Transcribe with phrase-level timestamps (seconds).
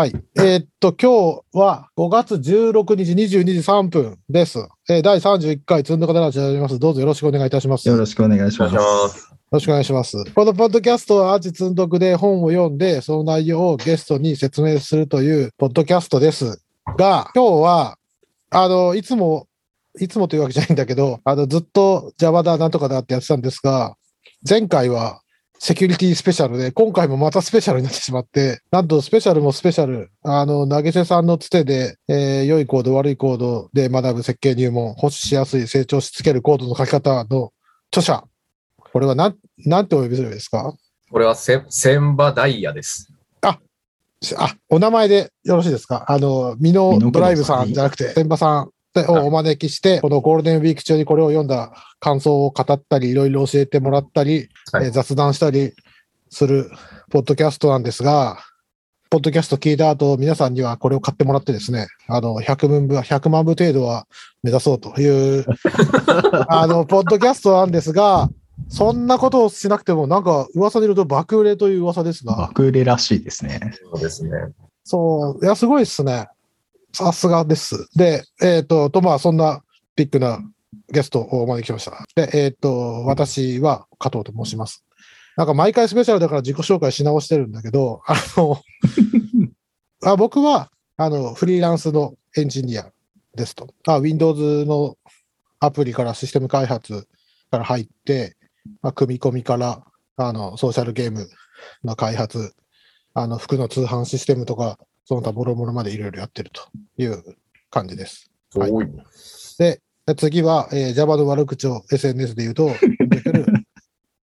[0.00, 0.14] はい。
[0.38, 4.66] えーっと、今日は5月16日22時3分です。
[4.88, 6.78] えー第31回積んどかでラジオ始めます。
[6.78, 7.86] どうぞよろしくお願いいたします。
[7.86, 8.74] よよろしくお願いします。
[8.74, 9.36] お願いします。
[9.50, 10.24] ろしくお願いします。
[10.34, 16.62] このポッドキャストはアーチ積んどくで本を読んで、その内容をゲストに説明するというポッドキャストです
[16.96, 17.98] が、今日は、
[18.48, 19.48] あの、いつも、
[20.00, 23.98] いつもというわけじゃないんだけど、あの、ずっと Java だなんとかだってやってたんですが、
[24.48, 25.20] 前回は
[25.62, 37.52] セキュリティスペシャルで、今回もまたスペシャルになってしまって、なんとスペシャルもスペシャル、あの、投げ瀬さんのつてで、えー良いコード、悪いコードで学ぶ設計入門、保守しやすい、成長しつけるコードの書き方の
[37.90, 38.24] 著者。
[38.78, 40.74] これはなん、なんてお呼びすればいいですか？
[41.10, 43.12] これはせ千葉ダイヤです。
[44.22, 46.04] しあ、お名前でよろしいですか？
[46.08, 55.72] あの、ミノミノクロさんドライブさんじゃなくて、千葉さんでをお招きして、このゴールデンウィーク中にこれを読んだ感想を語ったり、いろいろ教えてもらったり、はいえー雑談したり
[56.30, 56.70] する
[57.10, 58.38] ポッドキャストなんですが、
[59.10, 64.06] ポッドキャスト聞いた後、皆さんにはこれを買ってもらってですね、あの、100万部、100万部程度は
[64.44, 65.44] 目指そうという、
[66.48, 68.30] あの、ポッドキャストなんですが、
[68.68, 73.60] そんなことをしなくても、なんか噂によると爆売れという噂ですが、爆売れらしいですね。
[73.92, 74.30] そうですね。
[74.84, 76.28] そう、いや、すごいっすね。
[76.92, 77.88] さすがです。
[77.96, 79.62] で、えっ、と、と、まあ、そんな
[79.96, 80.40] ビッグな
[80.90, 82.04] ゲストをお招きしました。
[82.14, 84.84] で、えっ、と、私は加藤と申します。
[85.36, 88.60] なんか毎回スペシャルだから自己紹介し直してるんだけど、あの、
[90.04, 92.90] あ僕は、あの、フリーランスのエンジニア
[93.34, 93.68] ですと。
[93.86, 94.96] あ Windows の
[95.60, 97.06] アプリからシステム開発
[97.50, 98.36] から入って、
[98.82, 99.82] まあ、組み込みから、
[100.16, 101.28] あの、ソーシャルゲーム
[101.84, 102.54] の開発、
[103.14, 106.62] あの、服の通販システムとか、その他もろもろまでいろいろやってると
[106.96, 107.22] いう
[107.70, 108.30] 感じです。
[108.54, 108.72] はい。
[109.58, 109.80] で、
[110.16, 112.70] 次は、えー Java の悪口を SNS で言うと、
[113.08, 113.46] 出てくる、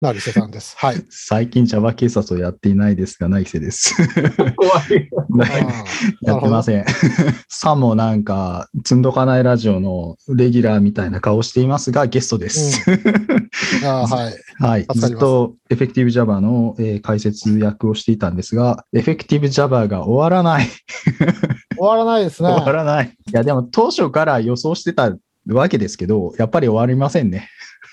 [0.04, 0.76] 成瀬さんです。
[0.76, 1.02] はい。
[1.08, 3.94] 最近 Java 警察をやっていないですが、内瀬です。
[4.54, 5.08] 怖い。
[6.20, 6.84] やってません。
[7.48, 12.84] さもなんか、積んどかないラジオのレギュラーみたいな顔をしていますが、ゲストです。
[13.84, 14.34] あー はい。
[14.58, 14.86] はい。
[14.94, 20.68] ずっと Effective Java の、えー解説役をしていたんですが、Effective Java が終わらない。
[21.76, 22.50] 終わらないですね。
[22.50, 23.06] 終わらない。
[23.06, 25.14] いや、でも当初から予想してた
[25.46, 27.48] わけですけど、やっぱり終わりませんね。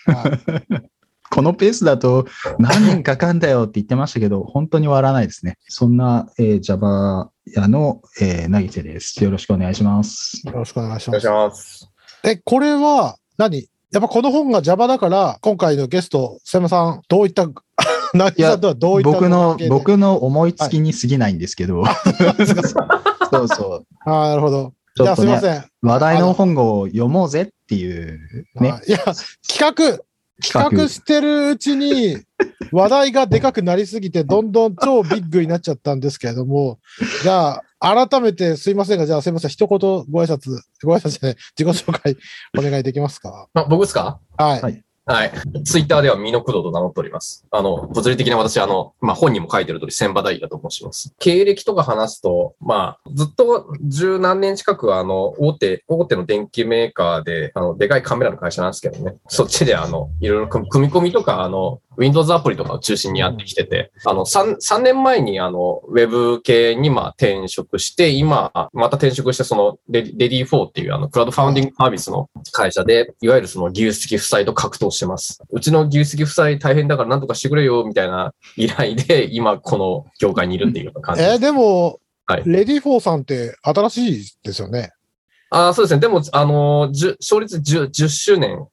[0.06, 0.40] は
[0.80, 0.92] い
[1.32, 2.28] このペースだと
[2.60, 5.58] 何年かかんだよって言ってましたけど、本当に終わらないですね。
[5.68, 9.24] そんな、えー Java 屋の、えー、なぎせです。
[9.24, 10.42] よろしくお願いします。
[10.46, 11.28] よろしくお願いします。
[11.28, 11.90] ます。
[12.24, 17.48] え、これは何、やっぱこの本が Java だから、今回のゲスト、瀬山さん、どういった、
[18.14, 21.84] 成瀬さんとはどういった僕の僕の思いつきに過ぎないんですけど、
[23.32, 23.86] そうそう。
[24.06, 24.74] ああ、なるほど。
[24.96, 25.66] じゃあちょっとね、すいません。
[25.82, 28.20] 話題の本を読もうぜっていう
[28.56, 28.98] ねあ、いや、
[29.48, 30.04] 企画、
[30.42, 30.88] 企画。
[30.90, 32.18] してるうちに
[32.72, 36.80] 話題がでかくなりすぎて、どんどん超ビッグになっちゃったんですけれども、
[37.24, 39.80] じゃあ、改めてすいませんが、じゃあすいません、一言
[40.10, 40.52] ご挨拶、
[40.84, 42.18] ご挨拶じゃない、自己紹介
[42.58, 43.48] お願いできますか？
[43.54, 44.20] あ僕ですか？
[44.38, 44.84] はい。
[45.06, 45.32] はい。
[45.64, 47.46] ツイッターではミノクドと名乗っております。
[47.50, 51.16] あの、物理的な私、あの、まあ、本にも書いてる通り、千葉大だと申します。
[51.18, 59.16] 経歴とか話すと、まあ、ずっと十何年近く、あの、大手、大手の電機メーカーで、あの、でかいカメラの会社なんですけどね。
[59.28, 75.42] そっちで、あの、いろいろ組み込みとか、あの、Windows アプリとかを中心にやってきてて、あの、3、三年前に、あの、ウェブ系に、まあ、転職して、今、また転職して、そのレ、レディー4っていう、あの、クラウドファウンディングサービスの会社で、いわゆるその技術的負債と格闘してます。
[75.50, 81.34] うちの技術的負債大変だからなんとかしてくれよ、みたいな依頼で、 今この業界にいるっていう感じです。
[81.34, 84.92] えーでも、はいレディーフォーさんって新しいですよね。
[85.50, 86.00] ああ、そうですね。
[86.00, 88.68] でも、あの、10勝率 10, 10周年。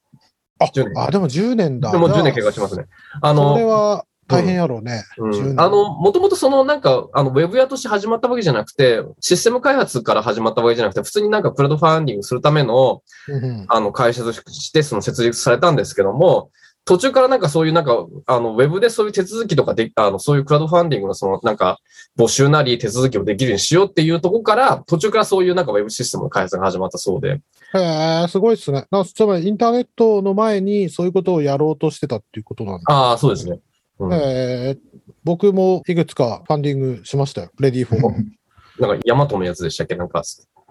[0.58, 1.90] あ10年あ、でも10年だ。
[1.92, 2.86] でも10じゃあ年経過しますね。
[3.20, 5.04] あそれの、は大変やろうね。
[5.16, 16.50] うん10年あの、もともとそのなんか、あの、ウェブ屋として始まったわけじゃなくて、システム開発から始まったわけじゃなくて、普通になんかクラウドファンディングするための、うんうんあの、会社としてその設立されたんですけども、
[16.88, 21.78] 途中からなんかそういうなんか、あの、ウェブでそういう手続きとかで、あの、そういうクラウドファンディングのそのなんか、
[22.16, 27.40] 募集なり手続きをできるようにしようっていうところから、途中からそういうなんかウェブシステムの開発が始まったそうで。
[27.74, 28.86] へえ、すごいですね。
[28.90, 32.84] なんかつまりインターネットの前にそういうことをやろうとしてたっていうことなんだ。
[32.88, 33.60] ああ、そうですね。
[33.98, 34.78] うんえー
[35.24, 37.50] 僕もいくつかファンディングしましたよ。
[37.60, 38.80] レディーフォー。
[38.80, 39.94] なんか、ヤマトのやつでしたっけ？
[39.96, 40.22] なんか、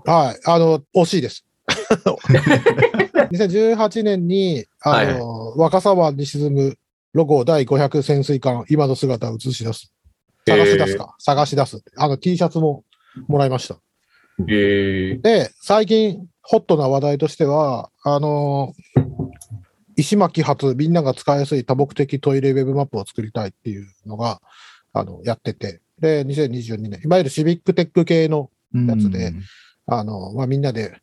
[0.05, 0.39] はい。
[0.45, 1.45] あの、惜しいです。
[3.31, 6.77] 2018年に、あの、若狭湾に沈む
[7.13, 9.91] ロゴ第500潜水艦、今の姿を映し出す。
[10.45, 11.15] 探し出すか。
[11.19, 11.83] 探し出す。
[11.95, 12.83] あの、T シャツも
[13.27, 13.77] もらいました。
[14.47, 18.73] ええで、最近、ホットな話題としては、あの
[19.97, 24.39] 石巻発、みんなが使いやすい多目的トイレウェブマップを作りたいっていうのが、
[24.93, 29.33] あの、やってて、で、2022年、いわゆるシビックテック系の、うんやつで
[29.87, 31.01] あの、まあ、みんなで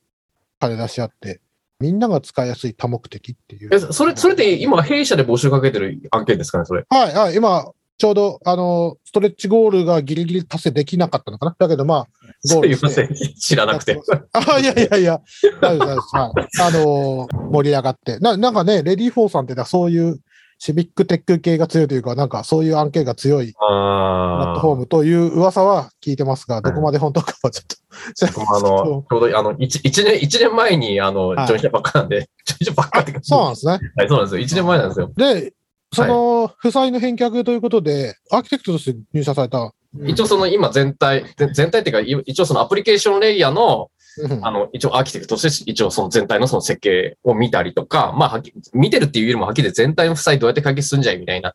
[0.61, 1.41] 金出し合って、
[1.81, 3.71] みんなが使いやすい多目的っていう。
[3.73, 6.85] え、それ、それって今、弊社で募集かけてる案件ですかね、それ？
[6.89, 11.57] はい、はい、今、ちょうど、あの、ストレッチゴールがギリギリ達成できなかったのかな？
[11.59, 12.07] だけど、まあ、
[12.45, 13.35] すゴールしていません。
[13.35, 14.01] 知らなくて。
[14.33, 15.21] あ、いやいやいや、
[15.63, 16.17] 大丈夫です。
[16.17, 16.49] はい。
[16.61, 18.19] あのー盛り上がって。
[18.19, 20.19] な、なんかね、 READYFOR さんってのはそういう
[20.65, 24.55] シビックテック系が強いというか、なんかそういう案件が強いプラッ。
[24.55, 29.05] トフォームという噂は聞いてますが、どこまで本当かはちょっとあの、ど。
[29.11, 33.73] ちょうど、あの、一一年、一年前に、あの、はい join したばっかなんで、 join したばっかってかそうなんですね。
[33.73, 34.41] はい、そうなんですよ。
[34.41, 35.13] 一年前なんですよ。
[35.15, 35.53] で、
[35.93, 39.71] その、負債の返却ということで、アーキテクトとして入社された。
[40.07, 51.55] 一応その今全体、全全体っていうか、い一応そのアプリケーションレイヤーの、うんあの、一応アーキテクトとして、一応その全体のその設計を見たりとか、まあ、はっき見てるっていうよりもはっきり全体の負債どうやって解決するんじゃいみたいな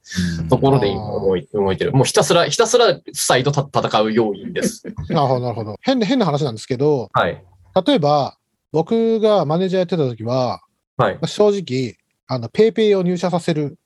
[0.49, 1.93] ところで今動い動いてる。
[1.93, 4.83] もうひたすら、ひたすら負債とた戦う要因です。
[5.09, 5.77] なるほど、なるほど。
[5.81, 7.43] 変な、変な話なんですけど、はい。
[7.85, 8.37] 例えば、
[8.71, 10.61] 僕がマネージャーやってた時は、
[10.97, 11.13] はい。
[11.13, 11.97] まあ正直、
[12.27, 13.77] あの、ペイペイを入社させる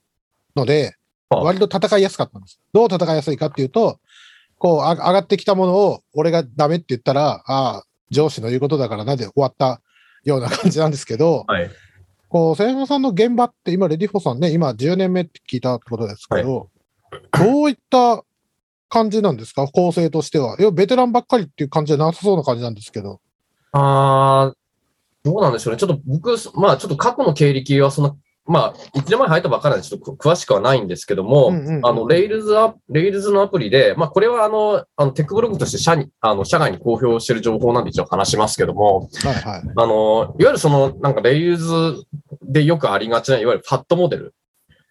[0.55, 0.95] ので、
[1.29, 2.59] あ割と戦いやすかったんです。
[2.73, 3.99] どう戦いやすいかっていうと、
[4.63, 9.81] こう、あ上がってきたものを、俺がダメって言ったら、ああ、上司の言うことだからなで終わった
[10.23, 11.69] ような感じなんですけど、はい。
[12.29, 16.69] こう、千山さんの現場って、今、レディフォーさんね、今10年目って聞いたってことですけど、
[17.37, 18.23] どういった
[18.87, 19.67] 感じなんですか？
[19.67, 20.55] 構成としては。
[20.57, 23.19] いや、ベテランばっかりっていう感じじゃなさそうな感じなんですけど。
[23.73, 24.53] あー
[25.25, 25.77] どうなんでしょうね。
[25.79, 39.61] ちょっと僕、まあちょっと過去の経歴はそんな、まあ1年前入ったばっかりなんでちょっと詳しくはないんですけども、うんうんうんあの、レイルズア、レイルズのアプリで、まあこれはあの、あのテックブログとして社に、あの、社外に公表している情報なんで一応話しますけども、はいはい。
[39.75, 42.03] あの、いわゆるその、なんかレイルズ
[42.41, 44.35] でよくありがちな、いわゆるファットモデル。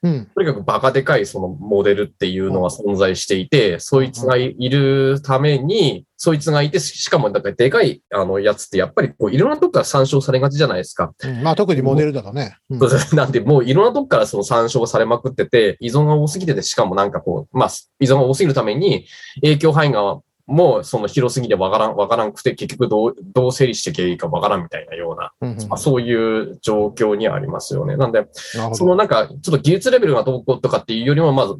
[0.02, 0.26] うん。
[0.34, 11.12] とにかくバカでかいそのモデルっていうのが存在していて、そいつがいるために、そいつがいて、しかもなんかでかいあのやつってやっぱりこういろんなとこから参照されがちじゃないですか。
[11.24, 12.56] うんまあ、特にモデルだとね。
[12.68, 12.80] うん
[13.12, 17.70] なんでもういろんなとこからその参照されまくってて、依存が多すぎてて、しかもなんかこう、まあ
[18.00, 19.06] 依存が多すぎるために
[19.36, 20.20] 影響範囲が
[20.52, 27.96] もうその広すぎてわからん、わからんくて、結局どう、どう整理していけばいいかわからんみたいなような、うんうんまあ、そういう状況にありますよね。
[27.96, 31.54] なんで、そどのなんか、ちょっと技術レベルがどうこうとかっていうよりも、まず、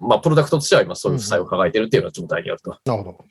[0.00, 2.76] まあ、プロダクトとしては今そういう負債を抱えてるっていうのは状態にあると。
[2.84, 3.24] なるほど。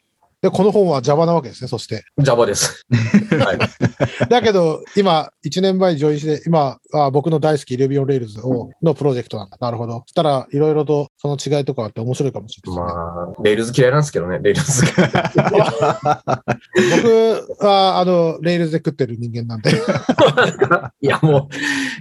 [0.43, 2.03] で、この本は Java なわけですね、そして。
[2.17, 2.85] Java です。
[3.39, 4.27] はい。
[4.29, 9.57] だけど、今、1年前に join して、今は僕の大好き Ruby on Rails をのプロジェクトなんだ。
[9.59, 9.99] なるほど。
[9.99, 12.95] そしたら、いろいろとその違いとかあって面白いかもしれないですね。
[12.95, 14.85] まあ、 Rails 嫌いなんですけどね、 Rails。
[17.57, 19.71] 僕は、あの、Rails で食ってる人間なんで。
[21.01, 21.55] いや、もう、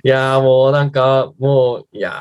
[0.04, 2.12] いや、もうなんか、もう、いや、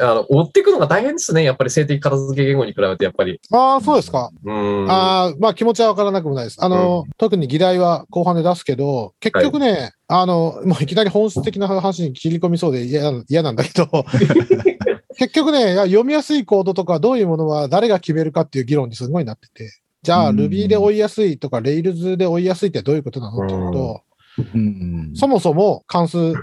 [0.00, 1.44] あの、追っていくのが大変ですね。
[1.44, 3.40] やっぱり静的型付け言語に比べて、やっぱり。
[3.52, 4.30] ああ、そうですか。
[4.44, 4.90] うん。
[4.90, 6.58] ああ、まあ気持ちはわからなくもないです。
[6.60, 13.88] あの、特に議題は後半で出すけど、結局ね、あの、もういきなり本質的な話に切り込みそうで嫌な嫌なんだけど、
[15.16, 19.70] 結局ね、読みやすいコードとかどういうものは誰が決めるかっていう議論にすごいなってて、
[20.02, 20.40] じゃあうん。
[20.40, 24.02] Ruby で追いやすいとか Rails で追いやすいってどういうことなのっていうと、
[24.54, 25.12] うん。
[25.14, 26.34] そもそも関数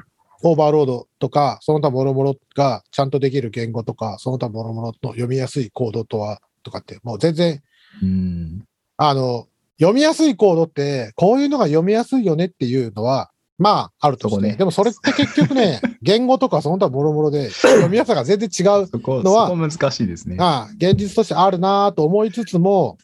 [0.44, 7.62] オーバーロードとか、その他諸々がちゃんとできる言語とか、その他諸々の読みやすいコードとは、とかって、もう全然
[8.02, 8.66] うん。
[8.98, 9.48] あの、
[9.80, 13.31] 読みやすいコードって、こういうのが読みやすいよねっていうのは、
[13.62, 20.38] まあ、あるとこねでもそれって結局ね、 言語とかその他もろもろで、読みやすさが全然違う、そこ、そのはこ難しいですね。
[20.40, 22.98] ああ現実としてあるなと思いつつも、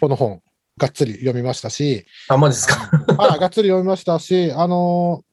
[0.00, 0.40] この本、
[0.76, 2.90] がっつり読みましたし、あ、マジですか？
[3.18, 5.28] ああがっつり読みましたし、あのー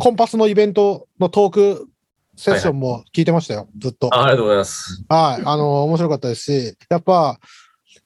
[0.00, 1.88] コンパスのイベントのトーク
[2.36, 4.14] セッションも聞いてましたよ、ずっと。
[4.14, 5.04] あありがとうございます。
[5.08, 7.40] はい、あの、面白かったですし、やっぱ、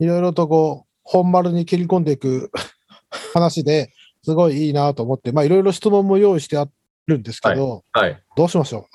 [0.01, 2.51] いろいろとこう、本丸に切り込んでいく
[3.35, 3.93] 話で
[4.25, 6.67] すごいいいなと思って、まあいろいろ質問も用意してあ
[7.07, 8.23] るんですけど、はい。
[8.37, 8.87] どうしましょ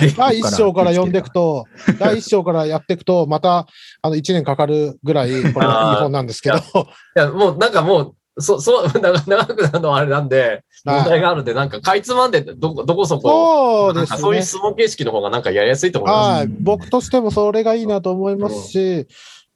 [0.00, 0.06] う？
[0.16, 1.64] 第一章から読んでいくと、
[1.98, 3.66] 第一章からやっていくと、また、
[4.02, 6.60] あの、一年かかるぐらい、これはいい本なんですけど、い
[7.16, 14.18] や、もうなんかもう、そ、 そう、長長くなるのはあれなんで、問題があるんで、なんか、かいつまんで、どこ、どこそこ、そうですね。
[14.18, 16.38] そういう質問形式の方がなんかやりやすいと思います。
[16.38, 16.48] はい。
[16.60, 19.06] 僕としてもそれがいいなと思いますし、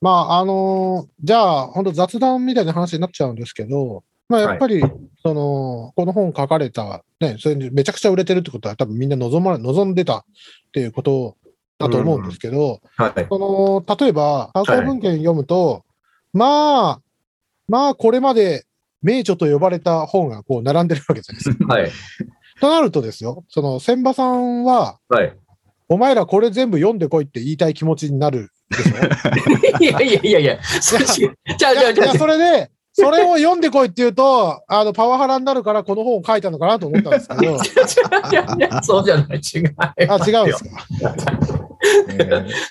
[0.00, 4.82] まあ、あのじゃあ、本当雑談みたいな話になっちゃうんですけど、まあ、やっぱり、
[5.22, 10.24] その、この本書かれた、ね、それにめちゃくちゃ売れてるってことは、多分みんな望ま、望んでたっ
[10.72, 11.36] ていうこと
[11.78, 13.26] だと思うんですけど、はい。
[13.28, 13.38] そ
[13.86, 15.84] の、例えば、参考文献読むと、
[16.32, 17.00] まあ、
[17.68, 18.64] まあ、これまで
[19.02, 21.66] 名著と呼ばれた本がこう並んでるわけじゃないですか。
[21.74, 21.90] はい。
[22.60, 25.36] となるとですよ、その、千葉さんは、はい。
[25.88, 29.76] お前らこれ全部読んでこいって言いたい気持ちになるでしょ？
[29.84, 30.58] いやいやいやいや。
[30.80, 37.42] じゃあじゃあじゃあそれで、それを読んでこいって言うと、あの、パワハラになるからこの本を書いたのかなと思ったんですけど、
[38.30, 39.74] いやいや、そうじゃない、違う。
[39.78, 40.70] あ、違うんですか？
[42.10, 42.14] え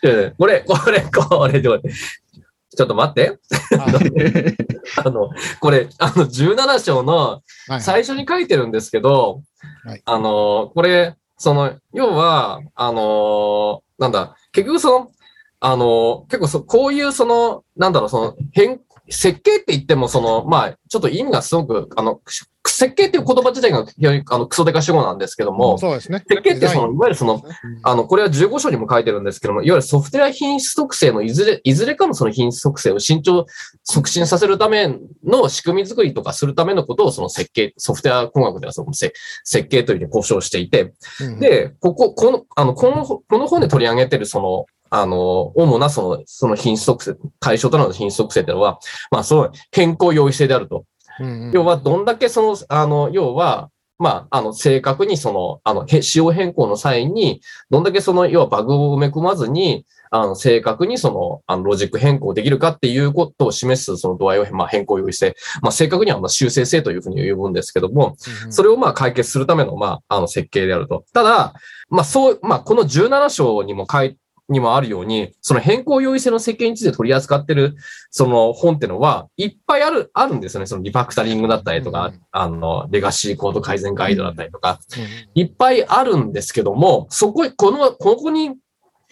[0.04, 1.62] いやいやこれ、これ、これ。
[1.62, 3.38] ちょっと待って。
[3.76, 4.56] ー
[5.06, 9.42] あの、これ、あの、17章のはい最初に書いてるんですけど、
[9.84, 15.12] はいあの、これ、その、要は、あの、なんだ、結局その、
[15.60, 18.80] あの、結構そ、こういうその、なんだろう、その、変、
[19.12, 22.22] 設計って言っても、その、まあ、ちょっと意味がすごく、あの、
[22.66, 26.24] 設計っていう言葉自体が非常に、あの、クソデカ主語なんですけども、そうですね。
[26.28, 27.42] 設計ってその、いわゆるその、うん。
[27.84, 33.46] あの、これは15章にも書いてるんですけども、いわゆるソフトウェア品質特性のいずれ、いずれかのその品質特性を慎重、
[33.84, 39.14] 促進させるための仕組み作りとかするためのことをその設計、ソフトウェア工学ではそのせ
[39.44, 41.40] 設計というふうに交渉していて、うん。
[41.40, 48.78] で、ここ、この、あの、この、この本で取り上げてるその、あの、主なその、その品質特性、対象となる品質特性というのは、
[49.10, 50.86] まあ、その変更容易性であると。
[51.20, 65.36] うんうん要は、どんだけその、あの、要は、まあ、あの、正確にその、あの、へ仕様変更の際に、どんだけその、要はバグを埋め込まずに、あの、正確にその、あの、ロジック変更できるかっていうことを示す、その度合いを、まあ、変更用意性。
[65.62, 71.06] まあ、正確には、まあ、修正性というふうに呼ぶんですけども、うんそれをまあ解決するための、まあ、あの設計であると。
[71.14, 71.54] ただ、
[71.90, 74.18] まあそう、まあこの17章にも書い
[74.52, 77.76] にもあるように、その変更容易性の設計について取り扱ってる、
[78.10, 80.68] その本ってのは、いっぱいある、あるんですよね。
[80.68, 88.56] そのリファクタリングだったりとかうん、あの、レガシーコード改善ガイドだったりとか、うんいっぱいあるんですけども、そこ、この、ここに、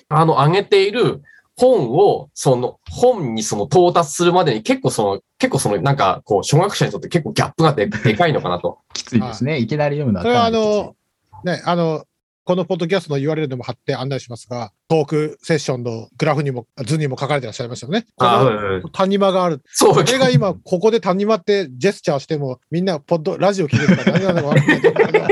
[0.09, 1.21] あの、上げている
[1.55, 8.79] 本を、その、本にその到達するまでに結構その、結構その、なんか、こう、初学者にとって結構ギャップがででかいのかなと。
[8.93, 9.59] きついですね。
[9.59, 10.95] いきなり読むのはそれはあの、
[11.45, 12.03] ね、あの、
[12.43, 18.07] このポッドキャストの URL でも貼って案内しますが、トークセッションのグラフにも、図にも書かれてらっしゃいましたよね。
[18.91, 19.61] 谷間がある。
[19.67, 25.25] そう、それが今、ここで谷間ってジェスチャーしても、みんなポッド、ラジオ聞いてるから何なのか分かんないと思うけど、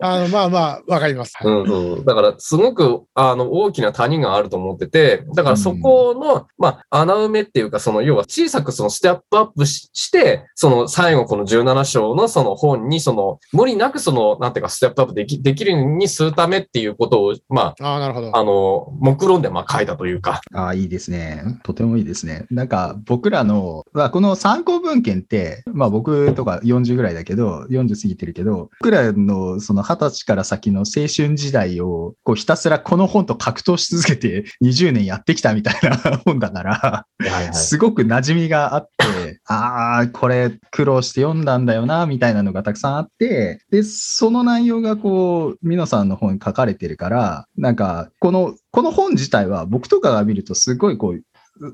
[0.00, 1.36] あの、まあまあ、わかります。
[1.44, 2.04] うんそう。
[2.06, 18.30] だから、すごく、あの、大きな谷があると思ってて、だからそこの、まあ、穴埋めっていうか、その、要は小さくそのステップアップしして、その、最後この17章のその本に、その、無理なくその、なんていうか、ステップアップでき、できるようにするためっていうことを、まああ、なるほど。
[18.34, 20.40] あ、あの、目論んで、まあ、書いたというか。
[20.54, 21.42] ああ、いいですね。
[21.64, 22.46] とてもいいですね。
[22.50, 37.06] なんか僕らの、まあ、この参考文献って、まあ僕とか40ぐらいだけど、40過ぎてるけど、僕らのその20歳から先の青春時代を、こうひたすらこの本と格闘し続けて20年やってきたみたいな 本だから、
[37.52, 51.22] すごく馴染みがあって、ああ、これ苦労して読んだんだよな、みたいなのがたくさんあって、で、その内容がこう、ミノさんの本に書かれてるから、なんか、この、この本自体は僕とかが見るとすごいこう、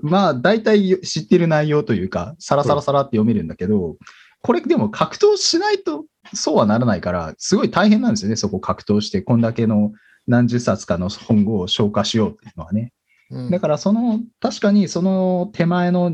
[0.03, 3.97] まあ、大体知ってる内容というか、サラサラサラって読めるんだけど、
[4.43, 9.93] これでも格闘しないとそうはならないから、すごい大変なんですよね、そこ格闘して、こんだけの
[10.27, 12.93] 何十冊かの本を消化しようっていうのはね。
[13.31, 16.13] うんだからその、確かにその手前の、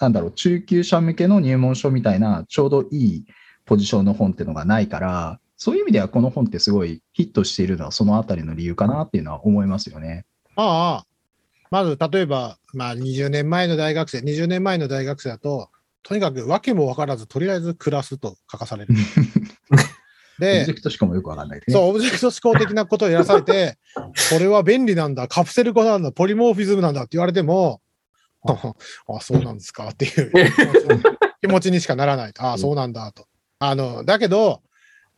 [0.00, 3.24] なんだろう、中級者向けの入門書みたいな、ちょうどいい
[3.64, 10.24] ポジションの本っていうのがないから、そういう意味ではこの本ってすごいヒットしているのはそのあたりの理由かなっていうのは思いますよね。
[10.56, 11.06] ああ、
[11.70, 15.68] まず例えば、まあ20年前の大学生、20年前の大学生だと、
[16.02, 18.94] とにかく訳も分からず、とりあえず暮らすと書かされる。
[19.70, 21.74] オブでジェ、クトしかもよくわかんないでね。
[21.74, 27.80] そう、オブジェクト思考的なことをやらされて、これは便利なんだ、カプセル語なんだ、ポリモーフィズムなんだって言われても、
[28.42, 30.32] あ、そうなんですかっていう
[31.40, 32.42] 気持ちにしかならないと。
[32.42, 33.28] ああ、そうなんだと。
[33.60, 34.60] あの、だけど、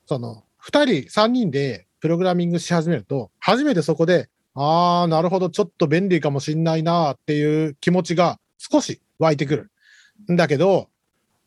[0.06, 9.70] その、二人、三人でプログラミングし始めると、初めてそこで、ああ、なるほど、ちょっと便利かもしんないなっていう気持ちが少し湧いてくる。
[10.32, 10.88] んだけど、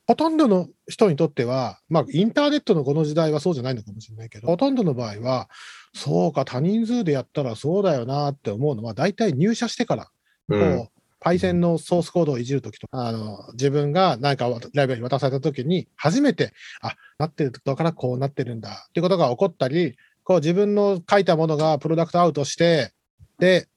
[0.08, 5.50] ほとんどの人にとっては、まあ、インターネットのこの時代はそうじゃないのかもしれないけど、ほとんどの場合は、
[5.94, 10.10] そうか、多人数でやったらそうだよなって思うのは、大体入社してから、
[10.50, 11.22] うん。
[11.22, 22.92] こう、Python のソースコードをいじるときとか、あの、自分が何かライブラリ渡されたときに、初めて、あ、なってるだからこうなってるんだっていうことが起こったり、こう自分の書いたものがプロダクトアウトして、
[23.40, 23.68] で、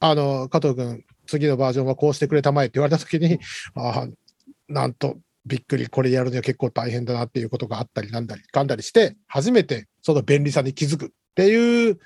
[0.00, 3.38] あの、加藤君、次のバージョンはこうしてくれたまえって言われたときに、
[3.76, 4.06] あ
[4.68, 11.98] なんと、びっくり、これやるには結構大変だなっていうことがあったりなんだり、かんだりして、初めてその便利さに気づくっていう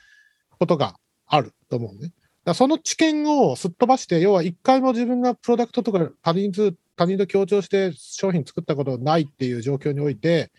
[0.58, 2.12] ことがあると思うね。
[2.48, 10.50] だその知見をすっ飛ばして、要は一回も自分がプロダクトとか他人と他人と協調して商品作ったことないっていう状況において、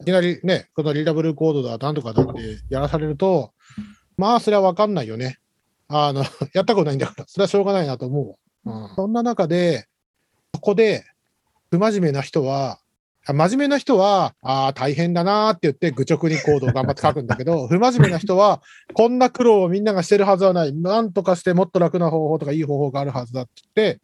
[0.00, 3.52] いきなりね、このリーダブルコードだ、なんとかだってやらされると、
[4.16, 5.38] まあ、それはわかんないよね。
[5.86, 8.70] あの、 やったことないんだから、それはしょうがないなと思う。
[8.70, 9.86] うん、そんな中で、
[10.52, 11.04] ここで、
[11.70, 12.80] 不真面目な人は、
[13.34, 18.62] 真面目な人は、ああ、大変だなーって言って愚直にコードを頑張って書くんだけど、 不真面目な人は、
[18.94, 20.72] こんな苦労をみんながしてるはずはない。
[20.72, 24.00] なんとかしてもっと楽な方法とかいい方法があるはずだって言って、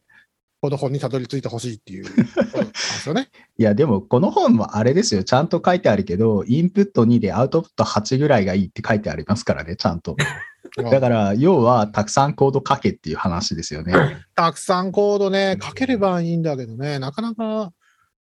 [0.61, 2.04] この本にたどり着いてほしいっていう
[2.35, 3.28] ことなんですよね。
[3.59, 5.25] いや、でもこの本もあれですよ。
[5.25, 10.16] ちゃんと書いてあるけど、インプット2でアウトプット8ぐらいがいいって書いてありますからね、ちゃんと。
[10.90, 13.93] だから、要は、たくさんコード書けっていう話ですよね。
[14.35, 17.73] たくさんコードね、書ければいいんだけどね、なかなか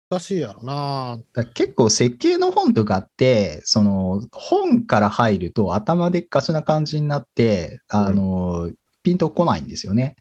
[0.09, 1.19] 難しいやろな。
[1.33, 8.71] だ結構設計の本とかって、その本から入ると頭でっかちな感じになって、あの、
[9.03, 10.15] ピンとこないんですよね。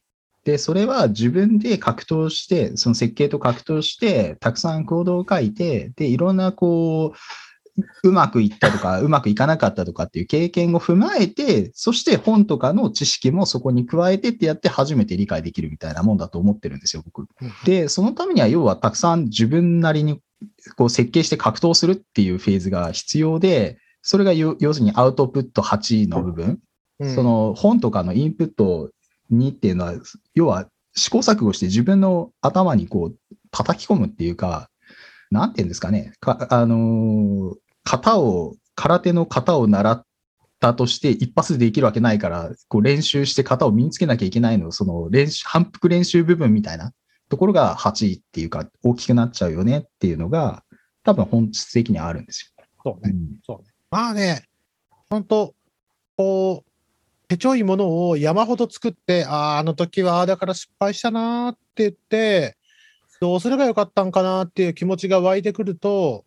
[0.45, 7.19] で、それは自分で格闘して、その設計と格闘して、たくさん行動を書いて、で、いろんなこう、
[8.03, 17.27] うまくいったとか、うまくいかなかったとかっていう経験を踏まえて、そして本とかの知識もそこに加えてってやって初めて理解できるみたいなもんだと思ってるんですよ、僕。
[17.65, 20.21] で、そのためには要はたくさん自分なりに
[20.77, 26.59] こう設計して格闘するっていうフェーズが必要で、それが要要するにアウトプット8の部分、
[27.01, 27.15] うん。
[27.15, 28.91] その本とかのインプット
[29.33, 29.95] 2っていうのは、
[30.35, 34.69] 要は試行錯誤して自分の頭にこう叩き込むっていうか、
[35.31, 37.57] なんていうんですかね、かあのー
[37.89, 40.05] 型を、空手の型を習っ
[40.61, 46.93] たとして一発でできるわけないから、こう練習して型を身につけなきゃいけないの、その練習、反復練習部分みたいな
[47.31, 50.65] ところが8位っていうか、大きくなっちゃうよねっていうのが、
[51.03, 52.65] 多分本質的にはあるんですよ。
[52.85, 53.15] そうね。
[53.47, 53.69] そうね。
[53.91, 54.45] まあね、
[55.09, 55.55] 本当
[56.19, 56.71] こう、
[57.29, 62.59] 手ちょいものを山ほど作って、ああ、あの時は、だから失敗したなって言って、
[63.21, 66.25] どうすればよかったんかなっていう気持ちが湧いてくると、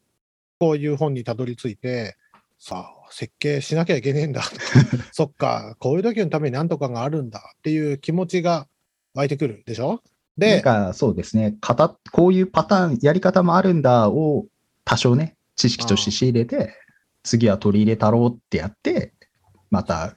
[0.62, 2.18] こういう本にたどり着いて、
[2.60, 4.44] さあ、設計しなきゃいけねえんだ。
[5.12, 8.68] そっか、こういう時のために何とかがあるんだっていう気持ちが
[9.16, 9.90] 湧いてくるでしょ？
[9.90, 10.00] なん
[10.38, 14.46] で、かそうですね、型、こういうパターン、やり方もあるんだを
[14.86, 16.76] 多少ね、知識として仕入れて、
[17.24, 19.14] 次は取り入れたろうってやって、
[19.72, 20.16] また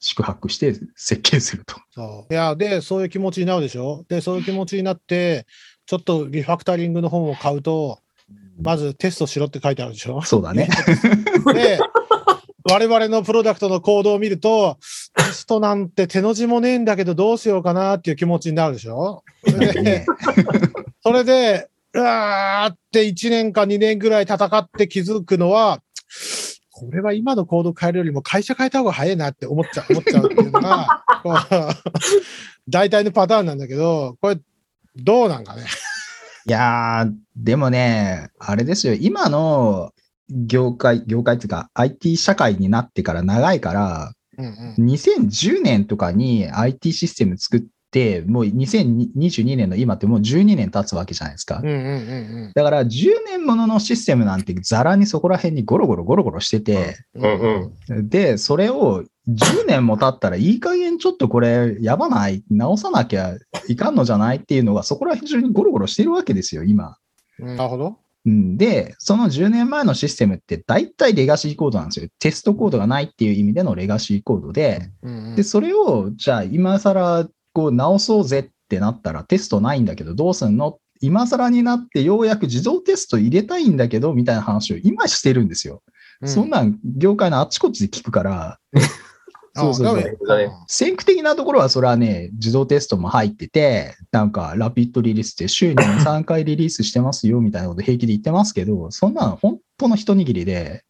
[0.00, 1.76] 宿泊して設計すると。
[1.92, 2.34] そう。
[2.34, 4.04] いや、で、そういう気持ちになるでしょ？
[4.08, 5.46] で、そういう気持ちになって、
[5.86, 8.00] ちょっとリファクタリングの本を買うと、
[8.60, 10.22] まずテストしろって書いてあるでしょ？
[10.22, 10.68] そうだね。
[11.52, 11.78] で、
[12.68, 14.78] 我々のプロダクトのコードを見ると、
[15.14, 19.22] テストなんて手の字もねえんだけどどうしようかなっていう気持ちになるでしょ？
[19.44, 20.06] で、ね
[21.02, 25.80] それで、うわーって1年か2年ぐらい戦って気づくのは、
[26.72, 31.04] これは今のコード変えるよりも会社変えた方が早いなって思っちゃう、思っちゃうっていうのが、
[32.68, 34.38] 大体のパターンなんだけど、これ、
[34.96, 35.64] どうなんかね。
[36.48, 39.90] いやー、でもね、あれですよ、今の
[40.30, 44.46] 業界、業界っていうか IT 社会になってから長いから、うん
[44.78, 44.86] うん。
[44.92, 51.60] 2010年とかに IT システム作って、もう2022年の今ってもう12年経つわけじゃないですか。
[51.62, 51.78] うんうんう
[52.48, 52.88] んだから10
[53.26, 58.08] 年もののシステムなんてザラにそこら辺にゴロゴロゴロゴロしてて、うんうん。
[58.08, 62.44] で、それを10年も経ったらいい加減ちょっとこれやばない？
[62.50, 63.34] 直さなきゃ
[63.68, 66.96] いかんのじゃないっていうのがそこら辺中にゴロゴロしてるわけですよ、今。
[67.38, 67.98] うんなるほど。
[68.24, 72.08] うんで、その10年前のシステムって大体レガシーコードなんですよ。
[72.18, 80.78] テストコードがないっていう意味でのレガシーコードで、うんうんで、それを、じゃあ今更こう直そうぜってなったらテストないんだけどどうすんの？
[81.00, 85.82] 今更になってようやく自動テスト入れたいんだけどみたいな話を今してるんですよ。
[86.22, 88.58] うんそんなん業界のあっちこっちで聞くから、
[89.56, 90.18] そうそうそう。
[90.68, 100.84] 先駆的なところはそれはね、自動テストも入ってて、なんかラピッドリリースで週に2、3回リリースしてますよみたいなこと平気で言ってますけど、そんなの本当の一握りで、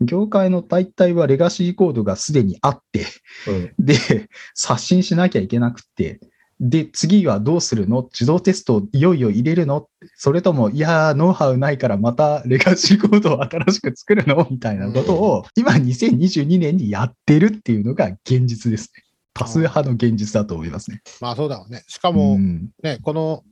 [0.00, 3.06] 業界の大体はレガシーコードがすでにあって、
[3.48, 3.72] うん。
[3.78, 6.20] で、刷新しなきゃいけなくって、
[6.66, 8.04] で、次はどうするの？
[8.04, 9.86] 自動テストをいよいよ入れるの？
[10.16, 14.48] それとも、いやー、ノウハウないからまたレガシーコードを新しく作るの？
[14.50, 19.04] みたいなことを、今2022年にやってるっていうのが現実ですね。
[19.34, 21.02] 多数派の現実だと思いますね。
[21.20, 21.84] まあそうだろうね。
[21.86, 23.44] しかも、うんね、この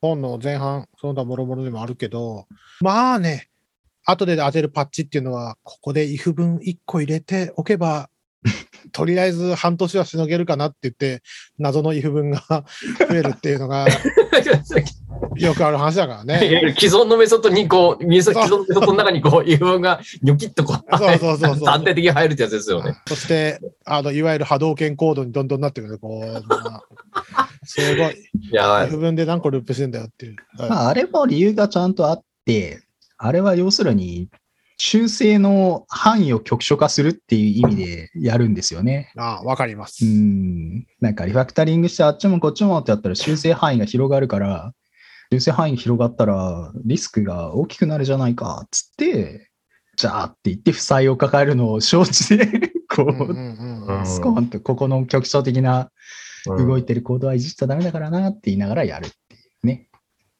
[0.00, 2.46] 本の前半、その他もろもろでもあるけど、
[2.80, 3.50] まあね、
[4.06, 8.08] 後で当てるパッチっていうのは、ここで if 文1個入れておけば、
[8.92, 11.22] とりあえず半年はしのげるかなって言って、
[11.58, 12.42] 謎の if 文が
[13.08, 13.86] 増えるっていうのが
[15.36, 16.60] よくある話だからね。
[16.60, 22.96] る既存のメソッドにこう、既存のメソッドの中にこう、いう分がニョキッとこう、そうそうそうそう 断定的に入るってやつですよね。
[23.06, 25.98] そして、あの、いわゆる波動拳コードにどんどんなってくる。
[25.98, 26.82] こう、ま
[27.34, 28.14] あすごい。
[28.52, 30.36] いや if 文で何個ループしてんだよっていう。
[30.58, 32.82] はいまあ、あれも理由がちゃんとあって、
[33.18, 34.28] あれは要するに、
[34.78, 39.12] 修正の範囲を局所化するっていう意味でやるんですよね。
[39.16, 40.04] ああ、わかります。
[40.04, 40.86] うん。
[41.00, 44.72] なんかリファクタリングしてあっちもこっちもってやったら修正範囲が広がるから、
[45.32, 49.50] 修正範囲が広がったらリスクが大きくなるじゃないかっつって、
[49.96, 52.46] じゃあって言って負債を抱えるのを承知で、
[52.94, 55.90] こう、うんうんうんうんスコーンとここの局所的な
[56.46, 59.88] うん動いてる行動はいじっちゃダメだからなって言いながらやるっていうね。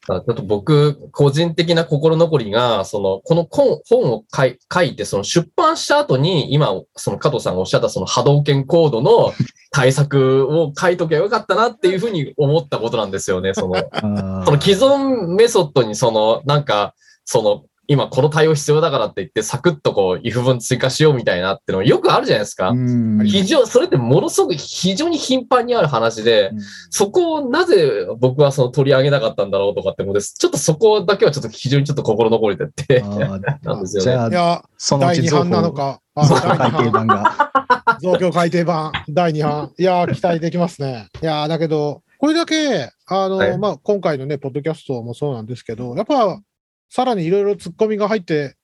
[0.09, 9.33] あだと僕、個人的な心残りが、その、この本本を書いて、その出版した後に、今、その加藤さんがおっしゃったその波動拳コードの
[9.73, 13.53] 対策を書いとけばよかったなっていうふうに思ったことなんですよね。
[13.55, 22.70] その、 あその既存メソッドにその、なんか、その、今この対応必要だからって言って、サクッとこう、if 文追加しようみたいなってのよくあるじゃないですか。
[22.70, 26.51] うん非常、それってものすごく非常に頻繁にある話で、
[26.90, 30.35] そこをなぜ僕はその取り上げなかったんだろうとかって思うんです。
[30.35, 33.01] ちょっとそこだけはちょっと非常にちょっと心残りでって。
[33.62, 36.01] なんですよねじゃあ、いや、第2そのうち増版なの法、か。
[36.14, 36.72] あ増法第2版。
[36.72, 37.53] 改訂版が。
[38.01, 39.72] 増強改訂版、第2版。
[39.79, 41.09] いやー、期待できますね。
[41.22, 46.40] いやー、だけど、これだけ、あの、はいまあ、今回のね、ポッドキャストもそうなんですけど、やっぱ、
[46.88, 48.57] さらにいろいろ突っ込みが入って、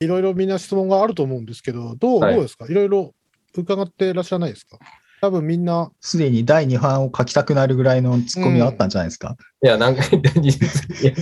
[0.00, 2.34] いろいろみんな質問があると思うんですけど、どう、はい。
[2.34, 2.66] どうですか？
[2.66, 3.14] いろいろ
[3.56, 4.78] 伺ってらっしゃらないですか？
[5.22, 9.36] 多分みんな、すでに第2版を書きたくなるぐらいのツッコミがあったんじゃないですか？
[9.62, 11.12] いや、なんか、いや、いや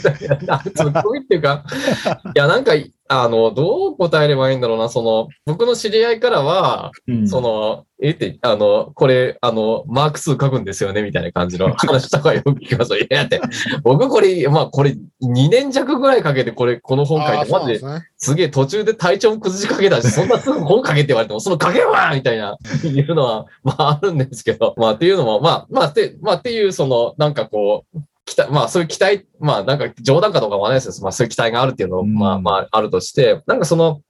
[0.47, 1.65] なんかすごいっていうか、
[2.35, 2.73] いや、なんか、
[3.07, 12.99] あの、どう答えればいいんだろうな、その、僕の知り合いからは、うんその、えって、あの、これ、あの、マーク数書くんですよね、みたいな感じの話とかよく聞きますよ。
[12.99, 13.41] いや、だって、
[13.83, 17.81] 僕これ、まあ、これ、2年弱ぐらいかけて、これ、この本書いて、マジで。
[18.17, 32.15] すげえ途中で体調も崩しかけたし、そんなすぐ本書けって言われても、その書けばみたいな、いうのは、まああるんですけど、まあっていうのも、まあ、まあって、まあっていう、その、なんかこう、期待、まあそういう期待、まあなんか冗談かどうかわかんないですけど、まあそういう期待があるっていうのを、うん。
[32.15, 34.01] まあまああるとして、なんかその、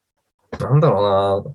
[0.59, 1.55] なんだろうな、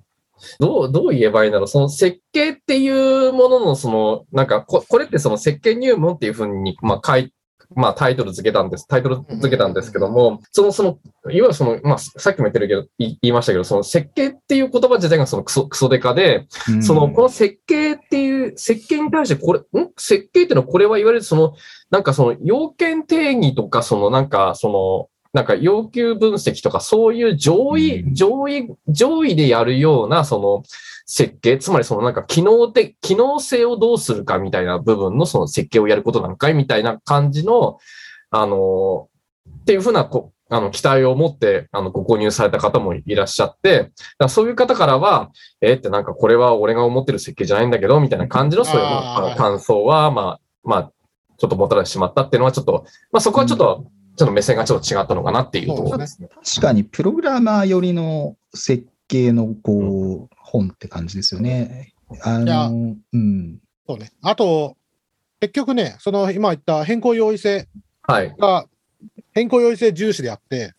[0.58, 1.68] どう、どう言えばいいんだろう。
[1.68, 2.88] その設計ってい
[3.28, 7.32] うものの、その、なんかこ、これってその設計入門っていうふうに、まあ書い
[7.76, 8.86] まあタイトル付けたんです。
[8.88, 16.82] タイトル付けたんですけども、その、その、いわゆるその、まあさっきも言ってるけど、い言いましたけど、その設計っていう言葉自体がそのクソ、クソデカで、うん。
[16.82, 19.64] その、この設計っていう、設計に対してこれ、ん？
[19.96, 21.54] 設計っていうのはこれはいわゆるその、
[21.90, 28.14] なんかその要件定義とか、そのなんかその、なんか要求分析とか、そういう上位、うん。
[28.14, 30.64] 上位、上位でやるような、その
[31.12, 37.78] 設計、つまりそのなんか機能的、機能性をどうするかみたいな部分のその設計をやることなんかいみたいな感じの、
[38.30, 39.08] あの、
[39.62, 50.92] っていうふうなこ、あの、期待を持って、あの、ご購入された方もいらっしゃって、だそういう方からは、えーってなんかこれは俺が思ってる設計じゃないんだけど、みたいな感じのそういう感想は、まあ、まあ、
[51.38, 56.28] ちょっともたらしてしまったっていうのはちょっと、まあそこはちょっと、ちょっと目線がちょっと違ったのかなっていうところですね。
[56.28, 61.92] 確かにプログラマー寄りの設計のこう、本って感じですよね。
[62.22, 63.58] あの、うん。
[63.86, 64.12] そうね。
[64.22, 64.76] あと、
[65.40, 67.68] 結局ね、その今言った変更容易性
[68.02, 68.34] はい。
[68.38, 68.66] が、
[69.32, 70.74] 変更容易性重視であって、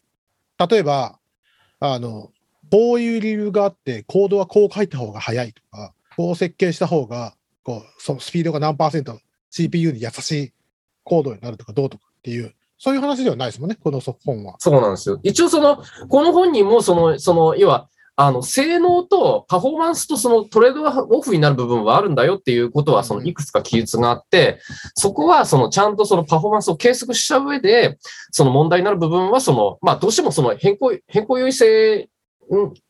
[0.70, 1.20] 例えば、
[1.80, 2.32] あの、
[2.72, 10.54] こういう理由があって、コードはこう書いた方が早いとか、こう設計した方が、こう、そのスピードが何パーセント、CPU に優しい
[11.04, 14.56] コードになるとかどうとかっていう、そういう話ではないですもんね、この本は。
[14.60, 15.20] そうなんですよ。
[15.24, 17.90] 一応その、この本にもその、その、要は、
[18.28, 24.60] あの、性能とパフォーマンスとそのトレードオフになる部分はあるんだよっていうことは、そのいくつか記述があって、
[24.96, 27.98] そこはそのちゃんとそのパフォーマンスを計測した上で、
[28.32, 32.10] その問題になる部分はその、まあどうしてもその変更、変更優位性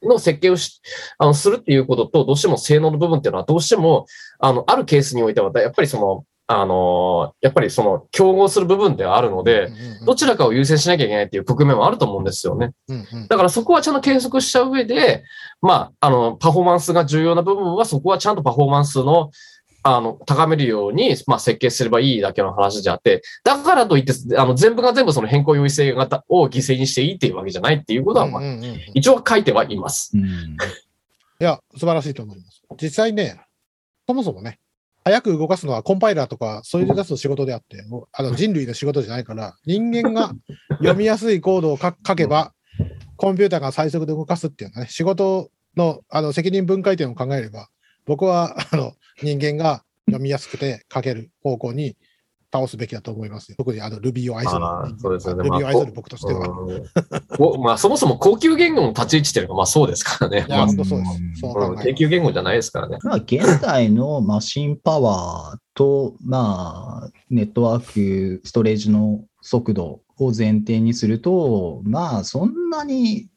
[0.03, 0.81] の設計をし、
[1.17, 4.05] あの、するっていうことと、どうしても性能の部分っていうのはどうしても、
[4.39, 9.69] あの、あるケースにおいては、やっぱりその、あの、やっぱりその、競合する部分ではあるので、
[10.05, 12.71] どちらかを優先しなきゃいけないっていう局面もあると思うんですよね。
[13.29, 15.23] だからそこはちゃんと計測した上で、
[15.61, 19.31] まあ、あの、パフォーマンスが重要な部分は、そこはちゃんとパフォーマンスの、
[19.83, 28.41] あの、高めるように、まあ、設計すればいいだけの話であって、だからといって、あの、全部が全部その変更優位性型を犠牲にしていいっていうわけじゃないっていうことは、まあ、
[28.93, 30.11] 一応書いてはいます。
[30.15, 30.57] うん
[31.41, 32.61] いや、素晴らしいと思います。
[32.79, 33.41] 実際ね、
[34.07, 34.59] そもそもね、
[35.03, 40.33] 早く動かすのはコンパイラーとか、そういう出す仕事であって、もうあの人類の仕事じゃないから、人間が
[40.77, 42.53] 読みやすいコードを書書けば、
[43.17, 47.69] コンピューターが最速で動かすっていうのはね、仕事のあの責任分解点を考えれば、
[48.05, 51.95] 僕はあの人間が読みやすくて書ける方向に
[52.51, 53.55] 倒すべきだと思いますよ。
[53.57, 54.63] 特にあの Ruby を愛する。
[54.63, 56.47] あーそうですよね Ruby をまあ愛する僕としては。
[56.47, 56.83] うん
[57.39, 60.45] おまあ、そもそも高級言語の立ち位置っていうのが、まあそうですからね。
[60.47, 61.41] いや、まあ本当そうです。
[61.41, 61.93] そう低。
[61.95, 62.97] 級言語じゃないですからね。
[63.03, 73.27] まあ、現代のマシンパワーと、まあ、ネットワーク、ストレージの速度を前提にすると、まあ、そんなに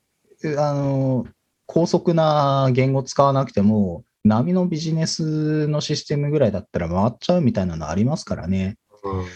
[0.58, 1.26] あの、
[1.66, 8.76] 高速な言語使わなくても、波のビジネスのシステムぐらいだったら回っちゃうみたいなのありますからね。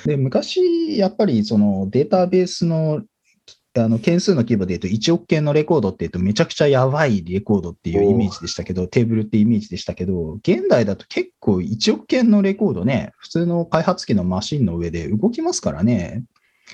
[0.04, 3.02] で、昔、やっぱりそのデータベースの
[3.76, 16.24] あの件数の規模で言うと1億件のレコードって言うとめちゃくちゃやばいレコードっていうイメージでしたけど、テーブルってイメージでしたけど、現代だと結構1億件のレコードね、普通の開発機のマシンの上で動きますからね。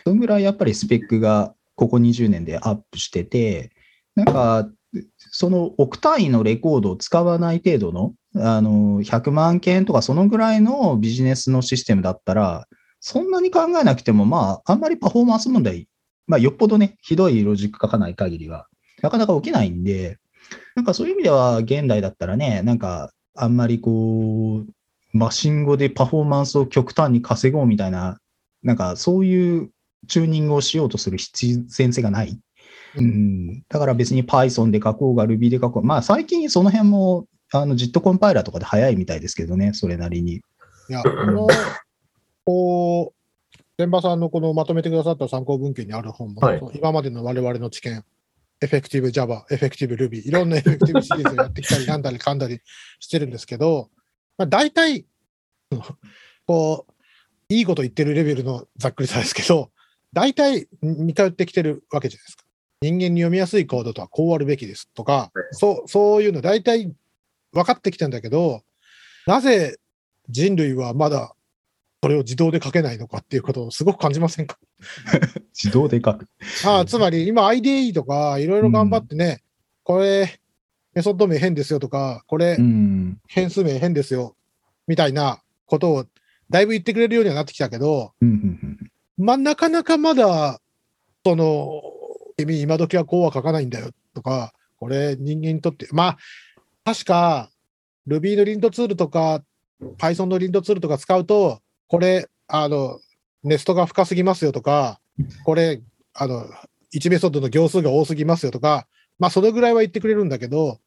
[0.04, 3.70] そのぐらいやっぱりスペックがここ20年でアップしてて、
[4.14, 4.68] なんか、
[5.16, 12.66] その億単位のレコードを使わない程度の、あの、100万件とかそのぐらいのビジネスのシステムだったら、
[13.06, 15.88] そんなに考えなくても、まあ、あんまりパフォーマンス問題、
[16.26, 18.66] まあ、よっぽどね、ひどいロジック書かない限りは、
[19.02, 20.16] なかなか起きないんで、
[20.74, 24.72] なんかそういう意味では、現代だったらね、なんか、あんまりこう、
[25.12, 28.20] マシン語でパフォーマンスを極端に稼ごうみたいな、
[28.62, 29.70] なんかそういう
[30.08, 32.40] チューニングをしようとする必然性がない。
[32.96, 35.82] うん、だから別に Python で書こうが Ruby で書こう。
[35.82, 40.36] まあ最近その辺もあの JIT コンパイラーとかで早いみたいですけどね、それなりに。
[40.36, 40.42] い
[40.88, 41.46] や、この、
[42.44, 48.04] こう、千葉さんのこのまとめてくださった参考文献にある本も、はい今までの我々の知見、
[48.60, 52.60] Effective Java、 Effective Ruby、いろんな Effective シリーズをやってきたり、なんだりかんだり
[53.00, 53.90] してるんですけど、
[54.38, 55.06] まあ、大体、
[56.46, 56.92] こう、
[57.48, 59.70] いいこと言ってるレベルのざっくりさですけど、
[60.12, 62.44] 大体似通ってきてるわけじゃないですか。
[62.80, 66.92] 人間に読みやすいコードとはこうあるべきですとか、そうそういうの大体
[67.52, 68.62] 分かってきたんだけど、
[69.26, 69.78] なぜ
[70.28, 71.34] 人類はまだ
[72.04, 74.58] それを自動で書けないのかっていうことをすごく感じませんか？
[75.56, 76.28] 自動で書く。
[76.66, 79.42] ああつまり今 IDE とかいろいろ頑張ってね、
[79.84, 80.38] これ
[80.92, 83.18] メソッド名変ですよとか、これうん。
[83.26, 84.36] 変数名変ですよ
[84.86, 86.06] みたいなことを
[86.50, 90.60] だいぶ言ってくれるようにはなってきたけど、うんうんうんまあ、なかなかまだ、
[91.24, 91.80] その、
[92.36, 96.18] 君、今時はこうは書かないんだよとか、これ、人間にとって、まあ、
[96.84, 97.50] 確か、
[98.06, 99.42] Ruby のリントツールとか、
[99.96, 103.00] Python のリントツールとか使うと、これ、あの、
[103.42, 105.00] ネストが深すぎますよとか、
[105.44, 105.82] これ、
[106.14, 106.46] あの、
[106.94, 108.86] 1メソッドの行数が多すぎますよとか、
[109.18, 110.78] まあ、それぐらいは言ってくれるんだけど、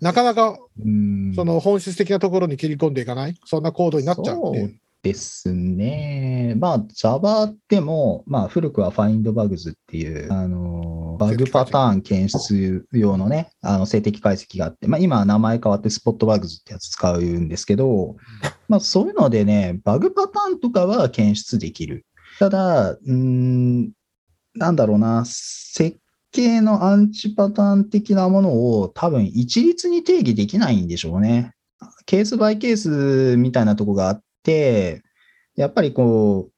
[0.00, 4.80] なかなか、うんその本質的なところに切り込んでいかない、そんなコードになっちゃうっていう。
[5.02, 6.54] ですね。
[6.58, 10.79] まあ、Java でも、まあ、古くは FindBugs っていう、あの、
[11.20, 18.16] バグパターン検出用のね、あの、静的解析があって、まあ、今名前変わって SpotBugs ってやつ使うんですけど、
[18.68, 22.06] まあ、そういうのでね、バグパターンとかは検出できる。
[22.38, 23.90] ただ、うん、
[24.54, 25.98] なんだろうな、設
[26.32, 31.52] 計のアンチパターン的なものを多分一律に定義できないんでしょうね。
[32.06, 35.02] ケースバイケースみたいなとこがあって、
[35.54, 36.52] やっぱりこう、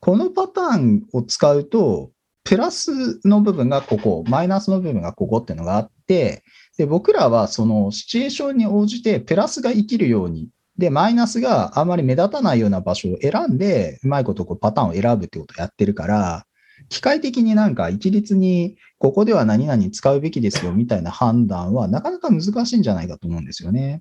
[0.00, 2.10] このパターンを使うと、
[2.48, 6.42] プラスの部分がここ、マイナスの部分がここっていうのがあって、
[6.78, 16.46] で、僕らはそのシチュエーションに応じてプラスが生きるように、で、マイナスがあまり目立たないような場所を選んで、うまいことこうパターンを選ぶってことをやってるから、
[16.88, 24.00] 機械的になんか一律にここでは何々使うべきですよみたいな判断はなかなか難しいんじゃないかと思うんですよね。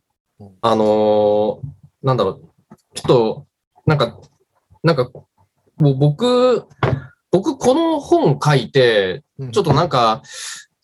[0.61, 1.59] あのー
[2.01, 2.41] なんだろう、
[2.93, 3.47] ちょっと、
[3.85, 4.21] なんか、
[4.83, 5.11] なんか、
[5.79, 6.65] もう僕、
[7.37, 10.23] 僕この本書いて、うんちょっとなんか、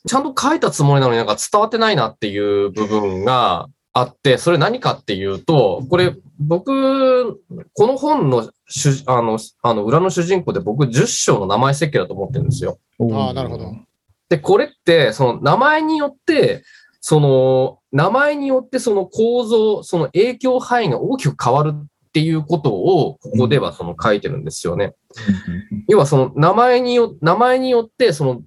[0.07, 7.41] ちゃんと書いたつもりなのになんか伝わってないなっていう部分があって、それ何かっていうと、これ僕、
[7.73, 12.77] この本の主あの、あの裏の主人公で僕10章の名前設計だと思ってるんですよ。
[13.11, 13.71] ああ、なるほど。
[14.29, 16.63] で、これって、その名前によって、
[17.01, 24.93] その名前によってその構造、その影響範囲が大きく変わるっていうことを、ここではその書いてるんですよね。
[25.87, 28.41] 要はその名前によ、名前によって、その、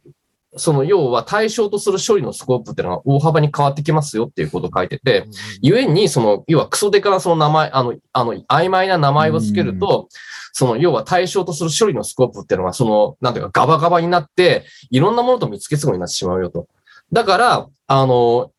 [0.56, 5.26] その要は対象とする処理のスコープっていうのが大幅に変わってきますよっていうことを書いてて、
[5.60, 10.08] ゆえに、その、要はクソデカなその名前、あの、あの、曖昧な名前をつけると、
[10.52, 16.68] その、要は対象とする処理のスコープっていうのが、その、なんていうか、ガバガバになって、いろんなものと見つけつごになってしまうよと。
[17.12, 18.50] だから、あの、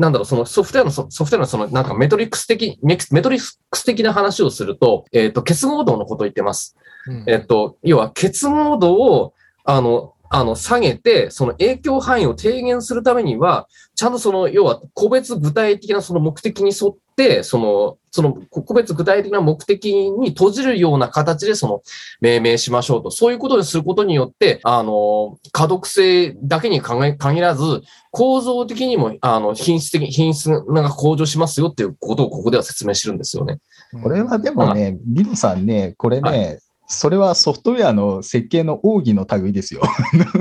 [0.00, 6.76] なんだろう、そのソフトウェアの、ソソフトウェアのその、なんかメトリックス的、メメトリックス的な話をすると、えっ、と、結合度のことを言ってます。
[7.06, 9.34] うんえっと、要は結合度を、
[9.64, 21.82] あの、あの、下げて、その影響範囲を低減するためには、ちゃんとその、要は個別具体的なその目的に沿って、その、その個別具体的な目的に閉じるような形でその
[22.20, 23.10] 命名しましょうと。
[23.10, 33.58] そういうことにすることによって、あの、可読性だけに考え限らず、構造的にも、あの、品質的、品質が向上しますよっていうことをここでは説明してるんですよね。
[34.02, 39.80] これはでもね、ミノさんね、これね、はそれはソフトウェアの設計の奥義の類ですよ。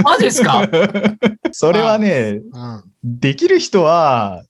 [0.03, 0.67] マジですか？
[1.51, 2.83] それはね、うん。
[3.03, 4.43] できる人は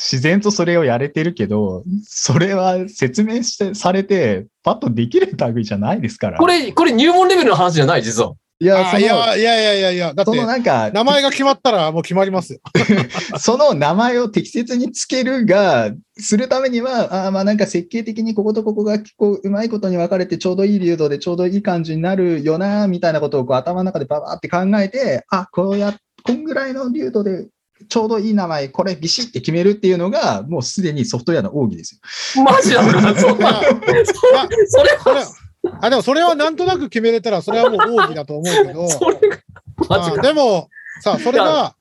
[0.00, 6.38] 自然とそれをやれてるけど、それは説明してされて、パッとできる類じゃないですから。
[6.38, 8.32] これ、これ入門レベルの話じゃない、実は。
[8.62, 12.60] いや、そのあいやいやいやいやいや、だっそのて、なんか、名前が決まったらもう決まりますよ。
[13.38, 27.46] その名前を適切につけるが、するためには、あーまあなんか設計的にこことここがこううまいことに分かれてちょうどいい流動でちょうどいい感じになるよな、みたいなことをこう頭の中でババーって考えて、あ、こうや、こんぐらいの流動で
[27.90, 32.00] ちょうどいい名前、これビシッて決めるっていうのが、もうすでにソフトウェアの奥義です
[32.38, 32.44] よ。
[32.44, 32.82] マジだ。
[32.82, 35.26] そんな、そそれそれは、
[35.82, 39.38] あ、でもそれはなんとなく決めれたら、それはもう奥義だと思うけど、それが、
[39.88, 40.22] マジあか。
[40.22, 40.68] でも、
[41.02, 41.74] さ、それが、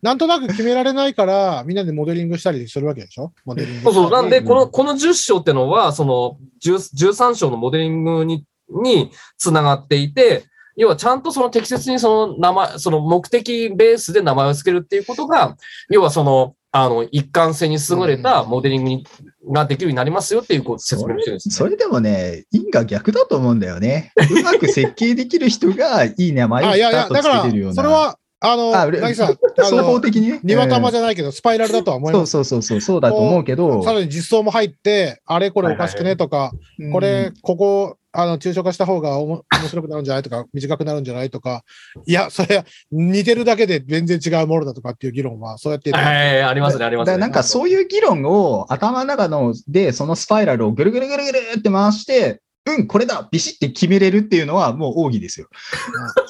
[0.00, 3.32] なんとなく決められないから、みんなでモデリングしたりするわけでしょ？
[3.44, 4.10] モデリングそうそう。
[4.12, 10.44] なんで、うんこの、この10章ってのは、その、10 13章のモデリングに、につながっていて、
[10.78, 15.56] 要はちゃんとその適切にその名前、その目的ベースで名前を付けるっていうことが、
[15.90, 19.06] 要はその、あの、一貫性に優れたモデリングに
[19.50, 21.54] ができるようになりますよっていうこう説明をしてるんです、ね。
[21.54, 24.12] それでもね、因果逆だと思うんだよね。
[24.30, 27.74] うまく設計できる人がいい名前をあ、いやいや、ピタッとだからつけてるよう、な。
[27.74, 30.40] それは、あの、なぎさん、あ双方の、的にね。
[30.44, 32.30] 庭玉ゃ、じゃないけど、スパイラルだとは思いそうます。
[32.30, 41.62] そうそうそう、そうだと思うけど、さらに実装も入って、あれこれおかしくねとか、うんこれ、ここ、あの、抽象化した方がおも 面白くなるんじゃないとか、短くなるんじゃないとか、
[42.06, 47.18] いや、それ、似てるだけで全然違うものだとかっていう議論は、そうやって、はい、ありますね、ありますね。
[47.18, 55.48] なんかそういう議論を頭の中ので、そのスパイラルをぐるぐるぐるぐるって回して、うん、これだビシって決めれるっていうのはもう奥義ですよ。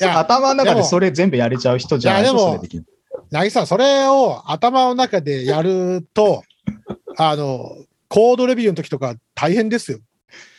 [0.00, 2.84] いや、頭の中でそれ全部やれちゃう人じゃないとでもそれできる。
[3.30, 6.42] なぎさん、それを頭の中でやると、
[7.16, 7.76] あの、
[8.08, 9.98] コードレビューの時とか大変ですよ。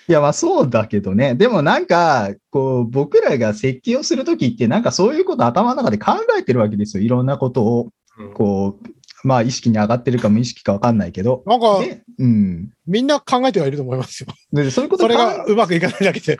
[0.09, 1.35] いや、まあそうだけどね。
[1.35, 7.03] でもなんか、こう、僕らが設計をするときって、なんかそういうこと頭の中で考えてるわけですよ。
[7.03, 11.43] いろんなことを、うんこう、まあ意識に上がってるか無意識かわかんないけど。
[11.45, 12.71] なんか、で、うん。
[12.87, 14.29] みんな考えてはいると思いますよ。
[14.51, 16.39] でそういうことそれがうまくいかないだけで。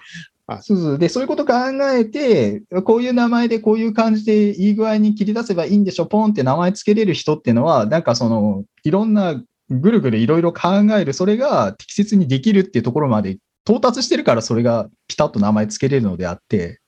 [0.62, 0.98] そうそう。
[0.98, 1.54] で、そういうこと考
[1.96, 13.38] えて、こういう名前でこういう感じでいい具合に切り出せばいいんでしょ、ポンって名前つけれる人っていうのは、なんかその、いろんなぐるぐるいろいろ考える、それが適切にできるっていうところまで
[13.70, 16.82] 到達してるから、それがピタッと名前つけれるのであって、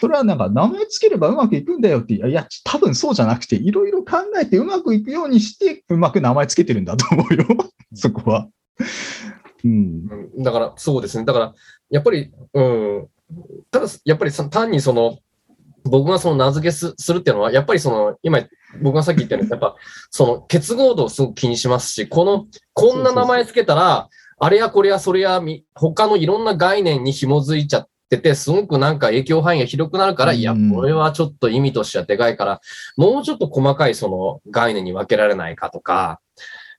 [0.00, 7.44] それはなんか名前つければうまくいくんだよって、いや、多分そうじゃなくて、いろいろ考えてうまくいくようにして、うまく名前つけてるんだと思うよ、
[7.94, 8.48] そこは。
[9.64, 10.30] うん。
[10.36, 11.24] うんだから、そうですね。
[11.24, 11.54] だから、
[11.90, 13.08] やっぱり、うん。
[13.72, 15.18] ただ、やっぱりさ単にその、
[15.84, 18.40] 僕がその名付けすするっていうのは、やっぱりその、今、
[18.82, 19.74] 僕がさっき言ったように、やっぱ、
[20.10, 24.08] その結合度をすごく気にしますし、この、こんな名前つけたら、
[24.42, 32.60] あれやこれやそれやみ、他のいろんな概念に紐づいちゃってて、すごくなんか影響範囲が広くなるから、いや、うんこれはちょっと意味としてはでかいから、
[32.96, 36.20] もうちょっと細かいその概念に分けられないかとか、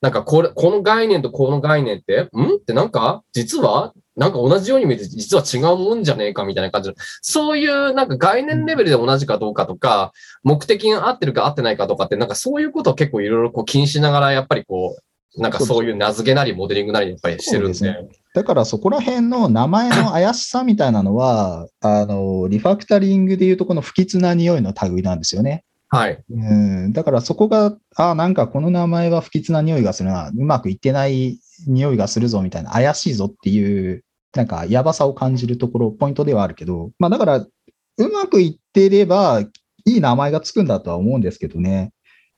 [0.01, 2.55] なんかこれ、この概念とこの概念って、ん？
[2.55, 10.11] ってなんか、実はなんか同じように見えて実は違うもんじゃねえかみたいな感じの、そういうなんか概念レベルで同じかどうかとか、
[10.43, 15.03] 目的が合ってるか合ってないかとかって、なんかそういうことを結構いろいろこう気にしながら、やっぱりこう、
[15.37, 17.79] なんかそういう名付けなりモデリングなりやっぱりしてるんで。
[17.79, 25.65] ですだからそこら辺の名前の怪しさみたいなのは、あの、リファクタリングでいうとこの不吉な匂いの類なんですよね。
[25.89, 26.23] はい。
[26.29, 39.41] うん、だからそこが、あなんかこの名前は不吉な匂いがするな、うまくいってない匂いがするぞみたいな、怪しいぞっていう、なんかやばさを感じるところ、ポイントではあるけど、まあだから、うまくいってれば、
[39.85, 41.91] いい名前がつくんだとは思うんですけどね。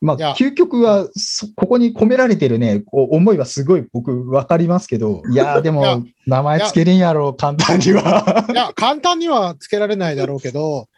[0.04, 8.46] まあ究極は、そここに込められてるね、こう思いはすごい僕わかりますけど、いやーでも、名前つけれんやろ、簡単には。
[8.52, 10.90] いや、簡単にはつけられないだろうけど、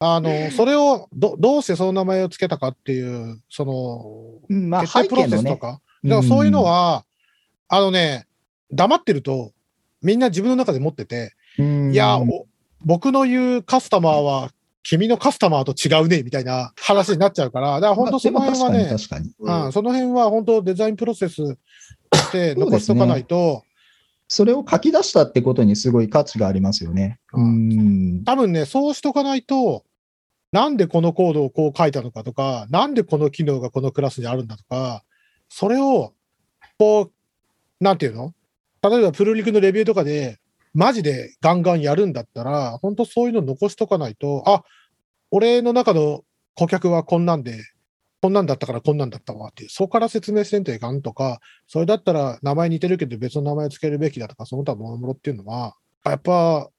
[0.00, 5.28] あの、それをど、どうしてその名前をつけたかっていう、その、うんまあ、背景のね。
[5.28, 5.80] セスとか。
[6.02, 7.04] だからそういうのは、
[7.68, 8.26] あのね、
[8.72, 9.52] 黙ってると、
[10.02, 12.46] みんな自分の中で持ってて、うん、いや、お
[12.84, 14.50] 僕の言うカスタマーは、
[14.82, 18.90] 君のカスタマーと違うね、みたいな話になっちゃうから、だから本当その辺はね。
[18.90, 23.62] うん、その辺は本当デザインプロセスとして残しとかないと、
[24.26, 27.18] それを書き出したってことにすごい価値がありますよね。
[27.34, 28.24] ううん。
[28.24, 29.84] 多分ね、そうしとかないと、
[30.50, 35.04] なんでこのコードをこう書いたのかとか、なんでこの機能がこのクラスにあるんだとか、
[35.48, 36.14] それを、
[36.78, 37.12] こう、
[37.84, 38.32] なんていうの？
[38.82, 40.39] 例えばプルリクのレビューとかで、
[40.74, 44.64] マジでガンガンやるんだったら、本当そういうの残しとかないと、あ、
[45.30, 47.58] 俺の中の顧客はこんなんで、
[48.22, 56.70] こんなんだったからこんなんだったわっていう、そこから説明してんといかんとか、それだったら名前似てるけど別の名前つけるべきだとか、その他もろもろっていうのは、やっぱ、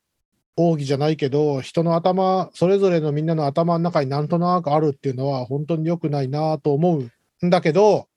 [0.57, 6.99] 奥義じゃないけど、人の頭、それぞれのみんなの頭の中になんとなくあるっていうのは本当に良くないなと思
[7.41, 8.07] うんだけど、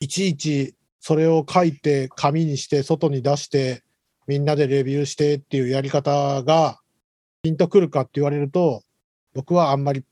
[0.00, 3.82] いちいちそれを書いて紙にして外に出して
[4.28, 6.78] みんなでレビューしてっていうやり方が
[7.42, 8.82] ピンとくるかって言われると、
[9.34, 10.04] 僕はあんまりス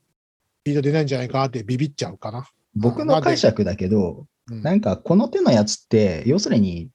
[0.64, 2.48] ピード出ないんじゃないかなってビビっちゃうかな。
[2.74, 6.88] 僕の解釈だけど、うんなんかこの手のやつって、要するに、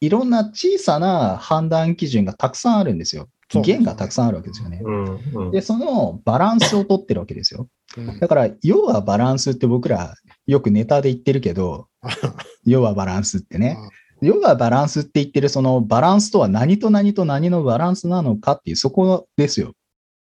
[0.00, 3.28] いろんな小さな判断基準がたくさんあるんですよ。
[3.60, 4.80] 弦がたくさんあるわけですよね。
[4.84, 5.20] うん。
[5.34, 7.68] うんで、そのバランスを取ってるわけですよ。
[7.96, 10.14] うんだから、要はバランスって僕ら
[10.46, 11.88] よくネタで言ってるけど、
[12.64, 13.76] 要はバランスってね。
[14.22, 19.74] 要はバランスって言ってるそのバランスとは何と何と何のバランスなのかっていうそこですよ。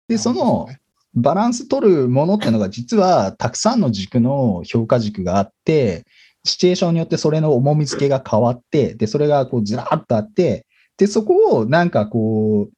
[0.08, 0.68] で、その
[1.14, 6.06] バランス取るものっていうのが実はたくさんの軸の評価軸があって、
[6.44, 10.66] シチュエーションによってそれの重み付けが変わって、で、それがこうずらーっとあって、
[10.98, 12.70] で、そこをなんかこ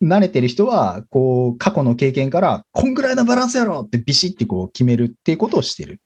[0.00, 6.00] う、慣れてる人は、こう、過去の経験から、こんぐらいのバランスやろってビシッてこう決めるっていうことをしてる。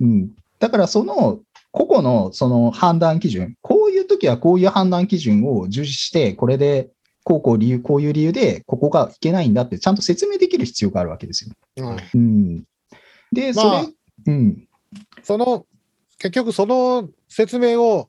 [0.00, 0.30] うん。
[0.58, 1.40] だからその、
[1.70, 6.90] 個々のその判断基準、こういう時はこういう判断基準を重視して、これで、
[7.24, 11.50] こうこう理由、こういう理由で、ここがいけないんだって、ちゃんと説明できる必要があるわけですよ。
[11.78, 12.64] うんうん。
[13.32, 13.86] で、それ、まあ
[14.26, 14.68] うん。
[15.22, 15.66] その、
[16.18, 18.08] 結局その説明を、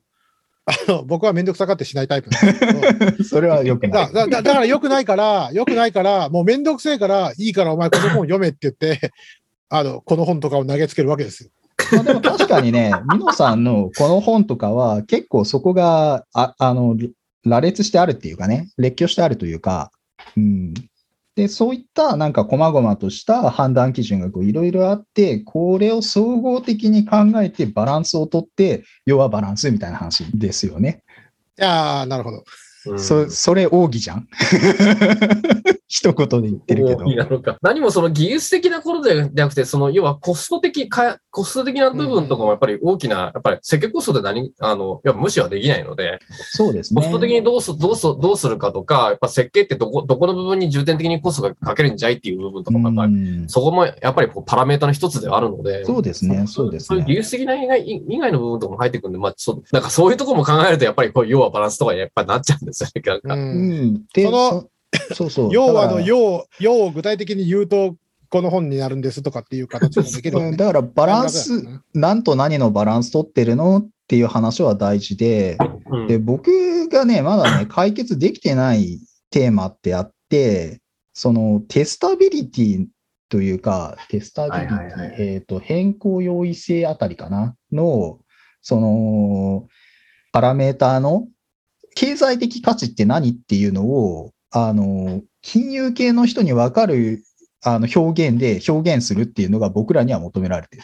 [0.65, 4.13] あの、僕はめんどくさがってしないタイプなんですけど、 それは良くない。
[4.13, 9.11] だだだだから良くないから、良くないから、もうめんどくせえから、いいからお前この本読めって言って、
[9.69, 11.49] あの、この本とかを投げつけるわけですよ。
[11.91, 16.95] まあでも確かにね、 ミノさんのこの本とかは結構そこが、ああの、
[17.45, 19.91] 羅列してあるっていうかね、列挙してあるというか、
[20.35, 20.73] うん。
[21.35, 31.03] で、そういったなんか細々とした判断基準がこういろいろあって、これを総合的に考えてバランスをとって、要はバランスみたいな話ですよね。
[31.59, 32.37] いやー、なるほど。
[32.37, 34.27] うんそ、それ奥義じゃん
[35.87, 37.09] 一言で言ってるけど大。
[37.09, 47.01] きなのか何もその技術的なことでなくて、その要はコスト的か、コスト的な部分とかもやっぱり大きな、やっぱり設計コストで何、あの、やっぱ無視はできないので、そうですね。
[47.01, 63.01] コスト的にどうす、どうす、どうするかとか、やっぱ設計ってどこ、どこの部分に重点的にコストがかけるんじゃいっていう部分とかもやっぱり、うんそこもやっぱりこうパラメータの一つではあるので、そうですねそうですねそういう技術的な以外以外の部分とかも入ってくるんで、まあ、そう、なんかそういうところも考えると、やっぱりこう、要はバランスとかやっぱりなっちゃうんですよね。
[63.05, 63.37] なんかう。
[63.37, 64.03] うんん。
[64.13, 64.67] で、その
[65.09, 65.49] そそうそう。
[65.51, 66.01] 要はだから。
[66.01, 67.95] の要、要を具体的に言うと、
[68.29, 70.45] この本になるんですとかっていう形もできるね。
[70.49, 75.57] うんだからバランス、何と何のバランス取ってるのっていう話は大事で、
[75.89, 76.07] うん。
[76.07, 80.81] で、僕がね、まだね、 解決できてないテーマってあって、
[81.13, 82.87] そのテスタビリティ
[83.29, 85.15] というか、テスタビリティ、はいはいはい。
[85.19, 87.55] えっ、と、変更容易性あたりかな？
[87.71, 88.19] の、
[88.61, 89.67] その、
[90.31, 91.27] パラメーターの
[91.95, 97.23] 経済的価値って何っていうのを、あの、金融系の人にわかる
[97.63, 100.83] あの表現で表現するっていうのが僕らには求められてる。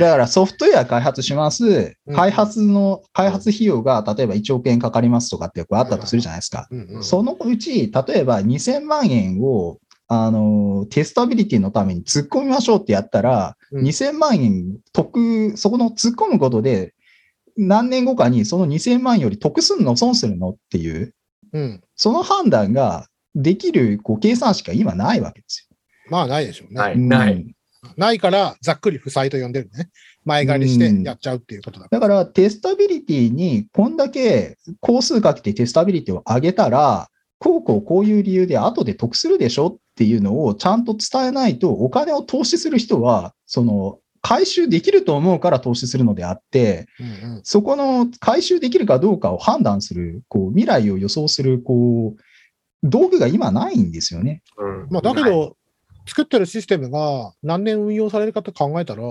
[0.00, 1.94] だからソフトウェア開発します。
[2.06, 6.68] うん開発の、開発費用が例えば1億円かかりますとかってあったとするじゃないですか。
[7.02, 9.78] そのうち、例えば2000万円を、
[10.08, 16.94] あの、テスタビリティのために突っ込みましょうってやったら、うん2000万円得、そこの突っ込むことで、
[17.56, 19.96] 何年後かにその2000万円より得すんの？
[19.96, 20.50] 損するの？
[20.50, 21.12] っていう、
[21.52, 21.82] うん。
[21.98, 25.68] その判断ができるこう計算しか今ないわけです
[26.10, 26.94] まあないでしょうね。
[26.96, 27.36] なよ。
[27.36, 27.54] い、
[27.96, 29.90] ないから、ざっくり負債と呼んでるね。
[30.24, 31.88] 前借りしてやっちゃうっていうことだ。
[31.90, 47.40] だからテスタビリティにこんだけ工数かけてテスタビリティを上げたら、こうこうこういう理由で後で得するでしょっていうのをちゃんと伝えないと、お金を投資する人は、その、回収できると思うから投資するのであって、うんうん。
[47.44, 52.20] そこの回収できるかどうかを判断する、こう、未来を予想する、こう、
[52.82, 54.42] 道具が今ないんですよね。
[54.56, 54.86] うん。
[54.90, 55.56] まあだけど、
[56.06, 59.02] 作ってるシステムが何年運用されるかと考えたら、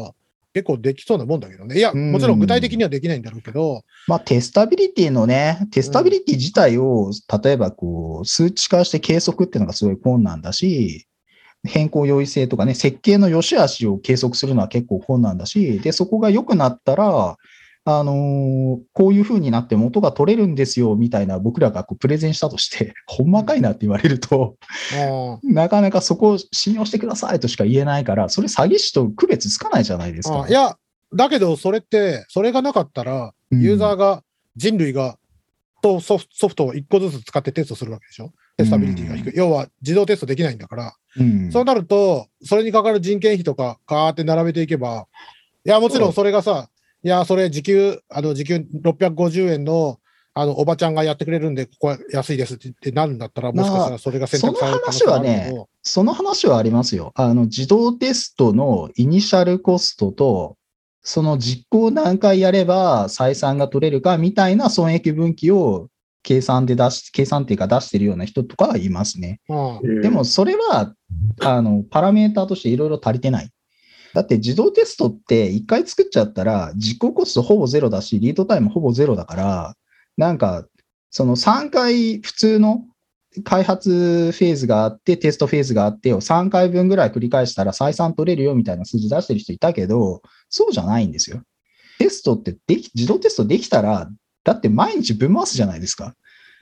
[0.53, 1.77] 結構できそうなもんだけどね。
[1.77, 2.11] いや、うん。
[2.11, 7.11] もちろん具体的にはできないんだろうけど、まあ、テスタビリティのね、テスタビリティ自体を、
[7.43, 11.05] 例えばこう、数値化して計測っていうのがすごい困難だし、
[11.63, 17.37] 変更容易性とかね、設計の良し悪しを計測するのは結構困難だし、で、そこが良くなったら、
[17.89, 24.57] あのーこういう風になって元が取れるんですよ、みたいな僕らがこうプレゼンしたとして、 ほんまかいなって言われると、
[24.93, 30.43] あなかなかそこを信用してくださいとしか言えないから、それ詐欺師と区別つかないじゃないですか。
[30.43, 30.75] あいや、
[31.15, 33.61] だけどそれって、それがなかったら、うん。
[33.61, 34.21] ユーザーが、
[34.57, 35.17] 人類が、
[35.81, 39.33] とソフトを1個ずつ使ってテストするわけでしょテスタビリティが低い。
[39.35, 41.51] 要は自動テストできないんだから、うん。
[41.51, 45.07] そうなると、それにかかる人件費とか、ガーって並べていけば、
[45.65, 46.69] いや、もちろんそれがさ、
[47.03, 49.99] いや、それ時給、あの、時給650円の、
[50.33, 57.11] あの、おばちゃんがやってくれるんで、ここは安いですって言ってなるんだったら、もしかしたらそれが選択される可能性はあるけど、その話はありますよ。
[57.15, 60.57] あの、自動テストのイニシャルコストと、
[61.01, 65.87] その実行何回やれば採算が取れるかみたいな損益分岐を
[66.27, 69.39] 計算で出し、計算っていうか出してるような人とかはいますね。
[69.47, 70.93] うんでもそれは、
[71.39, 73.49] あの、パラメーターとしていろいろ足りてない。
[74.13, 79.75] だって自動テストって一回作っちゃったら実行コストほぼゼロだし、リードタイムほぼゼロだから、
[80.17, 80.65] なんか、
[81.11, 82.83] その3回普通の
[83.45, 91.41] 開発フェーズがあって、テストフェーズがあってを3回分ぐらい繰り返したら採算取れるよみたいな数字出してる人いたけど、そうじゃないんですよ。
[91.99, 94.09] テストってでき、自動テストできたら、
[94.47, 96.15] だって毎日分回すじゃないですか。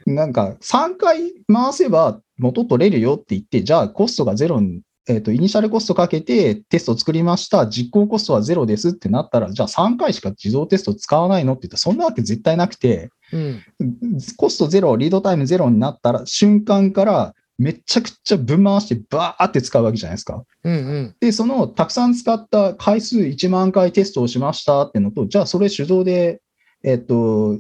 [0.08, 7.68] なんか3回回せば元取れるよって言って、じゃあコストがゼロに、えっ、と、イニシャルコストかけてテストを作りました。
[7.68, 13.62] 実行コストはゼロですってなったら、じゃあ3回しか自動テスト使わないのって言ったら、そんなわけ絶対なくて、うん。
[14.36, 20.44] コストゼロ、リードタイムゼロになったら瞬間からめちゃくちゃ分回してバーって使うわけじゃないですか。
[20.64, 21.16] うんうん。
[21.20, 26.42] で、そのたくさん使った回数1万回テストをしましたってのと、じゃあそれ手動で、
[26.84, 27.60] えっと、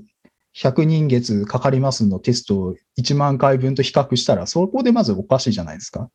[0.58, 6.00] 100人月かかりますのテストを1万回分と比較したら、そこでまずおかしいじゃないですか。
[6.00, 6.12] だか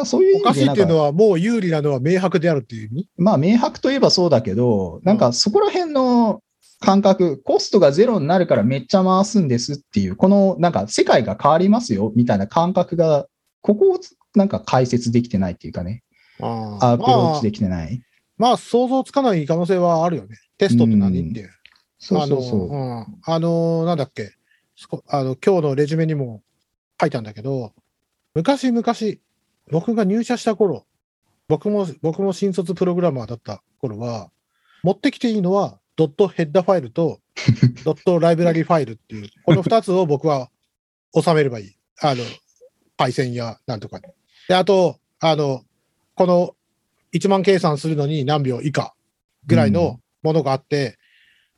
[0.00, 3.08] らそういう意おかしいっていうのは、もう有利なのは明白であるっていう意味？
[3.16, 6.42] まあ、明白といえばそうだけど、なんかそこら辺の
[6.80, 13.26] 感覚、コストがゼロになるからめっちゃ回すんですっていう、このなんか世界が変わりますよみたいな感覚が、
[13.62, 14.00] ここを
[14.34, 16.02] なんか解説できてないっていうかね、
[16.40, 18.02] あアプローまあチできてない。
[18.36, 20.36] まあ、想像つかない可能性はあるよね。
[20.58, 21.50] テストって何っていう。
[21.98, 22.74] そうそうそう。
[22.74, 24.32] あの、うん、あのなんだっけ
[25.08, 26.42] あの、今日のレジュメにも
[27.00, 27.72] 書いたんだけど、
[28.34, 28.84] 昔々、
[29.70, 30.86] 僕が入社した頃、
[31.48, 34.30] 僕も、僕も新卒プログラマーだった頃は、
[34.82, 37.20] 持ってきていいのは、ドットヘッダファイルと、
[37.84, 40.50] ドットライブラリファイルっていう、この二つを僕は
[41.12, 41.76] 収めればいい。
[42.00, 42.22] あの、
[42.96, 44.04] パイセンやなんとかに。
[44.48, 45.64] で、あと、あの、
[46.14, 46.54] この
[47.12, 48.94] 1万計算するのに何秒以下
[49.46, 50.97] ぐらいのものがあって、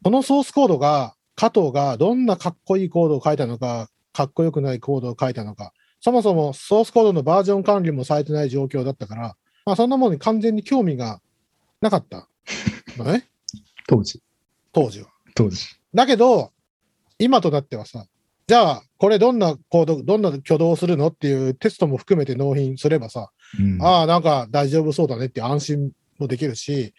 [0.03, 11.21] このソースコードが、加藤がどんなかっこいいコードを書いたのか、かっこよくないコードを書いたのか、そもそもソースコードのバージョン管理もされてない状況だったから、まあそんなものに完全に興味が
[11.81, 12.29] なかった
[12.97, 13.29] のね、
[13.89, 14.23] 当時。
[14.73, 15.09] 当時は。
[15.35, 15.67] 当時。
[15.95, 16.53] だけど、
[17.19, 18.07] 今となってはさ、
[18.47, 26.95] じゃあ、これどんなコード、どんな挙動をするのっていうテストも含めて納品すればさ、うんああ、なんか大丈夫そうだねって安心もできるし、な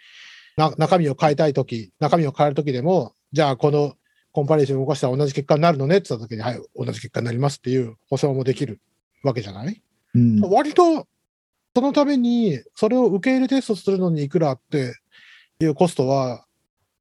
[0.58, 3.96] 中身を変えたいとき、中身を変えるときでも、じゃあこの
[4.32, 8.80] コンパレーションを動かしたら同じ結果になるのねって言ったときに、はい、同じ結果になりますっていう保証もできる
[9.24, 9.82] わけじゃない、
[10.16, 10.42] うん。
[10.42, 11.08] 割と、
[11.76, 14.96] そのために、それを受け入れテストするのにいくらって
[15.60, 16.46] いうコストは、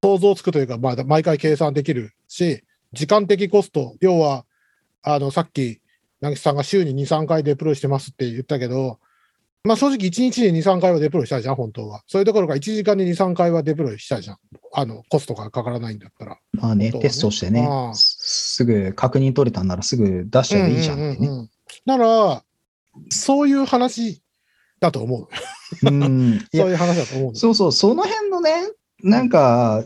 [0.03, 4.45] 想像つくというか、まあ、毎回計算できるし、時間的コスト、要は、
[5.03, 5.81] あの、さっき、
[6.21, 8.99] なぎさんが週に2、3回デプロイしてますって言ったけど、
[9.65, 12.03] まあ正直1日に2、3回はデプロイしたいじゃん、本当は。
[12.07, 14.39] そういうところが1時間に2、3回はデプロイしたいじゃん。
[14.73, 16.39] あの、コストがかからないんだったら。
[16.53, 21.17] まあね、ねテストしてねすすぐ確認取れたんならすぐ出しちゃえばいいじゃんってね。
[21.21, 21.51] うんうんうんうん
[21.87, 22.45] なら、
[23.09, 24.23] そういう話
[24.81, 25.29] だと思
[25.83, 25.89] う。
[25.89, 26.39] うん。
[26.53, 27.37] そういう話だと思う。
[27.37, 28.53] そうそう、その辺のね、
[29.03, 29.85] なんか、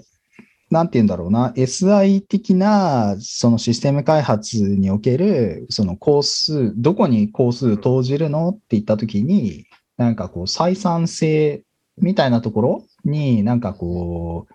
[0.74, 9.66] なんて言うんだろうな、SI 的な、そのシステム開発における、その工数、どこに工数投じるのって言ったときに、
[9.98, 11.62] なんかこう、採算性
[11.96, 14.54] みたいなところになんかこう、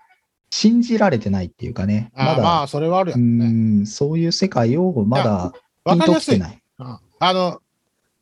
[0.50, 3.84] 信じられてないっていうかね、まだ、あまあ、それはあるようね。
[3.84, 5.54] ん、そういう世界をまだ
[5.86, 6.42] わかりやすい。
[6.78, 7.62] あの、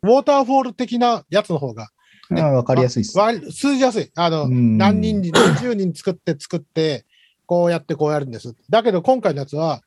[0.04, 1.90] ウォーターフォール的なやつの方が、
[2.30, 3.18] ねうんわかりやすいです。
[3.18, 4.12] わ数字やすい。
[4.14, 7.07] あの、うん何人に、何十人作って作って、
[7.48, 8.54] こうやってこうやるんです。
[8.70, 9.82] だけど今回のやつは、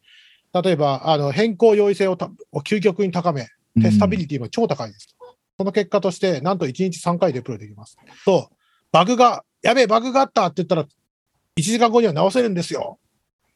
[0.52, 3.46] 例えば、あの、変更容易性を究極に高め、
[3.80, 5.14] テスタビリティも超高いです。
[5.56, 7.96] その結果として、なんと1日3回デプロイできます。
[8.24, 8.50] と、
[8.90, 12.98] バグが、やべえ、バグがあったって言ったら、1時間後には直せるんですよ。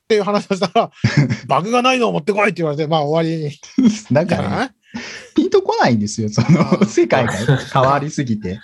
[0.04, 0.90] っていう話をしたら、
[1.48, 3.58] バグがないのを持ってこいって言われて、まあ終わり
[4.12, 4.70] なんかね、じゃない？
[5.34, 8.60] ピンとこないんですよ、そあのー世界が変わりすぎて。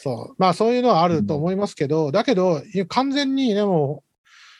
[0.00, 0.34] そう。
[0.38, 4.03] まあそういうのはあると思いますけど、だけど、完全にでも、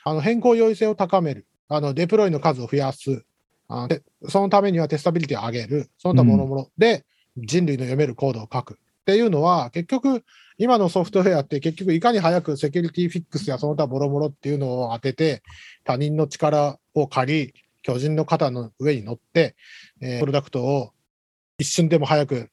[0.04, 1.46] あの変更容易性を高める。
[1.68, 3.24] あの、デプロイの数を増やす。
[3.68, 5.90] あでそのためにはテスタビリティを上げる。
[5.98, 6.70] その他もろもろ。
[6.76, 7.04] で、
[7.36, 8.74] 人類の読めるコードを書く。
[8.74, 10.22] っていうのは、結局、
[10.56, 15.42] 今のソフトウェアって結局いかに早くセキュリティフィックスやその他もろもろっていうのを当てて、
[15.84, 19.56] 他人の力を借り、巨人の肩の上に乗って、
[20.00, 20.92] えープロダクトを
[21.58, 22.50] 一瞬でも早く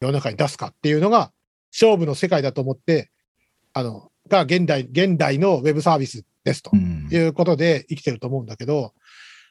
[0.00, 1.32] 世の中に出すかっていうのが
[1.72, 3.10] 勝負の世界だと思って、
[3.72, 8.94] あの、が現代、現代のウェブサービスですとうんいうことで生きてると思うんだけど、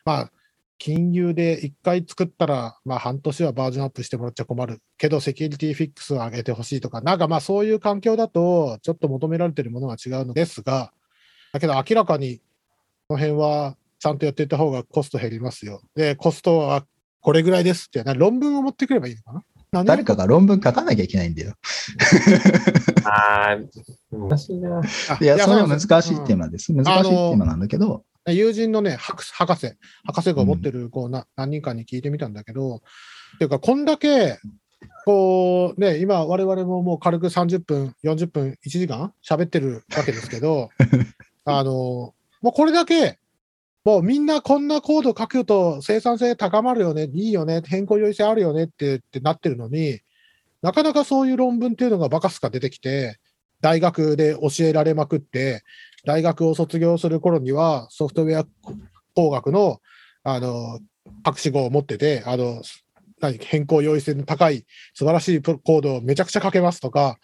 [0.05, 0.31] まあ、
[0.77, 4.81] 金融で一回作ったら、まあ半年はバージョンアップしてもらっちゃ困る。
[4.97, 10.91] けどセキュリティフィックスを上げてほしいとか、なんかまあそういう環境だと、ちょっと求められてるものが違うのですが、
[11.53, 12.39] だけど明らかに、
[13.07, 15.81] この辺はちゃんとやっていった方がコスト減りますよ。
[15.95, 16.83] で、コストは
[17.19, 19.41] これぐらいですって、な論文を持ってくればいいのかな？
[19.41, 21.53] 何誰かが論文書かなきゃいけないんだよ。
[23.05, 23.57] ああ、
[24.11, 24.81] 難しいな。
[24.81, 26.73] あいや、それは難しいテーマです。
[26.73, 32.79] 難しいテーマなんだけど、友人のね、博士、博士、博士が持ってる、こうな、何人かに聞いてみたんだけど、っ
[33.37, 34.39] ていうか、こんだけ、
[35.05, 40.69] こう、ね、今、我々ももう軽く30分、40分、1時間喋ってるわけですけど、
[41.45, 43.19] あの、もうこれだけ、
[43.83, 49.99] もうみんなこんなコード書くと生産性高まるよね、いいよね、変更容易性あるよねってってなってるのに、
[50.61, 53.17] なかなかそういう論文っていうのがバカすか出てきて、
[53.59, 55.63] 大学で教えられまくって、
[56.05, 58.45] 大学を卒業する頃にはソフトウェア
[59.15, 59.81] 工学の、
[60.23, 60.79] あの、
[61.23, 62.61] 博士号を持ってて、あの、
[63.19, 67.17] 何、変更容易性の高い素晴らしいコードをめちゃくちゃ書けますとか、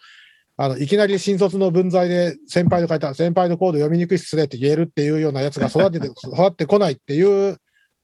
[0.58, 7.58] あの、いきなり新卒の分際で先輩の書いた先輩のコード読みにくいっすねって言えるっていうようなやつが育てて、育ってこないっていう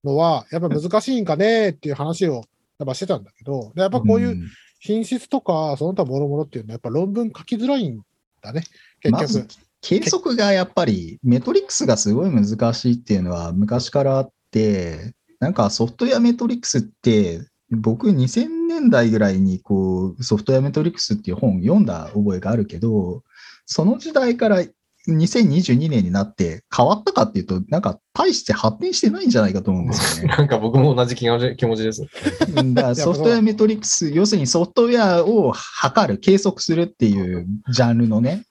[0.05, 2.45] のは、やっぱ難しいんかねっていう話を
[2.79, 4.49] やっぱしてたんだけど、でやっぱこういううん
[4.85, 8.03] 品質とか、その他もろもろっていうのは、やっぱ論文書きづらいん
[8.43, 8.65] だね、
[9.01, 9.13] 結局。
[9.13, 9.49] まず
[9.81, 17.41] 計測がやっぱりメトリックスがすごい難しいっていうのは昔からあって、なんかソフトウェアメトリックスって、
[17.75, 23.23] 僕2000年代ぐらいにこうソフトウェアメトリックスっていう本を読んだ覚えがあるけど、
[23.67, 24.63] その時代から
[25.09, 30.35] 2022年になって変わったかっていうと、なんか大して発展してないんじゃないかと思うんですよね。
[30.39, 32.03] なんか僕も同じ気持ち気持ちです。
[32.03, 38.45] だからソフトウェアメトリックス、要するにソフトウェアを測る、計測するっていうジャンルのね、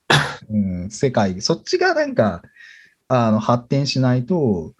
[0.48, 0.56] う
[0.86, 2.42] ん、世界、そっちがなんか、
[3.08, 4.74] あの、発展しないと、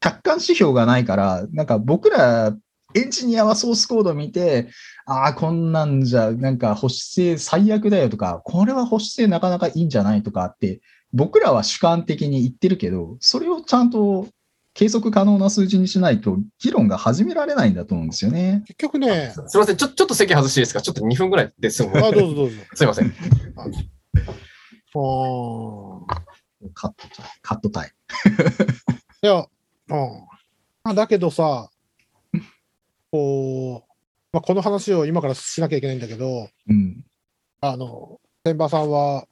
[0.00, 2.56] 客観指標がないから、なんか僕ら、
[2.94, 4.68] エンジニアはソースコード見て、
[5.06, 10.80] ああ、こんなんじゃ、なんか保守性最悪だよとか、これは保守性なかなかいいんじゃないとかって、
[11.12, 14.28] 僕らは主観的に言ってるけど、それをちゃんと
[14.74, 18.62] 計測可能な数字にしないと、議論が始められないんだと思うんですよね。
[18.66, 19.76] 結局ね、すみません。
[19.76, 20.80] ちょ、ちょっと席外していいですか？
[20.82, 21.96] ちょっと2分ぐらいですぐ。
[21.98, 22.56] あ、どうぞどうぞ。
[22.74, 23.12] すみません。
[23.56, 26.00] あー
[26.74, 26.96] カット、
[27.42, 27.92] カットタイ
[29.22, 29.46] いや、
[29.88, 30.24] うん
[30.84, 30.94] あ。
[30.94, 31.70] だけどさ、
[33.12, 33.90] こう、
[34.32, 36.74] まあ、この話を今からしなきゃいけないんだけど、ム。
[36.74, 37.04] うん。
[37.60, 39.26] あの、千葉さんは、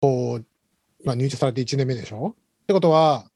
[0.00, 0.46] こう、
[1.04, 2.34] まあ、入社されて1年目でしょ？
[2.62, 3.26] ってことは、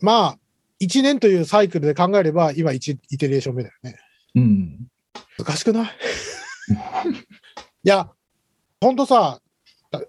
[0.00, 0.38] まあ、
[0.80, 3.96] 1年というサイクルで考えれば、今1イテレーション目だよね。
[4.34, 4.88] うん。
[5.38, 5.90] 難しくない？
[7.84, 8.10] いや、
[8.80, 9.40] ほんとさ、
[9.92, 10.00] あ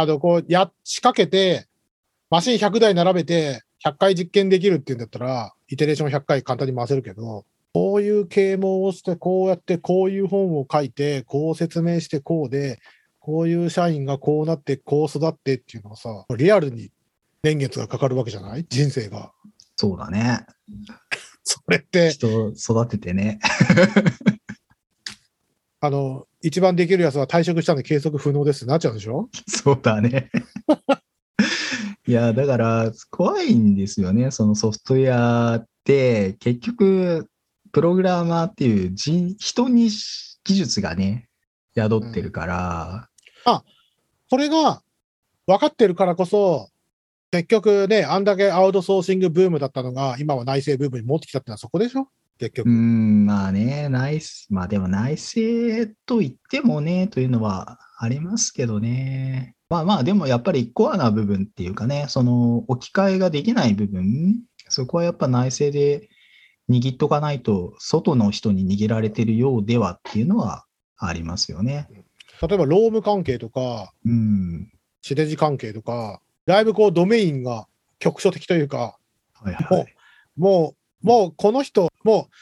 [0.00, 1.66] あの、こう、や、仕掛けて、
[2.30, 7.44] マシン100台並べて、100回実験できるっていうんだったら、イテレーション100回簡単に回せるけど、
[7.76, 12.78] こういう啓蒙をして、こうやってこういう本を書いて、こう説明してこうで、
[13.20, 16.90] こういう社員がこうなって、こう育ってっていうのはさ、リアルに
[17.42, 18.64] 年月がかかるわけじゃない？
[18.66, 19.30] 人生が。
[19.76, 20.46] そうだね。
[21.44, 23.40] それって、人を育ててね。
[25.80, 29.28] あの、一番できるやつは退職したんで計測不能ですってなっちゃうんでしょ？
[29.46, 30.30] そうだね。
[32.08, 34.30] いや、だから、怖いんですよね。
[34.30, 37.28] そのソフトウェアって、結局、
[37.76, 39.90] プログラマーっていう人人に
[40.44, 41.28] 技術がね、
[41.76, 43.10] 宿ってるから、
[44.30, 44.80] これが
[45.46, 46.70] 分かってるからこそ、
[47.30, 52.08] 結局ね、あんだけアウトソーシングブームだったのが、今は内製ブームに持ってきたってのはそこでしょ？
[52.38, 52.70] 結う局。
[52.70, 59.54] ん、まあね、内す、まあでも内政と言ってもね、というのはありますけどね。
[59.68, 64.36] まあまあ、でもやっぱりコアな部分っていうかね、その置き換えができない部分、
[64.70, 66.08] そこはやっぱ内政で
[66.68, 70.64] 握っとかないと、外の人に握られてるようではっていうのは
[70.98, 71.88] ありますよね。
[72.42, 74.72] 例えば、ローム関係とか、うん。
[75.02, 77.66] 地デジ関係とか、だいぶこう、ドメインが
[77.98, 78.98] 局所的というか、
[79.34, 79.94] はいはい。
[80.36, 82.34] もう、もうこの人、もう、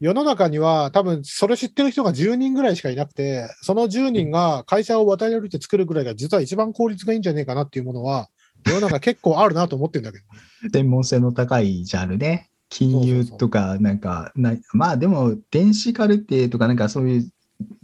[0.00, 8.28] 世の中には多分それ知ってる人が10人ぐらいしかいなくて、その10人が会社を渡り歩いて作るぐらいが実は一番効率がいいんじゃねえかなっていうものは、
[8.66, 10.24] 世の中結構あるなと思ってるんだけど。
[10.72, 12.50] 専門性の高いジャンルね。
[12.68, 17.30] 金融とか、なんか、なまあでも、電子カルテとか、なんかそういう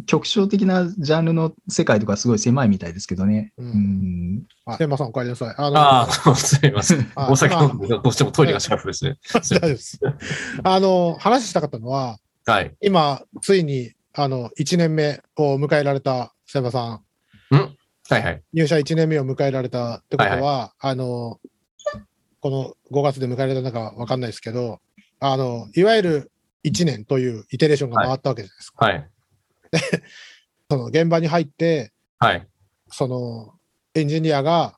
[0.06, 3.52] 局所的なジャンルの世界とかすごい狭いみたいですけどね。
[3.56, 4.42] ううんん。
[4.66, 5.54] あ、天馬さんお帰りなさい。
[5.56, 7.10] あのああ、すみません。
[7.14, 9.18] あお酒飲んで、どうしてもトイレが近くですね。
[9.32, 9.98] 大丈夫です。
[10.62, 12.74] あの、話したかったのは、はい。
[12.82, 17.04] 今、ついに、あの、1年目を迎えられた千葉さん、
[18.08, 18.42] はいはい。
[18.52, 21.40] 入社1年目を迎えられたってことは、はいあの、
[22.44, 24.78] この5月で迎えられたのかわかんないですけど、
[25.18, 26.32] あの、いわゆる
[26.62, 28.84] 1年というイテレーションが回ったわけじゃないですか。
[28.84, 29.10] はい。
[30.70, 32.46] その現場に入って、はい。
[32.88, 33.54] その
[33.94, 34.76] エンジニアが、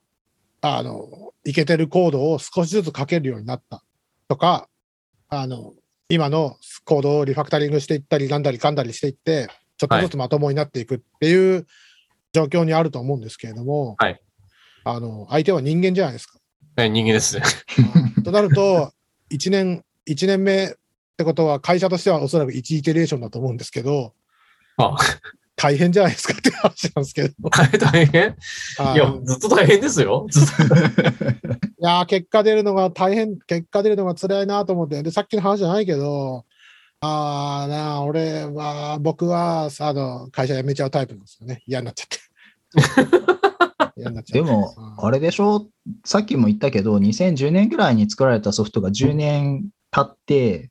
[0.61, 3.83] あの、いけてるコードを少しずつ書けるようになった
[4.29, 4.69] とか、
[5.29, 5.75] あの、
[6.09, 11.67] 今のコードをリファクタリングしていったり、なんだりかんだりしていって、ちょっとずつまともになっていくっていう
[12.33, 14.21] 状況にあると思うんですけれども、はい
[14.85, 16.39] あの、相手は人間じゃないですか。
[16.77, 17.43] え人間ですね。
[18.25, 18.93] となると、
[19.31, 20.71] 1年、一年目っ
[21.17, 24.15] てことは、会社としてはおそらく1イテレーションだと思うんですけど、
[24.79, 24.97] あ、
[25.57, 27.35] 大変じゃないですかって話なんですけど。
[27.51, 28.37] 大変？
[28.79, 30.27] あいや、ずっと大変ですよ。
[30.31, 30.75] ずっと。
[30.77, 30.79] い
[31.79, 36.45] やー結果出るのが大変、結果出るのが辛いなと思って、で、さっきの話じゃないけど、
[37.01, 41.63] ああ、なあ、俺は、僕は、あの、会社辞めちゃうタイプなんですよね。
[41.67, 43.36] 嫌になっちゃって。
[43.97, 45.69] でも、あれでしょ？
[46.05, 50.71] さっきも言ったけど、2010年ぐらいに作られたソフトが10年経って、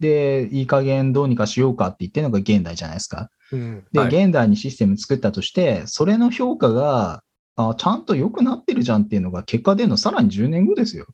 [0.00, 3.30] で、いい加減どうにかしようかって言ってるのが現代じゃないですか。
[3.52, 3.84] うん。
[3.92, 7.22] で、はい現代にシステム作ったとして、それの評価が、
[7.56, 11.06] あちゃんと良くなってるじゃんっていうのが結果出るのさらに10年後ですよ。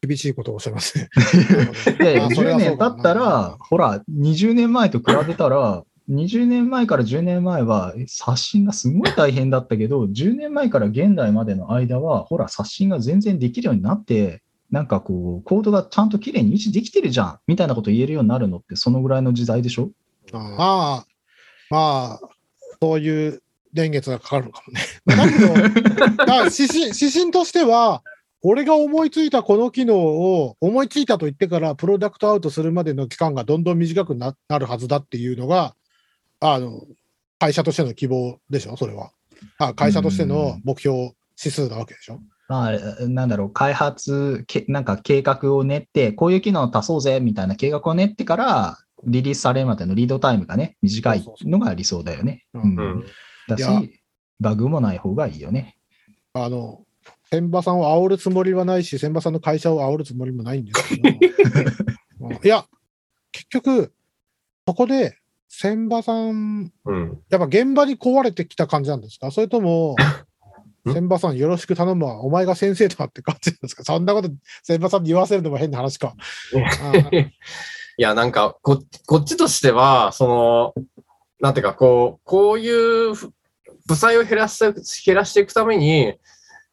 [0.00, 1.10] 厳しいことをおっしゃいますね。
[2.00, 19.90] で、あそれ10はそうか年経ったら、ほら、20年前と比べたら、20年前から10年前はえ刷新がすごい大変だったけど、10年前から現代までの間は、ほら、刷新が全然できるようになって、なんかこう、コードがちゃんと綺麗に維持できてるじゃん、みたいなこと言えるようになるのって、そのぐらいの時代でしょ？
[20.32, 21.06] まあ、
[21.70, 22.28] まあ、
[22.80, 23.42] そういう
[23.72, 24.80] 年月がかかるのかもね。
[25.06, 28.02] だけど、指針指針としては、
[28.42, 35.76] 俺が思いついたこの機能を思いついたと言ってからプロダクトアウトするまでの期間がどんどん短くななるはずだっていうのが、
[36.44, 36.82] あの、
[37.38, 39.12] 会社としての希望でしょ、それは。
[39.58, 42.20] あ会社としての目標指数なわけでしょ？
[42.48, 52.44] まあ、なんだろう、開発、けなんか計画を練って、こういう機能を足そうぜ、みたいな計画を練ってから、リリースされるまでのリードタイムがね、短いのが理想だよね。
[53.48, 54.02] だし、
[54.40, 55.76] バグもない方がいいよね。
[56.34, 56.84] あの、
[57.30, 61.08] 千葉さんを煽るつもりはないし、千葉さんの会社を煽るつもりもないんですけど、
[62.28, 62.66] うんいや、
[63.32, 63.92] 結局、
[64.68, 65.16] そこで、
[65.54, 67.18] 千葉さん、うん。
[67.28, 69.30] やっぱ現場に壊れてきた感じなんですか？
[69.30, 69.96] それとも、
[70.88, 70.92] ん？
[70.94, 73.84] 千葉さんよろしく頼むわ、お前が先生だって感じなんですか？
[73.84, 74.30] そんなこと、
[74.64, 76.14] 千葉さんに言わせるのも変な話か。
[76.82, 77.30] あ い
[77.98, 80.74] や、なんか、こ、こっちとしては、その、
[81.40, 83.30] なんていうか、こう、こういうふ、
[83.86, 84.72] 負債を減らす、
[85.04, 86.14] 減らしていくために、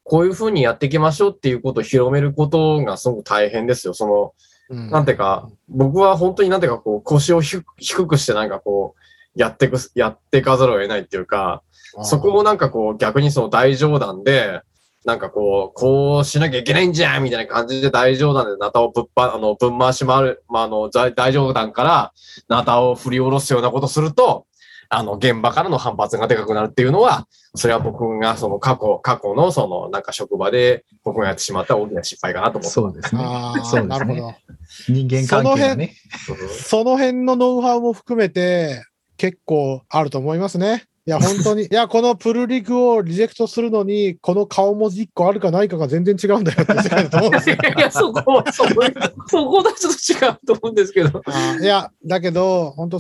[0.04, 3.94] こういうふうにやっていきましょうっていうことを広めることがすごく大変ですよ。
[3.94, 4.34] その、
[4.70, 4.90] うん。
[4.90, 11.64] なんていうか、僕は本当になんていうか、こう、腰を低低くしてなんかこう、やっていく、やっていかざるを得ないっていうか、
[12.04, 14.62] そこをなんかこう、逆にその大冗談で、
[15.06, 22.14] なんかこう、こうしなきゃいけないんじゃんみたいな感じで大冗談でナタをぶっぱ、あの、ぶん回し回る、まあ、あの、大大冗談から
[22.50, 24.46] ナタを振り下ろすようなことすると、
[24.90, 33.24] あの、現場からの反発がでかくなるっていうのは、それは僕がその過去、過去のその、なんか職場で僕がやってしまった大きな失敗かなと思ってそうですね。
[33.24, 34.34] そうですねなるほど。
[34.88, 35.96] 人間関係がね。
[36.64, 38.84] その辺のノウハウも含めて、
[39.18, 40.86] 結構あると思いますね。
[41.06, 41.64] いや、本当に。
[41.68, 47.58] いや、このプルリクをリジェクトするのに、この顔文字1個あるかないかが全然違うんだよって世界だと思うんですよ。
[47.78, 48.70] いや、そこは、そこ、
[49.28, 51.22] そこはちょっと違うと思うんですけど。
[51.62, 53.00] いや、だけど、本当、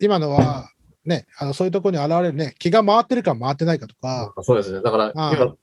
[0.00, 0.68] 今のは、
[1.06, 4.82] ね、あのそういうところに現れるね、気が回ってるか回ってないかとか、そうですね。
[4.82, 5.56] だから、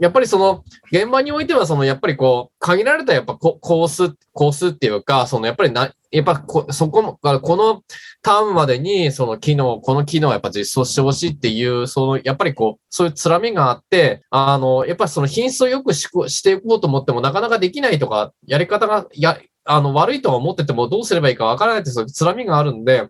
[0.00, 7.82] やっぱりその、現場においては、その、やっぱりこう、限られたやっぱこコース、コースっていうか、その、やっぱりな、やっぱこ、そこも、この
[8.22, 23.08] ターンまでに、その機能、この機能をやっぱ実装してほしいっていう、その、やっぱりこう、そういうつらみがあって、あの、やっぱりその品質をよくしこしていこうと思っても、なかなかできないとか、やり方が、や、あの、悪いとは思っててもどうすればいいかわからないって、そういうつらみがあるんで、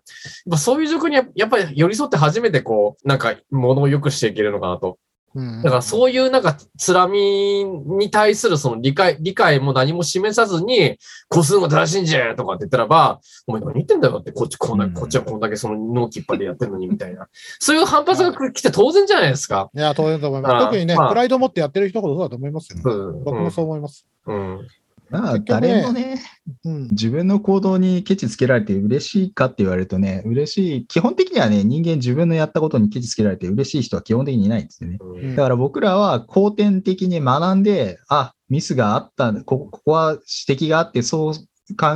[0.57, 4.97] そういう状況にややっぱり寄り添って初めてこう、なんか、ものを良くしていけるのかなと。
[5.35, 7.19] うんだからそういうなんか、つらみ
[7.63, 10.97] に対するその理解、理解も何も示さずに、
[11.29, 17.27] 個数が正しいんじゃとかって言ったらば、お前何言ってんだよって、こっちこんな、うんこっちはこんだけその納期いっぱいでやってるのにみたいな。
[17.59, 19.69] そういう反発が来て当然じゃないですか。
[19.75, 20.65] いや、当然と思います。
[20.65, 22.79] 特にね、まあプライドを持ってやってる人ほどそうだと思いますよ。
[22.83, 23.23] うん。
[23.23, 24.07] 僕もそう思います。
[24.25, 24.67] うん。
[25.09, 26.19] まあ、誰もね、
[26.65, 26.87] うん。
[26.89, 30.87] 自分の行動にケチつけられて嬉しいかって言われるとね、嬉しい。
[30.87, 34.97] 基本的にはね、人間自分のやったことにケチつけられて嬉しい人は基本的にいないんですよね。
[34.99, 41.33] うんうんだから僕らは後天的に学んで、あ、ミスがあった、こここは指摘があって、そう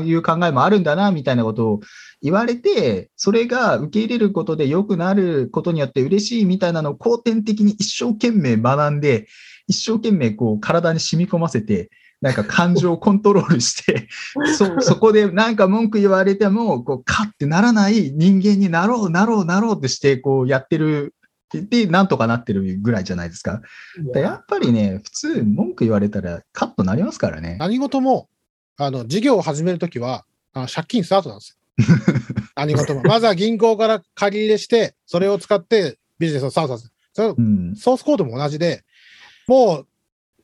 [0.03, 1.79] いう考えもあるんだな、みたいなことを
[2.21, 9.27] 言われて、それが受け入れることで良くなることによって嬉しいみたいなのを後天的に一生懸命学んで、
[9.67, 11.89] 一生懸命こう体に染み込ませて、
[12.21, 14.07] なんか感情をコントロールして、
[14.57, 21.15] そ、そこでなんか文句言われても、こう、カッてならない人間になろう、なろう、なろうってして、こうやってる。
[21.51, 23.61] で、なんとかなってるぐらいじゃないですか。
[24.13, 27.57] でやっぱりね、普通文句言われたらカッとなりますからね。
[27.59, 28.29] 何事も、
[28.77, 31.57] あの、事業を始めるときは、あの借金スタートなんですよ。
[32.55, 33.01] 何事も。
[33.03, 36.93] まずは銀行から借り入れして、それを使ってビジネスをスタートさせる。
[37.13, 37.75] それうん。
[37.75, 38.83] ソースコードも同じで、
[39.47, 39.87] もう、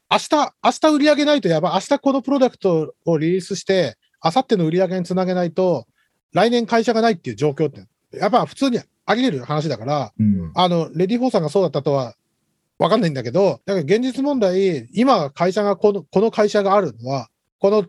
[0.09, 1.73] 明日、明日売り上げないとやばい。
[1.73, 5.85] 明日このプロダクトをリリースして、明後日の売り上げにつなげないと、
[6.33, 7.85] 来年会社がないっていう状況って、
[8.17, 10.51] やっぱ普通にあり得る話だから、うん。
[10.55, 12.15] あの、 READYFOR さんがそうだったとは
[12.79, 17.29] わかんないんだけど、だから現実問題、今会社がこの、この会社があるのは、
[17.59, 17.85] この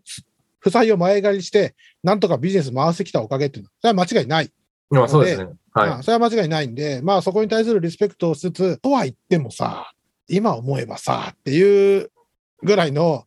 [0.59, 4.51] 負債を前借りして、なんとかビジネス回してきたおかげっていうのは、それは間違いない。
[4.91, 5.51] まあそうですね。
[5.73, 5.89] はい。
[5.91, 9.93] まあそれは間違いないんで、まあそこに対するリスペクトをしつつ、とは言ってもさ、
[10.29, 12.11] 今思えばさ、っていう
[12.63, 13.25] ぐらいの、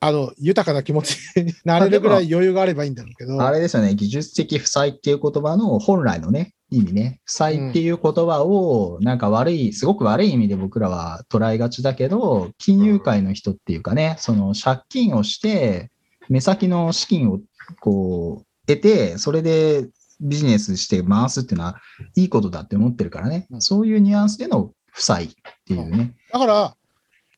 [0.00, 7.20] あの、豊かな気持ち になれるぐらい余裕があればいいんだろうけど、あれですよね、技術的負債っていう言葉の本来のね、意味ね。
[7.24, 15.90] 負債っていう言葉を、なんか悪い、すごく悪い意味で僕らは捉えがちだけど、金融界の人っていうかね、その借金をして、
[16.28, 17.40] 目先の資金を
[17.80, 19.88] こう、得て、それで
[20.20, 21.80] ビジネスして回すっていうのは、
[22.14, 23.46] いいことだって思ってるからね。
[23.50, 23.62] うん。
[23.62, 25.28] そういうニュアンスでの負債っ
[25.64, 26.12] ていうね。
[26.32, 26.76] だから、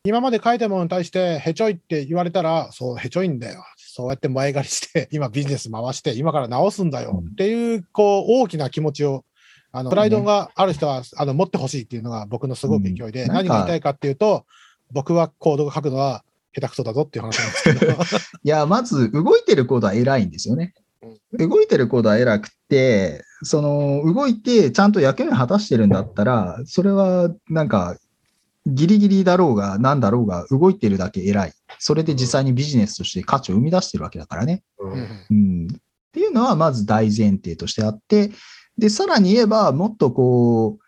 [0.03, 3.63] 今まで書いたものに対して、へちょいって言われたら、そう、へちょいんだよ。
[3.77, 7.21] そうやって前借りして、 今ビジネス回して、今から直すんだよ。
[7.23, 7.33] うん。
[7.33, 9.27] っていう、こう、大きな気持ちを、
[9.73, 13.29] あの、プライドがある人は、あの、持ってほしいっていうのが僕のすごく勢いで、うん。
[13.29, 14.47] 何が言いたいかっていうと、
[14.91, 17.93] 僕はコードが書くのは下手くそだぞっていう話なんですけど、
[18.43, 20.73] いや、まず動いてるコードは偉いんですよね。
[21.33, 27.97] 動いてるコードは偉くて、その動いてちゃんと役目を果たしてるんだったら、それはなんか
[28.67, 31.53] ギリギリだろうが何だろうが動いてるだけ偉い。
[31.79, 34.63] それで実際にビジネスとして価値を生み出してるわけだからね。
[34.79, 35.69] うんうんうん。
[35.69, 35.77] っ
[36.13, 38.31] ていうのはまず大前提としてあって、
[38.77, 40.79] で、さらに言えばもっとこ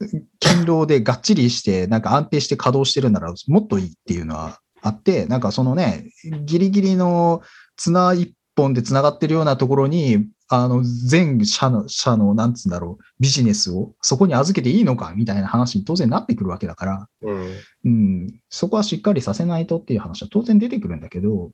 [0.00, 0.06] う、
[0.40, 6.10] 勤労でがっちりして、なんか安定して稼働してるならもっといいっていうのはあって、なんかそのね、
[6.44, 7.42] ギリギリの
[7.76, 17.56] 綱一本で繋がってるようなところに、あの、全社の、社の、なんつうんだろう、ビジネスをそこに預けていいのかみたいな話に当然なってくるわけだから、うん。
[17.84, 21.50] うん、そこはしっかりさせないとっていう話は当然出てくるんだけど、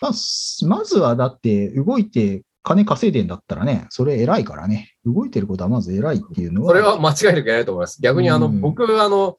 [0.00, 4.94] まあ、すまずはだって動いて金稼いでんだったらね、それ偉いからね。
[5.04, 6.68] 動いてることはまず偉いっていうのは。
[6.68, 8.00] それは間違いなくやないと思います。
[8.00, 9.36] 逆にあの、うん僕、あの、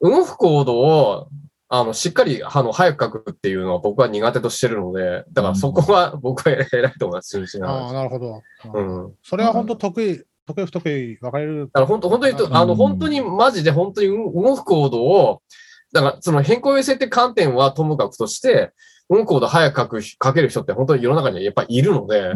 [0.00, 1.28] 動くコードを、
[1.72, 7.92] あの、しっかり、あの、早く書くっていうのは僕は苦手としてるので、だからそこは 僕は偉いと思います、純粋なああ、話。
[7.92, 8.42] なるほど。
[8.74, 9.08] うん。
[9.08, 11.68] だそれは本当得意、得意不得意分かれる。
[11.68, 15.42] から本当、本当にあの、うん本当にマジで本当に動くコードを、
[15.92, 18.72] だからその変更優先って観点はともかくとして、
[19.08, 22.32] 動くコード早く書く、書ける人って本当に世の中にはやっぱりいるので、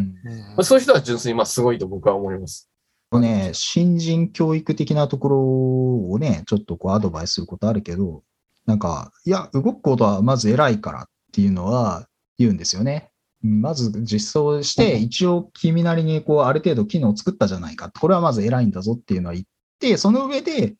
[0.56, 2.70] うんそういう人は純粋にまあすごいと僕は思います。
[3.12, 8.22] ね、新人教育的なところをね、ちょっとこうアドバイスすることあるけど、
[8.66, 12.06] なんか、いや、動くことはまず偉いからっていうのは
[12.38, 13.10] 言うんですよね。
[13.42, 17.90] まず実装して、一応君なりにこうある程度機能を作ったじゃないか。
[17.90, 19.46] これはまず偉いんだぞっていうのは言っ
[19.78, 20.74] て、その上で、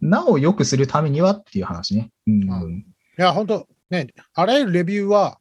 [0.00, 2.10] なお良くするためにはっていう話ね。
[2.26, 2.50] うん。
[2.50, 2.86] うん
[3.18, 5.38] いや、本当ね、あらゆるレビューは、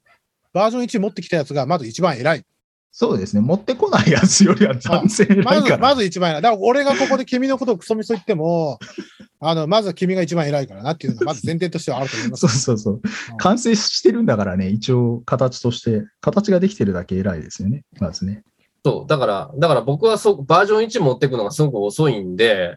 [0.54, 2.46] バージョン1持ってきたやつがまず一番偉い。
[2.94, 3.42] そうですね。
[3.42, 5.78] 持ってこないやつよりは断然 偉いまず。
[5.78, 6.42] まず一番偉い。
[6.42, 8.80] だから俺がここで君のことをクソみそ言っても、
[9.40, 12.48] あの、まず君が一番偉いからなっていうのが、まず前提としてはあると思います。
[12.48, 13.02] そうそうそう。
[13.38, 17.86] 完成してるんだからね、一応形として、形ができてるだけ偉いですよね。
[18.00, 18.44] まずね。
[18.84, 19.10] そう。
[19.10, 22.76] だから、だから僕はそう、バージョン1持っていくのがすごく遅いんで、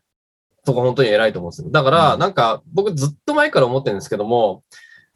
[0.64, 1.70] そこ本当に偉いと思うんですよ。
[1.70, 4.62] だから、うんなんか、僕ずっと前から思ってるんですけども、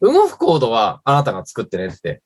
[0.01, 2.21] 動くコードはあなたが作ってねって。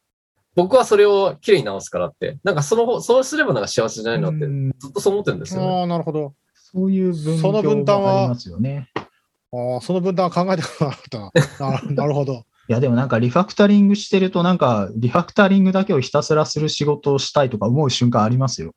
[0.54, 2.38] 僕はそれをきれいに直すからって。
[2.44, 5.66] なんかその方、そうすればなんか幸せじゃないのって、うんずっとそう思ってるんですよね。
[5.80, 6.34] ああ、なるほど。
[6.54, 8.88] そういう分その分担は業がありますよね。
[8.96, 12.06] ああ、その分担は考えてこ なかったな。
[12.06, 12.44] るほど。
[12.68, 18.74] いや、でもなんかリファクタリングしてると、なんかリファクタリングだけをひたすらする仕事をしたいとか思う瞬間ありますよ。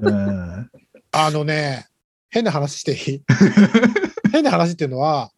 [0.00, 0.70] う ん
[1.12, 1.86] あのね、
[2.30, 3.22] 変な話していい？
[4.32, 5.30] 変な話っていうのは、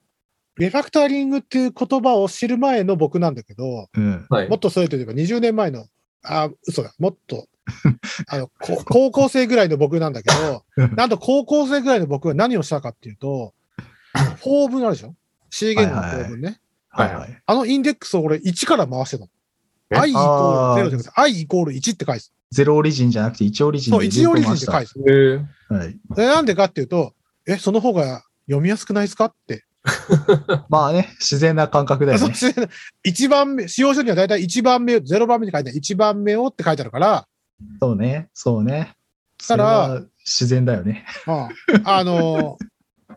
[0.59, 4.57] リファクタリングっていう言葉を知る前の僕なんだけど、うんはいも。
[4.57, 5.87] っとそれというか20年前の、
[6.23, 7.47] あ、嘘だ、もっと、
[8.29, 10.65] あの、こ高校生ぐらいの僕なんだけど、
[10.97, 13.55] なんと高校生ぐらいの僕は何をしたかっていうと、
[14.41, 15.15] 法文あるでしょ
[15.51, 16.61] ?C 言語の法文ね。
[16.89, 17.43] はいはい。
[17.45, 19.31] あのインデックスを俺1から回してたの。
[19.91, 22.33] え？I イコあーール0じゃなくて、i イコール1って返す。
[22.51, 24.95] ゼロオリジンじゃなくて1オリジンそう、で1オリジンで返す。
[26.17, 27.13] なんでかっていうと、
[27.47, 29.65] え、その方が読みやすくないですかって
[30.69, 32.35] まあね、自然な感覚だよね。
[33.05, 35.79] 一番目、使用書にはだいたい1番目、0番目に書いてある。
[35.79, 37.27] 1番目をって書いてあるから、
[37.81, 38.95] そうね、そうね。
[39.47, 41.05] たら自然だよね。
[41.27, 41.33] う
[41.79, 42.59] んあの、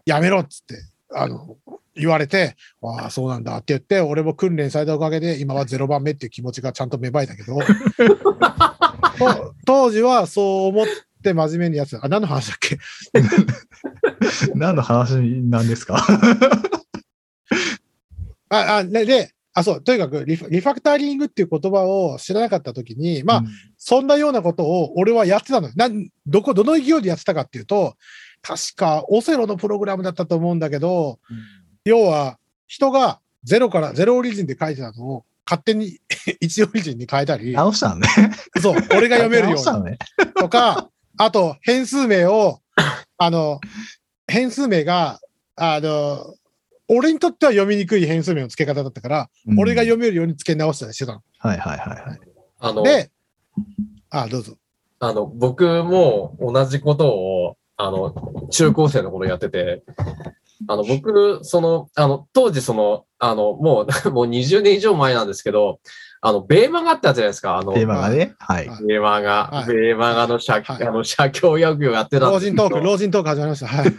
[0.06, 0.76] やめろっつって、
[1.14, 1.58] あの、
[1.96, 7.60] 言われて、ああ、そうなんだって言って、俺も訓練されたおかげで、今は0番目っていう気持ちがちゃんと芽生えたけど、
[9.18, 10.86] と当時はそう思っ
[11.22, 12.06] て真面目にやってた。
[12.06, 12.78] あ、何の話だっけ？
[14.56, 16.06] 何の話なんですか？
[18.50, 23.48] あ、あ、で、で、あ、そう、とにかくリフリファクタリングっていう言葉を知らなかったときに、まあ、うん
[23.82, 25.74] そんなようなことを俺はやってたのよ。
[25.78, 27.96] なん、どこ、どの勢いでやってたかっていうと、
[28.42, 31.20] 確かオセロのプログラムだったと思うんだけど、
[31.86, 36.00] 要は人がゼロからゼロオリジンで書いてたのを勝手に
[36.44, 38.08] 1オリジンに変えたり、直したのね。
[38.62, 39.98] そう、俺が読めるように。
[40.36, 40.90] とか、
[41.22, 42.60] あと変数名を、
[43.18, 43.60] あの、
[44.26, 45.20] 変数名が、
[45.58, 46.34] あの、
[46.88, 51.22] 俺にとっては読みにくい変数名の付け方だったから、俺がうん読めるように付け直したりしてたの。
[51.40, 52.20] はいはいはいはい。
[52.60, 53.12] あの、で、
[54.10, 54.56] あ、どうぞ。
[55.00, 59.84] あの、僕も同じことを、あの、中高生の頃やってて、
[60.70, 65.82] あの、僕、その、あの、当時その、あの、もう、 もう20年以上前なんですけど、
[66.22, 68.36] あの、ベーマガってあったじゃないですか、あの、テーマがね。
[68.40, 68.68] はい。
[68.68, 73.68] はいベーマガ、はいベーマガの社、はいあの、社協役をやってたん老人トーク、老人トーク始まりました。
[73.68, 73.94] はい。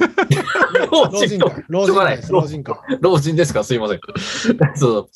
[0.90, 1.64] 老老人会。
[1.68, 2.32] 老人会です。
[2.32, 2.74] 老人会。
[3.00, 3.64] 老人ですか？
[3.64, 4.00] すいません。
[4.76, 5.08] そう。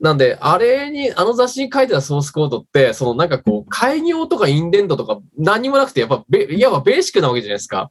[0.00, 7.90] なんで、あれに、あの雑誌に書いてたソースコードって、そのなんかこう、開業とかインデントとか何もなくて、やっぱべ、いわばベーシックなわけじゃないですか。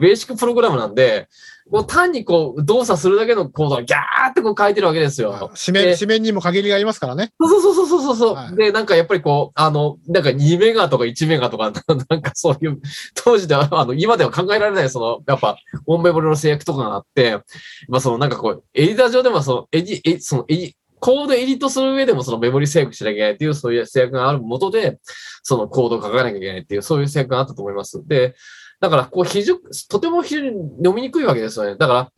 [0.00, 1.28] ベーシックプログラムなんで、
[1.70, 5.50] もう単にこう、動作するだけのコードがギャーってこう書いてるわけですよ。
[5.64, 7.32] 紙面、紙面にも限りがありますからね。
[7.40, 11.72] そうそうそうそうそうそう、はいで、なんかやっぱりこう、あの、なんか2メガとか1メガとか、
[12.08, 12.80] なんかそういう、
[13.14, 15.56] 当時では、あの、今では考えられない、その、やっぱ、
[15.86, 17.38] オンメモリの制約とかがあって、
[17.88, 25.00] まあそのなんかこう、エディター上でもその、エディ、エそのエディ、コードエディットする上でもそのメモリ制約しなきゃいけないっていう、そういう制約があるもとで、
[25.42, 28.06] そのコードを書かなきゃいけないっていう、そういう制約があったと思います。
[28.06, 28.36] で、
[28.82, 29.56] だから、こう、非常、
[29.88, 31.76] とても非常に読みにくいわけですよね。
[31.76, 32.12] だから、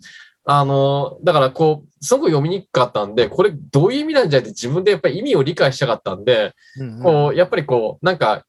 [0.47, 8.47] あの、だからこう、すごく読みにくかったんで、これどういう意味なんじゃないって自分でやっぱり意味を理解したかったんで、うんうんこう、やっぱりこう、なんか、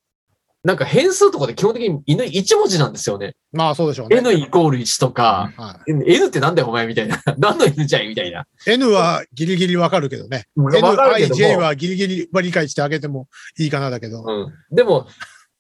[0.63, 3.36] なんか変数とかで基本的に犬1文字なんですよね。
[3.51, 4.18] まあそうでしょうね。
[4.18, 7.22] N イコール1とか、は N ってなんだよお前みたいな。
[7.38, 8.41] 何の N じゃいみたいな。
[8.41, 10.45] い、N はギリギリわかるけどね。
[10.55, 13.28] わ N、かるけ I、ど J も、はギリギリは理解してあげても
[13.59, 14.24] いいかなだけど。
[14.26, 14.32] う
[14.72, 14.76] ん。
[14.76, 15.07] でも、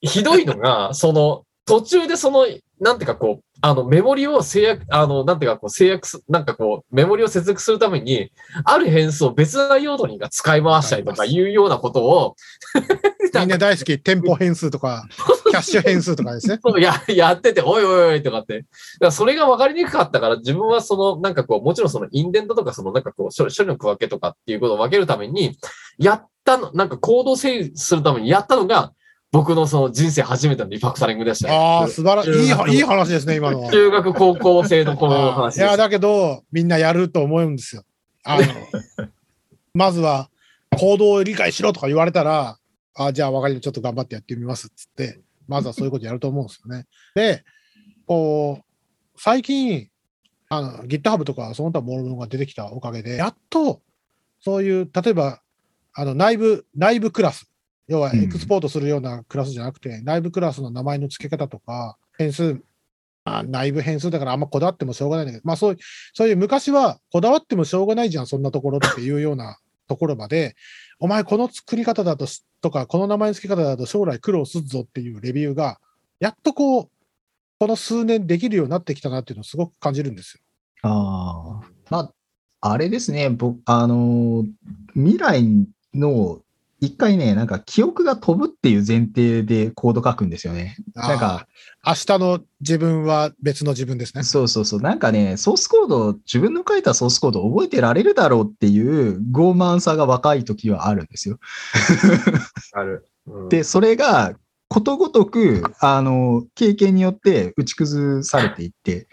[0.01, 2.45] ひどいのが、その、途中でその、
[2.79, 8.31] なんていうかこう、あの、メモリを制約、あの、なんていうかこう、制約す、なんかこう、メモリを接続するために、
[8.65, 12.35] ある変数を別な用途に使い回したりとかいうようなことを、
[13.39, 15.07] みんな大好き、店舗変数とか、
[15.49, 16.59] キャッシュ変数とかですね。
[16.61, 18.65] そうや、やってて、おいおいおいとかって。
[18.99, 25.57] だそれが分かりにくかったから、自分はその、なんかこう、もちろんそのインデントとか、そのなんかこう、処処理の区分けとかっていうことを分けるために、
[25.97, 28.91] やったの、なんか行動整理するためにやったのが、
[29.35, 31.57] 僕のその人生初めてのリファクタリングでしたね。
[31.57, 32.77] ああ、素晴らしい。
[32.77, 33.69] いい話ですね、今のは。
[33.69, 35.59] 中学高校生のこの話です。
[35.59, 37.83] いや、だけど、みんなやると思うんですよ。
[38.23, 38.45] あの、
[39.75, 40.29] まずは、
[40.77, 42.59] 行動を理解しろとか言われたら、
[42.93, 45.19] あじゃあ分かりちょっと頑張ってやってみますっつって、
[45.49, 46.85] まずはそういうことやると思うんですよね。
[47.13, 47.43] で、
[48.05, 48.63] こう、
[49.17, 49.89] 最近、
[50.47, 53.81] あの、GitHub とかその他ものが出てきたおかげで、やっと、
[54.39, 55.41] そういう、例えば、
[55.93, 57.51] あの、内部、内部クラス、
[57.87, 62.61] 要はうんエクスポートするようなクラスじゃなくて、内部クラスの名前の付け方とか、変数、
[63.23, 65.77] あ内部変数だからあんまこだわってもしょうがないんだけど、まあそういう、
[66.13, 69.57] そういう昔はこだわってもしょうがないじゃん、そんなところっていうような
[69.87, 70.55] ところまで、
[70.99, 75.79] お前この作り方だとし、とか、この名前の付け方だと将来苦労するぞっていうレビューが、
[76.19, 76.89] やっとこう、
[77.59, 80.41] この数年できるようになってきたなっていうのをすごく感じるんですよ。
[80.89, 81.67] ああ。
[81.89, 81.99] ま
[82.61, 84.45] あ、あれですね、僕、あのー、
[84.93, 85.43] 未来
[85.93, 86.41] の
[86.85, 90.77] 一回ね、なんか記憶が飛ぶっていう前提でコード書くんですよね。
[90.93, 91.47] なんか、
[91.85, 94.23] 明日の自分は別の自分ですね。
[94.23, 94.81] そうそうそう。
[94.81, 101.39] なんかね、ソースコード、自分の書いたソースコード覚えてられるだろうっていう傲慢さが若い時はあるんですよ。
[102.73, 103.05] ある。
[103.27, 104.35] うんで、それが
[104.67, 109.07] ことごとく、あの、経験によって打ち崩されていって、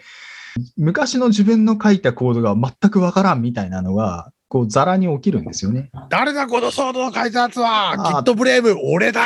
[0.77, 5.89] 昔の自分の書いたコードが全くわからんみたいなのが、こう、ザラに起きるんですよね。
[6.09, 9.25] 誰だこのソードを書いたやつはあー !Git ブレイブ俺だ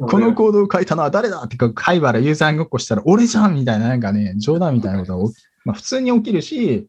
[0.00, 5.32] このコードを書いたのは誰だってか、貝原ユーザーごっこしたら、俺じゃんみたいな、なんかね、冗談みたいなことが
[5.64, 6.88] まあ、普通に起きるし、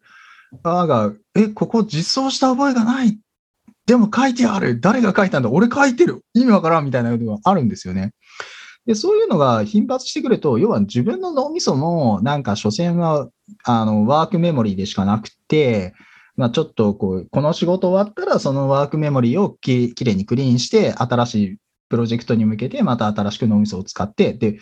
[0.64, 3.20] なんか、え、ここ実装した覚えがない。
[3.86, 4.80] でも書いてある。
[4.80, 6.26] 誰が書いたんだ俺書いてる。
[6.34, 8.14] 意味わからんみたいなことがあるんですよね。
[8.88, 13.28] で、そういうのが頻発してくると、要は自分の脳みそも、なんか、所詮は、
[13.66, 15.94] あの、ワークメモリーでしかなくて、
[16.38, 21.58] まあ、ちょっとこう、この仕事終わったら、そのワークメモリーをききれいにクリーンして、新しい
[21.90, 24.58] プロジェクトに向けて、また新しく脳みそを使って、で、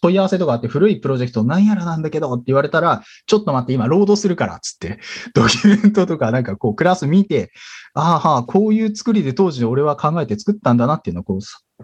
[0.00, 4.98] 問い合わせとかあって古いプロジェクトなんやらなんだけどって言われたら、ちょっと待って、今、ロードするから、つって、
[5.34, 7.50] ドキュメントとかなんかこう、クラス見て、
[7.94, 11.40] ああ、はあ、こういう作りで当時俺は考えて作ったんだなっていうのを、こう、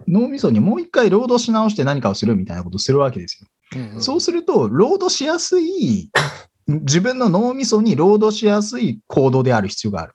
[0.07, 3.47] 脳みそにもう一回ロードし直して何かをするみたいなことをするわけですよ。
[3.75, 6.11] うんうんそうすると、ロードしやすい、
[6.67, 10.13] 自分の脳みそにロードしやすいコードである必要がある。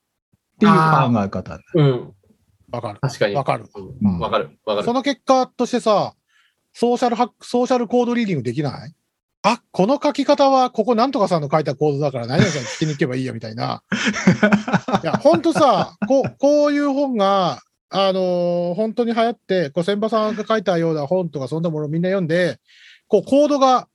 [0.57, 1.59] っていう考え方。
[1.75, 2.13] うん。
[2.71, 2.99] わかる。
[3.01, 3.35] 確かに。
[3.35, 3.65] わかる。
[3.75, 4.51] うんわかる。
[4.65, 4.87] わかる。
[4.87, 6.15] その結果としてさ、
[6.73, 8.95] ソーシャルハック、ソーシャルコードリーディングできない？
[9.43, 13.83] あ、この書き方は、ここなんとかさんの書いたコードだから何々さんに聞きに行けばいいよみたいな。
[15.03, 22.59] いや、ほんとさ、こう、こういう本が、あのー本当に流行って、こう、千葉さんが書いたような本とか、そんなものをみんな読んで、
[23.09, 23.89] こう、コードが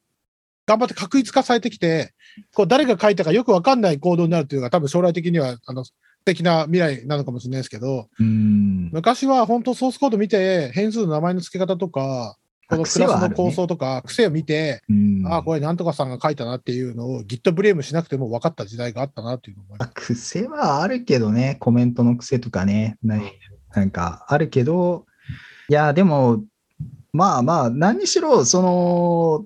[0.66, 2.14] 頑張って確一化されてきて、
[2.54, 8.90] こう、誰が書いたかよくわかんないコードになるというのが、多分将来的には、あの、素敵な未来なのかもしれないですけど、うん。
[8.94, 12.38] 昔は本当ソースコード見て、変数の名前の付け方とか、
[12.72, 19.92] このクラスの構想とか、癖を見て、うんああ、これなんとかさんが書いたなっていうのを Git ブレームしなくても分かった時代があったなっていうのを思います。
[19.94, 22.98] 癖はあるけどね、コメントの癖とかね、
[23.74, 25.06] なんかあるけど、
[25.70, 26.44] いや、でも、
[27.14, 29.46] まあまあ、何にしろ、その、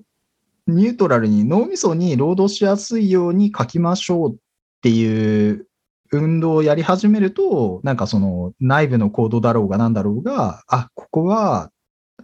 [0.66, 4.36] ニュートラルに脳みそに労働しやすいように書きましょうっ
[4.82, 5.68] ていう
[6.10, 11.70] 運動をやり始めると、なんかその内部の行動だろうが何だろうが、あ、ここは、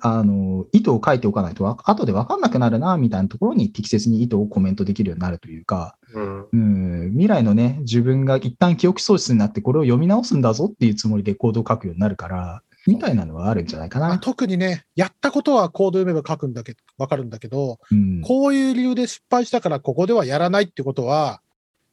[0.04, 6.48] あの、意図を書いておかないとわ、後で分かんなくなるな、みたいなところに適切に意図をコメントできるようになるというか、うん。
[6.52, 14.18] うん、未来のね、自分が一旦記憶喪失になってこれを読み直すんだぞっていうつもりでコードを書くようになるから、みたいなのはあるんじゃないかまあな。
[14.18, 21.40] 特にね、やったことはコード読めば書くんだけど、分かるんだけど、うん、こういう理由で失敗したからここではやらないってことは、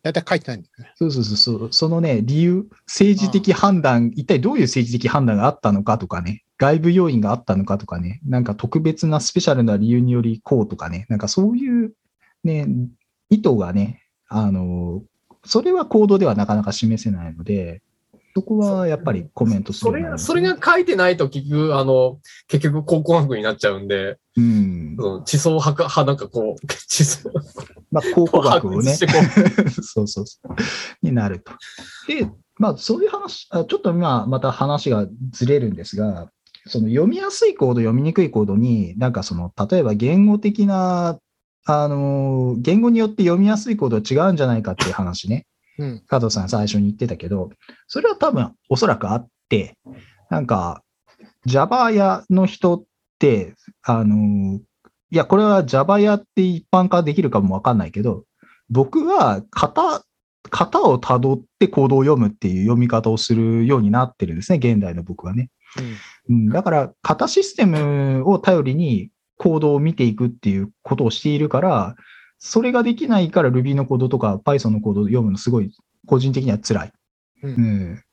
[0.03, 0.93] だいたい書いてないんだよね。
[0.95, 11.93] そうそうそうそう、そのね、理由、政治的判断、一体どういう政治的判断があったのかとかね、外部要因があったのかとかね、なんか特別なスペシャルな理由によりこうとかね、なんかそういう
[12.43, 12.67] ね、
[13.29, 15.03] 意図がね、あの、
[15.45, 17.81] それはコードではなかなか示せないので、
[18.35, 24.97] そこはやっぱりコメントすそれが、るようになりますそれが書いてないと結局、あの、結局考古学になっちゃうんで、うん。
[25.25, 27.29] 地層派か、派なんかこう、 地層
[27.91, 28.95] まあ、考古学をね
[29.81, 30.55] そうそうそう。
[31.01, 31.51] になると。
[32.07, 36.29] で、まあ、そういう話、あちょっと今、また話がずれるんですが、
[36.67, 41.17] その読みやすいコード、読みにくいコードに、なんかその、例えば言語的な、
[41.65, 45.45] あの、言語によって読みやすいコードは違うんじゃないかっていう話ね。
[45.79, 46.03] うん。
[46.07, 47.49] 加藤さん最初に言ってたけど、
[47.87, 49.77] それは多分おそらくあって、
[50.29, 50.83] なんか
[51.45, 52.83] Java 屋の人っ
[53.17, 54.59] て、あの、
[55.11, 58.25] いや、これは Java 屋って一般化できるかもわかんないけど、
[58.69, 60.03] 僕は型、
[60.51, 65.49] 型を辿ってコードを読むっていう読み方をするようになってるんですね、現代の僕はね。
[66.29, 71.95] うん、だから、型システムを頼りにコードを見ていくっていうことをしているから、
[72.39, 75.71] それができないから Ruby のコードとか Python のコードを読むのすごい
[76.07, 76.93] 個人的には辛い。
[77.43, 78.03] うんうん。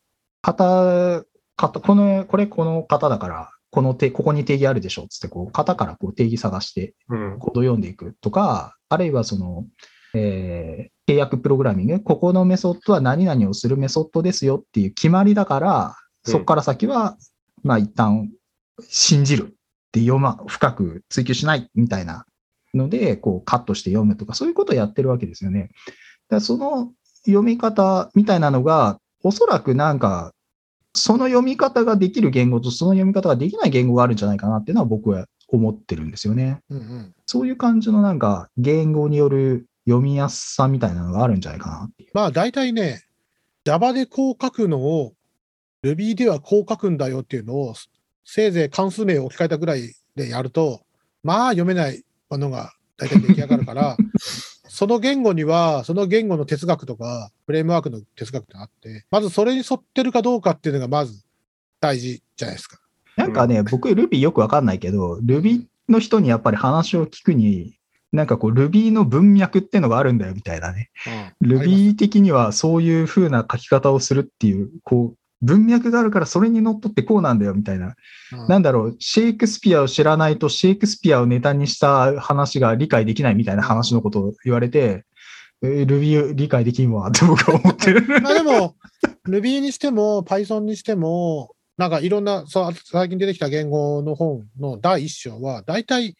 [0.42, 1.24] 型、
[1.56, 7.16] 型、この、これこの型だから、この手、ここに定義あるでしょつって、こう、型からこう定義探してう。
[7.16, 7.38] うん。
[7.38, 9.64] コードを読んでいくとか、あるいはその、
[10.14, 15.84] えー契約プログラミング、ここのメソッドは何々をするメソッドですよっていう決まりだから、
[16.26, 17.16] うんそこから先は、
[17.62, 18.28] まあ一旦
[18.80, 19.46] 信じるっ
[19.92, 22.26] て読ま、深く追求しないみたいな
[22.76, 25.70] ので、こうカットして読むとか、そういうことをやってるわけですよね。
[26.28, 26.92] だその
[27.24, 30.32] 読み方みたいなのが、おそらくなんか、
[30.94, 36.60] その読み方ができる言語とその読み方ができない言語があるんじゃないかなっていうのは僕は思ってるんですよね。
[36.70, 37.14] うんうん。
[37.26, 42.10] そういう感じのなんか言語による読みやすさみたいなのがあるんじゃないかなっていう。
[42.14, 43.02] まあ大体ね、
[43.64, 45.12] Java でこう書くのを
[45.84, 47.74] Ruby ではこう書くんだよっていうのを、
[48.24, 50.82] せいぜい関数名を置き換えたぐらいでやると、
[51.22, 53.96] まあ読めないものが大体出来上がるから、
[54.68, 61.24] その言語には、その言語の哲学とか、フレームワークの哲学があって、まずそれに沿ってるかどうかっていうのがまず
[61.80, 62.78] 大事じゃないですか。
[63.16, 67.78] なんかね、僕 Ruby よくわかんないけど、Ruby の人にやっぱり話を聞くに、
[68.12, 70.90] なんかこう Ruby の文脈ってのがあるんだよみたいなね。
[71.06, 77.94] うんあり Ruby 的にはそういう風な書き方をするっていう、こう、文脈があるからそれにのっとってこうなんだよみたいな。
[78.32, 85.04] うんなんだろう、シェイクスピアを知らないとシェイクスピアをネタにした話が理解できないみたいな話のことを言われて、
[85.62, 88.04] えー Ruby 理解できんわって僕は思ってる。
[88.20, 88.74] まあでも、
[89.26, 96.16] Ruby にしても、Python にしても、なんかいろんな、そう最近出てきた言語の本の第一章は、大体、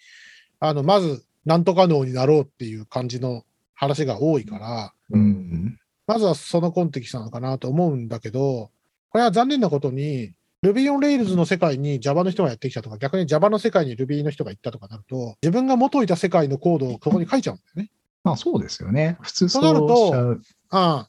[0.61, 3.45] あの、まず、なんとか脳になろうっていう感じの
[3.75, 5.79] 話が多いから、うん。
[6.07, 8.71] まずはそのコンテキストなのかなと思うんだけど、
[9.11, 17.91] これは残念なことに、Ruby on Rails の世界に Java の人がやってきたとか、逆に Java の世界に Ruby の人が行ったとかなると、自分が元いた世界のコードをそこに書いちゃうんだよね。
[18.25, 19.17] まあそうですよね。
[19.21, 20.49] 普通そうとなると。
[20.71, 21.09] あ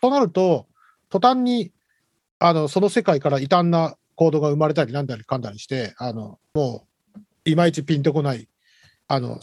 [0.00, 0.66] となると、
[1.10, 1.72] 途端に、
[2.38, 6.86] あの、その世界から異端なコードが生まれたりなんだりかんだりして、あの、も
[7.16, 8.48] う、いまいちピンとこない、
[9.08, 9.40] あの、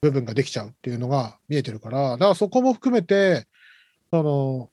[0.00, 3.46] 部分ができちゃうっていうのが見えてるから、だからそこも含めて、
[4.10, 4.70] その、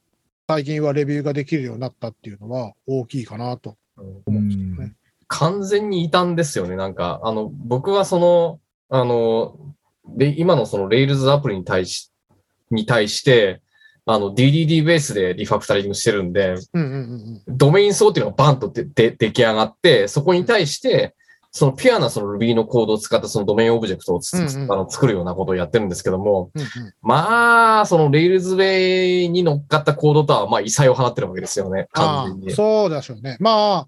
[0.49, 4.95] 最近はレビューができるようになったっていうのは大きいかなと思うんですけどね。
[5.27, 6.75] 完全に異端ですよね。
[6.75, 8.59] なんか、あの、僕はその、
[8.89, 9.59] あの、
[10.07, 12.11] で、今のその Rails アプリに対し、
[12.71, 13.61] に対して、
[14.07, 17.57] あの、DDD ベースでリファクタリングしてるんで、うんうんうんうん。
[17.57, 21.15] ドメイン層っていうのがバンとでで出来上がって、そこに対して、
[21.51, 26.67] そのピュアなその Ruby のコードを使ったそのドメインオブジェクトをつ、うんうんあの作るようなことをやってるんですけども、うんうん
[27.01, 31.87] まあ、その Rails Way に乗っかったコードとは、まあ、異彩を放ってるわけですよね。
[31.93, 32.55] あ完全にあ。
[32.55, 33.37] そうでしょうね。
[33.39, 33.87] ま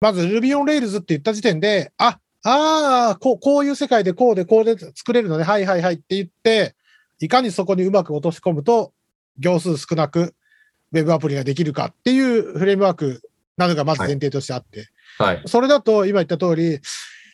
[0.00, 6.76] まず Ruby on Rails って言った時点で、あ、ああ、こう、こういう世界でこうでこうで作れるのね、はいはいはいって言って、
[7.20, 8.92] いかにそこにうまく落とし込むと、
[9.38, 10.34] 行数少なく
[10.92, 13.20] Web アプリができるかっていうフレームワーク
[13.56, 14.88] なのがまず前提としてあって、はい。
[15.46, 16.80] それだと今言った通り、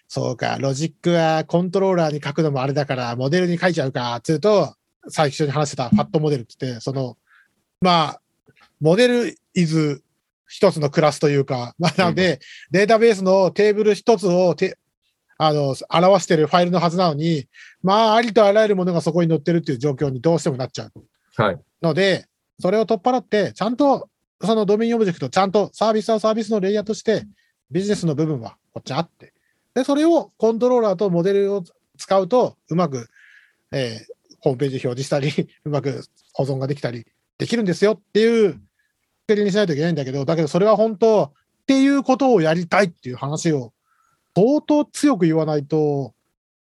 [0.09, 4.74] そうか、ロジックはコントローラーに書くのもあれだから、モデルに書いちゃうか、つうと、
[5.09, 7.16] 最初に話してたファットモデルって言って、その、
[7.80, 8.20] まあ、
[8.80, 10.02] モデル is
[10.48, 12.40] 一つのクラスというか、まあ、なので、
[12.70, 14.76] データベースのテーブル一つをて、
[15.38, 17.48] あの、表してるファイルのはずなのに、
[17.82, 20.92] まあ、ありとあらゆるものがそこに載ってるっていう状況にどうしてもなっちゃう。
[21.36, 21.59] はい。
[21.80, 22.26] ので、
[22.60, 24.10] それを取っ払って、ちゃんと、
[24.42, 27.24] そのドメインオブジェクト、ちゃんとサービスはサービスのレイヤーとして、
[27.73, 29.32] ビジネスの部分はこっちあって、
[29.74, 31.65] で、それをコントローラーとモデルを
[31.97, 33.09] 使うと、うまく、
[33.73, 34.12] えー
[34.43, 35.31] ホームページ表示したり、
[35.65, 37.07] うまく保存ができたり
[37.39, 38.61] できるんですよっていう
[39.28, 41.32] 作りにしないといけないんだけど、だけどそれは本当っ
[41.66, 43.73] ていうことをやりたいっていう話を
[44.35, 46.12] 相当強く言わないと、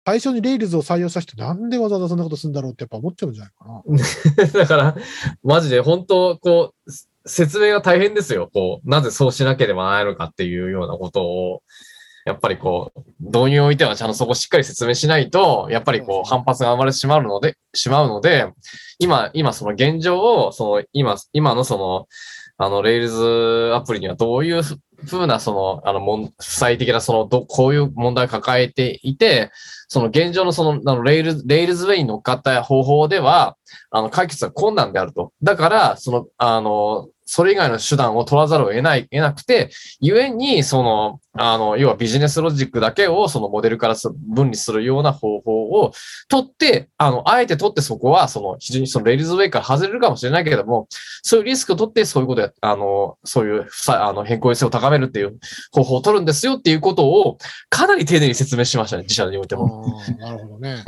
[0.06, 4.48] 最初にレイルズを採用した人なんでわざわざそんなことするんだろうってやっぱ思っちゃうんじゃないかな。
[4.60, 4.98] だから、
[5.44, 6.92] マジで本当、こう、
[7.26, 8.50] 説明が大変ですよ。
[8.52, 11.64] こう、なぜそうしなければならないのかっていうようなことを、
[12.26, 18.48] やっぱりこう、導入においてはちゃんとそこしっかり説明しないと、やっぱりこう、反発が生まれてしまうので、しまうので、
[19.00, 22.08] 今、今その現状を、その、今、今のその、
[22.58, 24.62] あの、レイルズアプリにはどういう
[25.06, 29.52] ふうな、その、あの、もん、負債的な、その、ど、こういう問題を抱えていて、
[29.88, 33.58] その現状のその、あの、レイル、レイルズウェイに乗っかった方法では、
[33.90, 35.34] あの、解決は困難であると。
[35.44, 39.70] だから、その、あの、それ以外の手段を取らざるを得ない、得なくて、
[40.02, 43.96] ゆえに、その、あの、要はビジネスロジックだけをそのモデルから
[44.28, 45.94] 分離するような方法を
[46.28, 50.90] 取って、あの、あえて取ってそこは、その、非常にそのレイルズウェイから外れるかもしれないけれども、
[51.24, 55.40] そういうリスクを取って、そういうことや、あの、そういう、あの、変更性を高めるっていう
[55.72, 57.38] 方法を取るんですよっていうことを、
[57.70, 59.86] かなり丁寧に説明しましたね、自社においても。
[60.20, 60.84] なるほどね。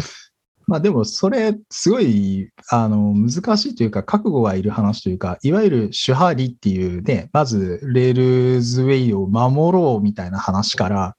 [0.67, 8.13] まあでもそれすごいあの難しいというか覚悟がいる話というかいわゆる主張理っていうねまずレー
[8.55, 11.15] ルズウェイを守ろうみたいな話から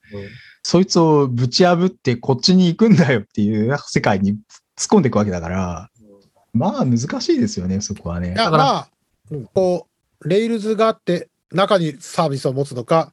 [0.62, 4.38] そいつをぶち破ってこっちに行くんだよっていう 世界に突っ
[4.88, 5.90] 込んでいくわけだから
[6.54, 8.34] まあ難しいですよねそこはね。
[8.34, 8.88] だからまあ、
[9.30, 9.88] うんこ
[10.20, 13.12] う、レイルズがあって、中にサービスを持つのか、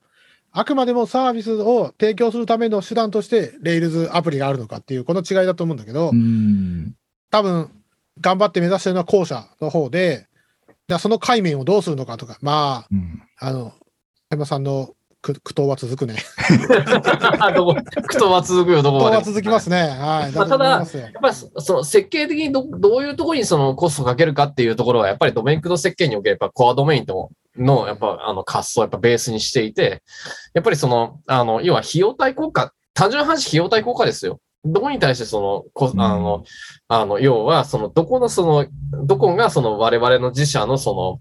[0.54, 6.94] あくまでもサービスを提供するための手段として、レイルズアプリがあるのかっていう、この違いだと思うんだけど、うん。
[7.30, 7.70] 多分、
[8.20, 10.28] 頑張って目指してるのは後者の方で、
[10.90, 13.24] じゃあその海面をどうするのかとか、まうん。
[13.40, 13.74] あ、あの、
[14.30, 16.16] 山さんの苦苦闘は続くね。
[16.48, 19.22] 苦闘は続くよ、ど苦闘こまでも。
[19.22, 19.82] は続きますね。
[19.82, 20.32] はい。
[20.32, 30.02] まあだと思いますよやっぱりそその設計的にどどういうところにそのコストをかけるかっていうところは、やっぱりドメイン駆動設計におけるやっぱコアドメインとの、やっぱあの、滑走をやっぱベースにしていて、
[30.54, 34.40] やっぱりその、あの、要は費用対効果、単純な話費用対効果ですよ。
[34.64, 36.44] どこに対してその、こあの、
[36.88, 38.68] あの、要は、その、どこのその、
[39.06, 41.20] どこがその我々の自社のその、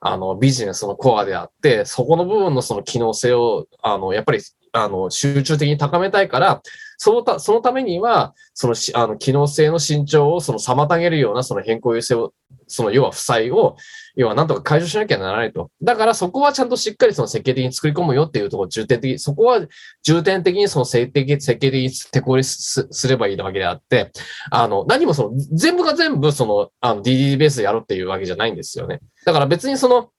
[0.00, 4.40] あの、ビジネスのコアであって、そこの部分のその機能性を、あの、やっぱり、
[4.72, 6.62] あの、集中的に高めたいから、
[7.02, 12.34] そのた、そのためには、そのし、あの、機能性の伸長をその妨げるようなその変更優勢を、
[12.66, 13.76] その要は負債を、
[14.16, 15.70] 要はなんとか解消しなきゃならないと。
[15.82, 19.62] だからそこはちゃんとしっかりその設計的に作り込むよっていうところ重点的、そこは
[20.02, 24.12] 重点的にその設計的、設計的に手こ入れすすればいいわけであって、
[24.50, 29.00] あの、何もその、全部が全部その、あの、DDD ベースでやろうっていうわけじゃないんですよね。
[29.24, 30.10] だから別にその、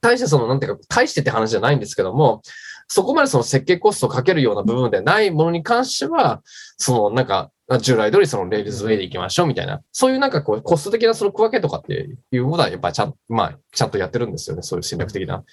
[0.00, 2.40] 大してその、なんていうか、大してって話じゃないんですけども、
[2.88, 6.42] そこまでその設計コストをかけるような部分でないものに関しては、
[6.76, 7.50] そのなんか、
[7.80, 14.62] 従来通りその Rails Way で行きましょうみたいな、そういうなんかこう、コスト的なその区分けとかっていうことはやっぱりちゃん、まあ、ちゃんとやってるんですよね。
[14.62, 15.44] そういう戦略的な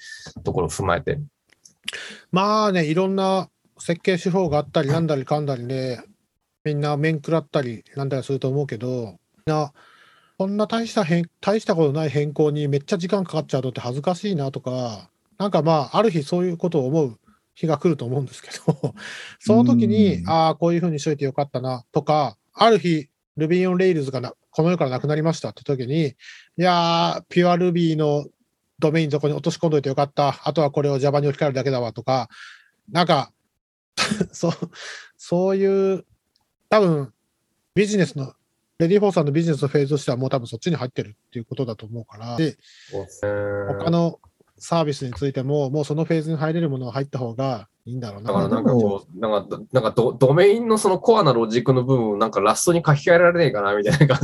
[0.43, 1.19] ところを踏まえて。
[2.31, 3.49] まあね、いろんな
[3.79, 6.01] 設計手法があったり、なんだりかんだりで、
[6.63, 9.73] みんな面食らったりなんだりすると思うけど、な、
[10.37, 15.10] こんな大した変大したことない変更にめっちゃ時間かかっちゃうとって恥ずかしいなとか、
[15.41, 17.19] なんかまあ、ある日そういうことを思う
[17.55, 18.93] 日が来ると思うんですけど、
[19.41, 23.09] その時に、ああ、こういうふうにしといてよかったなとか、ある日、
[23.39, 26.13] Ruby on Rails がなこの世からなくなりましたって時に、い
[26.57, 28.27] やー、ピュア Ruby の
[28.77, 30.39] ドメインそこに落とし込んどいてよかった。
[30.43, 32.29] あとはこれを Java に置き換えるだけだわとか、
[32.91, 33.31] なんか、
[34.33, 34.51] そう、
[35.17, 36.05] そういう、
[36.69, 37.11] 多分、
[37.73, 38.35] ビジネスの、
[38.77, 42.57] レディー・フォーさんのビジネスのフェーズとしてはもう多分そっちに入ってるっていうことだと思うから、で、
[43.79, 44.19] 他の
[44.61, 48.31] サービスについても、もうそのフェーズに入れるものが入った方がいいんだろうな。
[48.31, 54.19] だからなんかこう、なんか、なんかドドメインのそのコアなロジックの部分をなんかラストに書き換えられねえかなみたいな感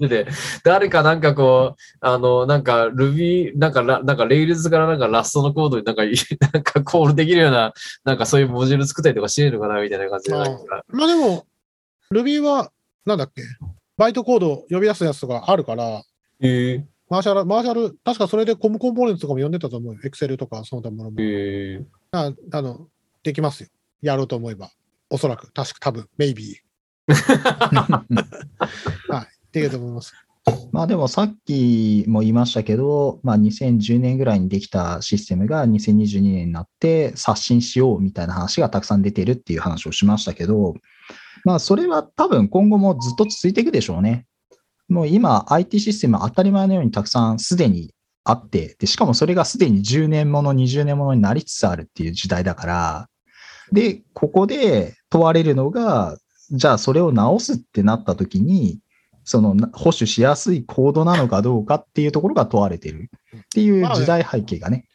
[0.00, 0.26] じで、
[0.64, 10.36] 誰かなんかこう、あの、なんか Ruby、なんかラ、なんか Rails からなんかラストのコードになんか、なんかコールできるような、なんかそういうモジュール作ったりとかしてるのかなみたいな感じで。
[10.88, 11.46] まあでも、
[12.10, 12.72] Ruby は、
[13.04, 13.42] なんだっけ、
[13.96, 16.02] バイトコード呼び出すやつとかあるから、
[16.40, 20.00] へえマーシャル、マーシャル、確かそれでコムコンポーネントとかも呼んでたと思うよ。
[20.04, 21.16] Excel とかその他ものも。
[22.12, 22.88] ああの、
[23.22, 23.68] できますよ。
[24.02, 24.70] やろうと思えば。
[25.08, 26.56] おそらく、確か、多分、maybe。
[29.08, 29.26] はい。
[29.52, 30.12] できると思います。
[30.70, 40.74] まあでもさっきも言いましたけど、まあ2010年ぐらいにできたシステムが2022年になって刷新しようみたいな話がたくさん出てるっていう話をしましたけど、
[41.44, 44.26] まあそれは多分今後もずっと続いていくでしょうね。
[44.88, 47.92] もう今 IT システム当たり前のようにたくさんすでに
[48.24, 53.08] あって、で、しかもそれがすでに10年もの、20年ものになりつつあるっていう時代だから、
[53.72, 56.18] で、ここで問われるのが、
[56.50, 58.80] じゃあそれを直すってなった時に、
[59.24, 64.86] そのな保守しやすいコードなのかどうかっていうところが問われてるっていう時代背景がね。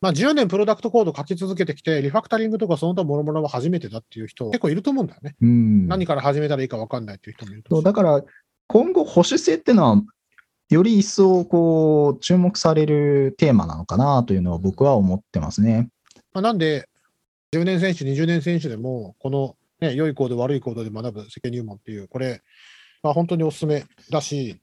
[0.00, 5.34] まあ、10年プロダクトコード書き続けてきて、リファクタリングとかその他諸々は初めてだっていう人、結構いると思うんだよね。
[5.40, 5.88] うん。
[5.88, 7.64] 何から始めたらいいか分かんないっていう人もいる。
[7.82, 8.22] だから、
[8.68, 10.02] 今後保守性っていうのは、
[10.70, 15.88] より一層こう注目されるテーマなのかなというのは僕は思ってますね。
[16.34, 16.88] まあ、なんで、
[17.54, 22.42] 10年選手、20年選手でも、この、ね、良いコード、悪いコードで学ぶ世間入門っていう、これ、
[23.02, 24.60] まあ、本当におすすめだし、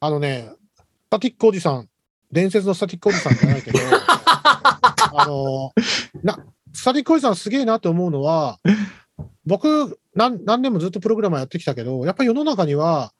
[0.00, 1.88] あのね、スタティックおじさん、
[2.32, 3.78] 伝説のスタティックおじさんじゃないけど、
[5.16, 5.72] あの
[6.24, 8.58] な、スタティックおじさんすげえなって思うのは、
[9.46, 13.13] 僕、何何年もずっとプログラマーやってきたけど、やっぱり世の中には、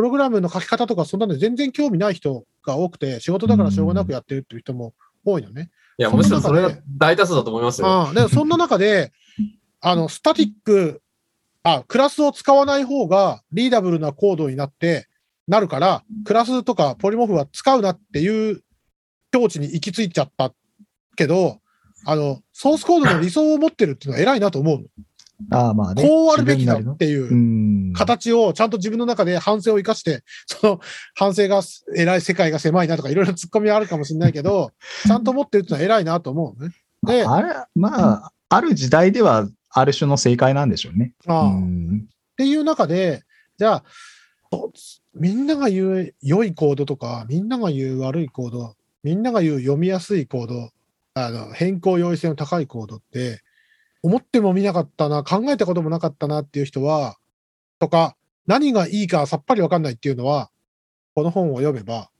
[0.00, 4.94] プログラムの書き方とか、そんなの全然興味ない人が多くて、仕事だからしょうがなくやってるっていう人も
[5.26, 5.68] 多いのね。
[5.98, 8.10] いや、むしろそれが大多数だと思いますよ。
[8.14, 9.12] でそんな中で、
[9.82, 11.02] あの、スタティック、
[11.64, 15.06] あ、クラスを使わない方がリーダブルなコードになって、
[15.46, 18.62] なるから、クラスとかポリモフは使うなっていう
[19.32, 20.54] 境地に行き着いちゃった
[21.14, 21.60] けど、
[22.06, 24.84] あの、ソースコードの理想を持ってるっていうのは偉いなと思うの。
[25.50, 26.06] ああまあね。
[26.06, 30.80] こうあるべきだっていううん形をちゃんと自分の中で反省を生かして、 その
[31.14, 31.62] 反省が
[31.96, 34.72] 偉い世界が狭いなとかいろいろ突っ込みはあるかもしれないけど、
[35.06, 36.74] ちゃんと持ってるってのは偉いなと思うのね。
[37.02, 41.14] で、あれ、まあ、ある時代ではある種の正解なんでしょうね。
[41.26, 43.22] あっていう中で、
[43.58, 43.84] じゃあ、
[44.50, 44.72] お
[45.14, 50.70] みんなが言う良いコードとか、みんなが言う悪いコード、みんなが言う読みやすいコード、
[51.14, 53.40] あの変更容易性の高いコードって、
[54.02, 57.16] 思ってもみなかったな、考えたこともなかったなっていう人は、
[57.78, 58.16] とか、
[58.46, 60.50] 何がいいかさっぱりわかんないっていうのは、
[61.14, 62.10] この本を読めば、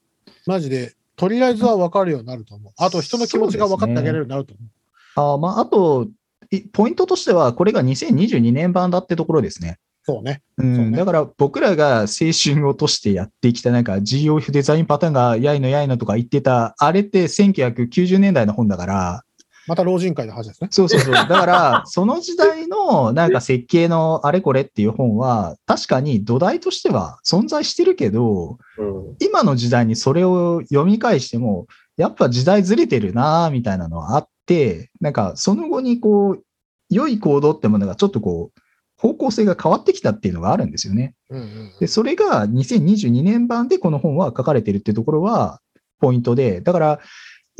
[0.47, 2.73] マジで、とりあえずはわかるようになると思う。
[2.78, 5.35] あと、人の気持ちが分かってあげれるようになると思う。
[5.35, 6.09] あまあ、あと、
[6.51, 9.78] いポイントとしては、これが2022年版だってところですね。
[10.02, 10.43] そうね。
[10.57, 19.24] うんねだから僕らが青春をとしてやってきたなんか GOF デザインパターンがやいのやいのとか言ってた、あれって1990年代の本だから、
[19.70, 20.68] また老人会の話ですね。
[20.72, 21.14] そうそうそう。
[21.14, 36.42] だから、 その時代のなんか設計のあれこれっていう本は、確かに土台としては存在してるけど、うん今の時代にそれを読み返しても、やっぱ時代ずれてるなぁみたいなのはあって、なんかその後にこう、
[36.88, 38.60] 良い行動ってものがちょっとこう、
[38.97, 41.14] 方向性が変わってきたっていうのがあるんですよね。
[41.28, 45.60] うんうんで、それが2022年版でこの本は書かれてるっていうところは
[46.01, 46.98] ポイントで、だから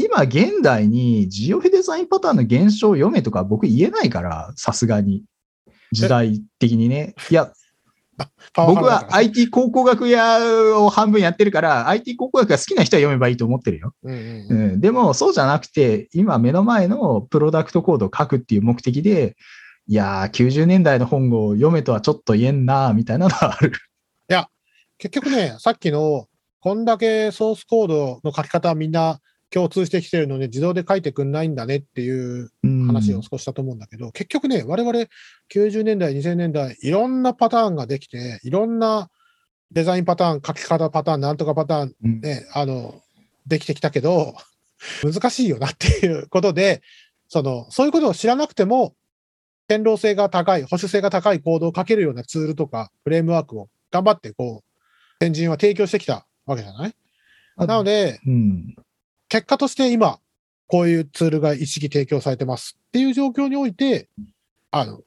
[0.02, 5.24] 今現代にジオフデザインパターンの現象を読めとか僕言えないから、さすがに。
[5.93, 7.14] 時代的にね。
[7.31, 7.52] いや、
[8.55, 13.93] 僕は IT 考古学屋を半分やってるから、IT 考古学が好きな人は読めばいいと思ってるよ。
[14.02, 19.36] うんうんううんん、でも、そうじゃなくて、今目の前のプロダクトコードを書くっていう目的で、
[19.86, 23.72] いやー、90年代の本を読めとはちょっと言えんな、みたいなのはある。
[25.01, 26.27] 結局ね、さっきの、
[26.60, 29.18] こんだけソースコードの書き方はみんな
[29.51, 32.86] 共通してきてるので、自動で書いてくんないんだねっていううん。
[32.86, 34.98] 話を少ししたと思うんだけど、結局ね、我々
[35.52, 39.10] 90年代、2000年代、いろんなパターンができて、いろんな
[39.72, 42.20] デザインパターン、書き方パターン、なんとかパターン、うん。
[42.20, 43.01] ね、あの、
[43.47, 44.35] できてきたけど、
[45.02, 46.82] 難しいよなっていうことで、
[47.28, 48.94] その、そういうことを知らなくても、
[49.68, 56.94] 堅牢性が高い、保守性が高いコードを書けるようなツールとか、フレームワークを頑張って、こう、先人は提供してきたわけじゃない？
[57.56, 58.74] あなので、うん。
[59.31, 60.19] 結果として今、
[60.66, 64.09] こういうツールが一式提供されてますっていう状況において、
[64.73, 65.01] あの、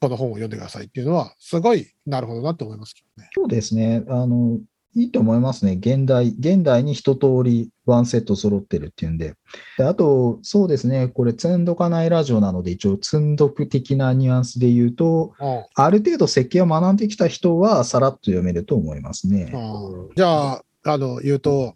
[0.00, 3.30] この本を読んでくださいっていうのは、すごいなるほどなって思いますけどね。
[3.34, 4.04] そうですね。
[4.08, 4.60] あの、
[4.96, 5.72] いいと思いますね。
[5.72, 9.34] 現代、現代に一通りワンセット揃ってるっていうんで。
[9.76, 11.08] であと、そうですね。
[11.08, 19.50] これ、積んどかないラジオなので、一応、積んどく的なニュアンスで言うと、うんある程度設計を学んできた人は、さらっと読めると思いますね。
[19.52, 21.74] うんじゃあ、あの、言うと、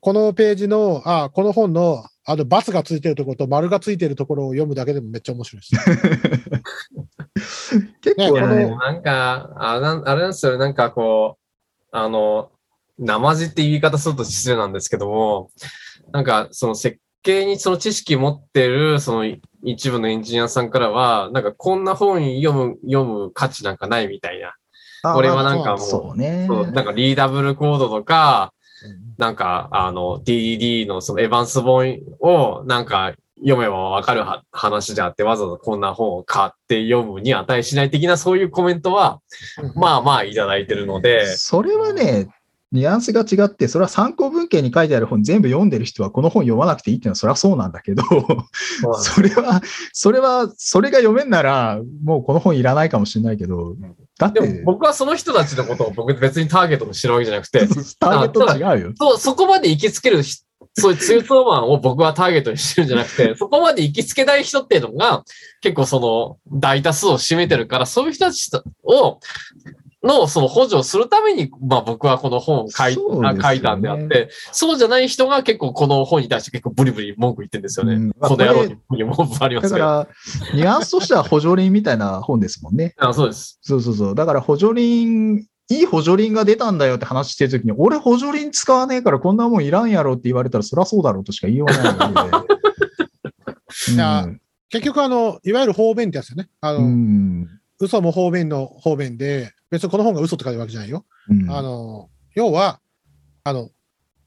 [0.00, 7.78] このページの、あ、この本の、あの、バツがついてるところと丸がついてるところを読むだけでもめっちゃ面白いです。
[8.00, 12.50] 結構ねこのね、なんか、あれなんあれなんですよね、なんかこう、あの、
[12.98, 15.50] 生地って言い方すると失礼なんですけども、
[16.12, 19.24] なんかその設計にその知識持ってるその
[19.62, 24.54] 一部のエンジニアさんからは、なんかこんな本読む、読む価値なんかないみたいな。
[25.02, 26.46] あこれはなんかもう、そうね。
[26.46, 28.52] そうなんかリーダブルコードとか、
[29.18, 39.20] なんかあの DDD のそのエヴァンス本をなんか読めばわかるは話であって、わざわざこんな本を買って読むに値しない的なそういうコメントは、
[39.74, 42.28] まあまあいただいてるので、それはね、
[42.72, 48.02] ニュアンスが違って、それは参考文献に書いてある本全部読んでる人はこの本読まなくていいっていうのはそれはそうなんだけど、
[49.02, 49.60] それは、
[49.92, 53.74] それは、それが読めんなら、もうこの本いらないかもしれないけど、
[54.18, 57.66] だっでても、僕はその人たちのことを僕別にターゲットにしてるわけじゃなくて、
[57.98, 58.92] ターゲット違うよ。
[58.96, 60.44] そう、そこまで行きつけるし、
[60.74, 65.24] そういうツートーマンを僕はターゲットにしてるんじゃなくて、 そこまで行きつけない人っていうのが
[65.60, 68.50] 結構その大多数を占めてるから、そういう人たち
[68.84, 69.18] を、
[70.02, 77.94] のその補助をするために、まあ僕はこの本を書い,、ね書いたんであって、そうじゃない人が結構この本に対して結構ブリブリ文句言ってるんですよね。
[77.94, 79.78] うんこの野郎に文句ありますけど。
[79.78, 80.08] だから、
[80.54, 82.94] ニュアンスとしては補助輪みたいな本ですもんね。
[82.98, 83.58] あそうです。
[83.62, 84.14] そうそうそう。
[84.14, 85.36] だから補助輪、
[85.72, 92.46] いい補助輪が出たんだよって話してるときに、俺補助輪使わねえからこんなもんいらんやろって言われたら、そりゃそうだろうとしか言いようがないので。
[93.94, 94.26] いや
[94.70, 96.48] 結局、あの、いわゆる方便ってやつよね。
[96.60, 97.48] あの、うん。
[97.80, 101.04] 嘘も方便の方便で、別にこの本が嘘って書いてるわけじゃないよ。
[101.28, 102.80] うんあの、要は、
[103.44, 103.70] あの、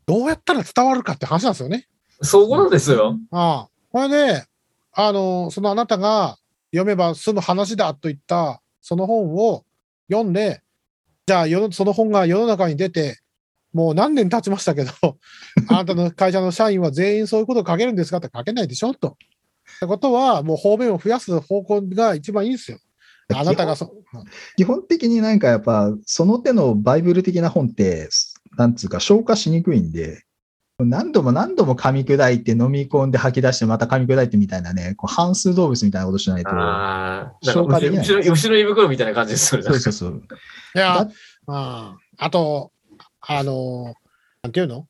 [0.05, 1.87] どうやったら伝わるかって話なんですよね。
[2.21, 3.17] そうなんですよ。
[3.31, 3.69] ああ。
[3.91, 4.45] これで、
[4.91, 6.37] あの、そのあなたが
[6.71, 9.63] 読めば済む話だといった、その本を
[10.11, 10.61] 読んで、
[11.25, 13.19] じゃあ世の、その本が世の中に出て、
[13.73, 14.91] もう何年経ちましたけど、
[15.69, 19.09] あなたの会社の社員は全員そういうことを書けるんですかって書けないでしょと。
[19.09, 22.79] ってことは、もう方便を増やす方向が一番いいんですよ。
[23.33, 23.93] あなたがそ、
[24.57, 28.09] 基本的になんかやっぱ、その手のバイブル的な本って、
[28.57, 30.23] なんつうか消化しにくいんで、
[30.79, 36.49] 何度も何度も噛み砕いて飲み込んで吐き出してまた噛み砕いてみたいなね、こう半数動物みたいなことしないと。
[37.43, 39.67] 消化できない後ろ、後ろ胃袋みたいな感じですよね。
[39.67, 40.23] そうそうそう。
[40.75, 41.09] いやだ、
[41.47, 42.71] ああと、
[43.21, 43.93] あの、
[44.41, 44.87] なんていうの？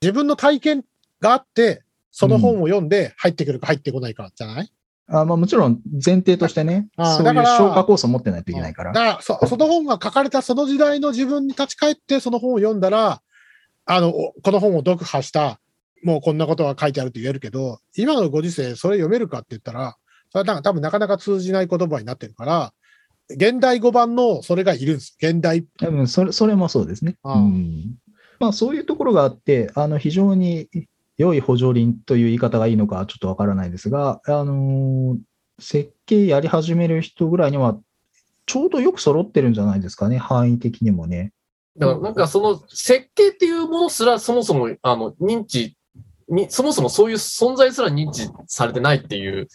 [0.00, 0.84] 自分の体験
[1.20, 1.82] があって、
[2.12, 4.72] その本を読んで入ってくるか入ってこないかじゃない、
[5.06, 8.92] あまあ、もちろん前提としてね、そういう消化酵素を持ってないといけないから。
[8.92, 13.20] だからそ、その本が書かれたその時代の自分に立ち返って、その本を読んだら、
[13.84, 15.60] あの、おこの本を読破した、
[16.02, 19.96] もうこんなことが書いてあるって言えるけど、今のご時世、それ読めるかって言ったら、
[20.30, 22.72] それはなんか多分なかなか通じない言葉になってるから、
[23.30, 25.16] 現代語版のそれがいるんです。
[25.20, 25.66] 現代。
[25.78, 27.16] 多分それそれもそうですね。
[27.24, 27.96] うん
[28.40, 30.68] まあ、そういうところがあって、あの非常に
[31.16, 35.18] 良い補助輪という言い方がいいのかちょっとわからないですが、あのー
[35.58, 37.78] 設計やり始める人ぐらいには、
[38.46, 41.32] ちょうどよく揃ってるんじゃないですかね、範囲的にもね。
[41.76, 45.76] だからなんかその設計っていうものすらそもそもあの認知
[46.28, 49.48] に、そもそもそういう存在すら認知されてないっていう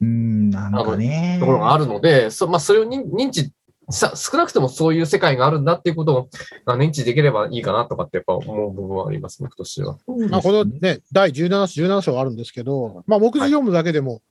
[0.00, 1.38] うん、なんかね。
[1.40, 3.52] ところがあるので、そまあ、それを認認知
[3.90, 6.28] さ、少なくともそういう世界があるんだっていうことを
[6.64, 9.98] あ認知できればいいかなとかってやっぱ思う部分はあります、僕としては。
[10.30, 14.22] まあ、このね、第17章、17章あるんですけど、まあ、目次読むだけでも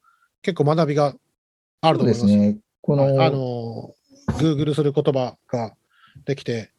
[0.41, 1.15] 結構学びが
[1.82, 2.26] あると思います。
[2.26, 2.57] ですね。
[2.82, 3.94] この、あの、
[4.38, 5.73] Google する言葉が
[6.26, 6.72] できて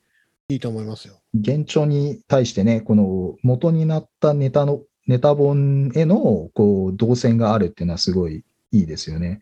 [0.48, 1.20] いいと思いますよ。
[1.35, 9.40] 現状に対してね、この元になったネタの、ネタ本へのこう動線があるっていうのはすごいいいですよね。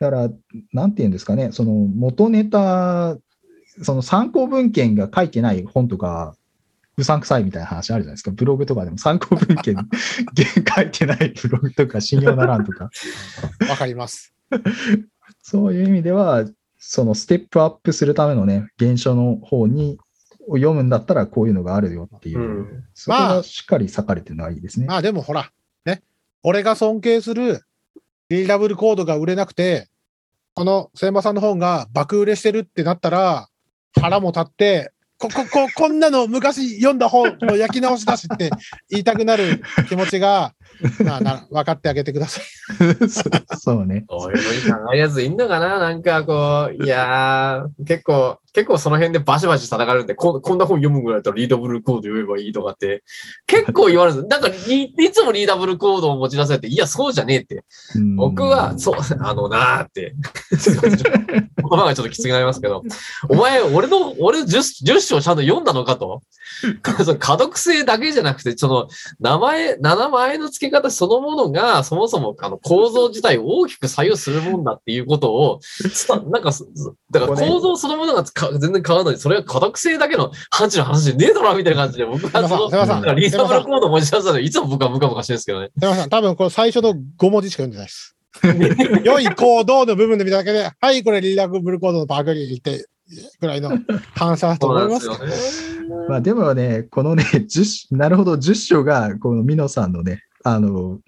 [0.00, 0.30] だから、
[0.72, 3.16] なんていうんですかね、その元ネタ、
[3.82, 6.34] その参考文献が書いてない本とか、
[6.98, 8.30] うさんくさいみたいな話あるじゃないですか。
[8.30, 9.76] ブログとかでも参考文献
[10.74, 12.90] 書いてないブログとか信用ならんとか。
[13.68, 14.32] わかります。
[15.42, 16.44] そういう意味では、
[16.78, 19.98] そのステップアップするためのね、原書の方に
[20.48, 24.86] を読むんだったらこういうのがあるよっていう、うんそこがしっかり裂かれてるのはいいですね。
[24.86, 25.50] まあでもほら、
[25.84, 26.02] ね、
[26.42, 27.62] 俺が尊敬する
[28.28, 29.88] リーダブルコードが売れなくて、
[30.54, 33.48] この千葉さんの本が爆売れしてるってなったら、
[34.00, 38.50] 腹も立って、こ、こ、こ、こんなの昔読んだ本の焼き直しだしって
[38.90, 40.54] 言いたくなる気持ちが、
[41.04, 43.08] まあな、分かってあげてください。
[43.08, 43.22] そ
[43.58, 44.04] そうね。
[44.08, 45.78] そういうふうに考えるやついんのかな？
[45.78, 53.02] なんかこう、いやー、結構、結構その辺でバシバシ叩かれるんで、ここんな本読むぐらいだったらリーダブルコード読めばいいとかって、
[53.46, 54.40] 結構言われるんです。
[54.40, 57.64] なんかい、いつもリーダブルコードを持ち出されて、いや、そうじゃねえって。
[57.96, 60.14] うん僕は、そう、あのなーって。
[60.50, 62.82] 言葉がちょっときつくなりますけど、
[63.28, 66.22] お前、俺の、俺 10, 10章ちゃんと読んだのかと。
[67.04, 68.88] その可読性だけじゃなくて、その、
[69.20, 75.60] 名前、名前の付け方そのものが、そもそもあの構造自体を大きく左右するもんだっていうことを、
[76.30, 76.66] なんかそ、
[77.10, 85.70] だから構造そのものがか全然変わらないそれは可読性だけの範疇の話じゃねえだろみたいな感じで、僕はその、リーダブルコードを持ち出したのにいつも僕はムカムカしてるんですけどね。
[85.78, 88.16] すいません、多分この最初の5文字しか読んでないです。
[89.04, 92.86] 良い行動の部分で見ただけで、はい、これリーダブルコードのバグリって、
[93.40, 93.78] ぐらいの
[94.14, 95.24] 反射だと思いますけど。
[96.08, 101.00] まあでもね、このね、10なるほど、10章が、このミノさんのね、あの、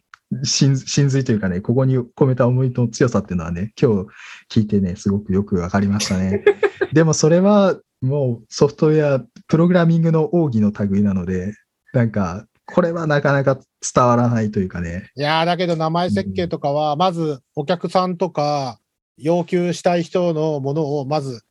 [0.42, 4.04] 真真髄というかね、ここに込めた思いの強さっていうのはね、今
[4.50, 6.42] 日聞いてね、すごくよくわかりましたね。
[6.92, 11.54] でもそれはもうソフトウェア、プログラミングの奥義の類なので、
[11.92, 13.60] なんか、これはなかなか
[13.94, 15.08] 伝わらないというかね。
[15.16, 18.80] いやーだけど名前設計とかは、まずお客さんとか
[19.16, 21.42] 要求したい人のものをまず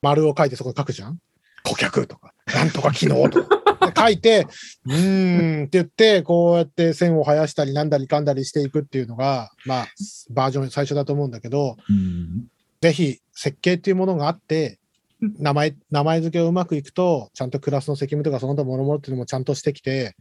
[0.00, 1.18] 丸を書いてそこに書くじゃん
[1.64, 3.65] 顧客とか、なんとか機能とか。
[3.90, 4.46] で書いて、
[4.86, 9.86] うーんって言って、こうやって線を生やしたりなんだりかんだりしていくっていうのが、まあ、
[10.30, 12.46] バージョン最初だと思うんだけど、うん、
[12.80, 14.78] ぜひ設計っていうものがあって、
[15.20, 20.14] 名前、名前付けをうまくいくと、ちゃんとクラスの責務とかその他もろもろっていうのもちゃんとしてきて、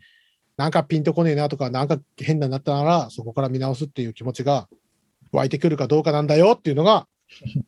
[0.57, 4.69] なんかピンとこねえなとか、なんか変なになったなら、そこから見直すっていう気持ちが
[5.31, 7.07] 湧いてくるかどうかなんだよっていうのが、
[7.41, 7.65] 一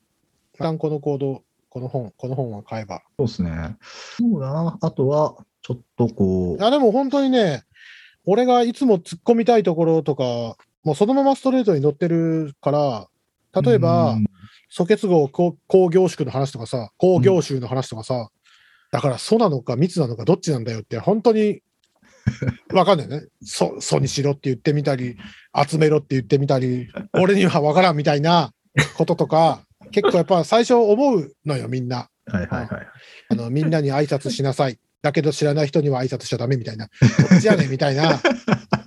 [0.57, 3.03] 旦この行動、この本、この本は買えば。
[3.19, 3.77] そうですね。
[4.17, 4.77] そうだな。
[4.81, 7.63] あとは、ちょっとこいや、でも本当にね、
[8.25, 10.23] 俺がいつも突っ込みたいところとか、
[10.83, 13.07] もうそのままストレートに乗ってるから、
[13.53, 14.25] う、例えば、うん
[14.69, 18.29] 素結合工工業縮の話とかさ、工業集の話とかさ、
[18.91, 21.61] だから素なのか密なのかどっちなんだよって、本当に
[22.73, 23.23] わかんないね。
[23.41, 25.17] 素、素にしろって言ってみたり、
[25.67, 28.53] 集めろって言ってみたり、俺にはわからんみたいな
[28.97, 29.61] こととか、
[29.91, 32.09] 結構やっぱ最初思うのよ、みんな。
[32.25, 32.87] はいはいはい。
[33.29, 34.79] あの、みんなに挨拶しなさい。
[35.07, 36.89] だけど知らない人には挨拶しちゃダメみたいな。
[37.29, 38.19] どっちやねんみたいな。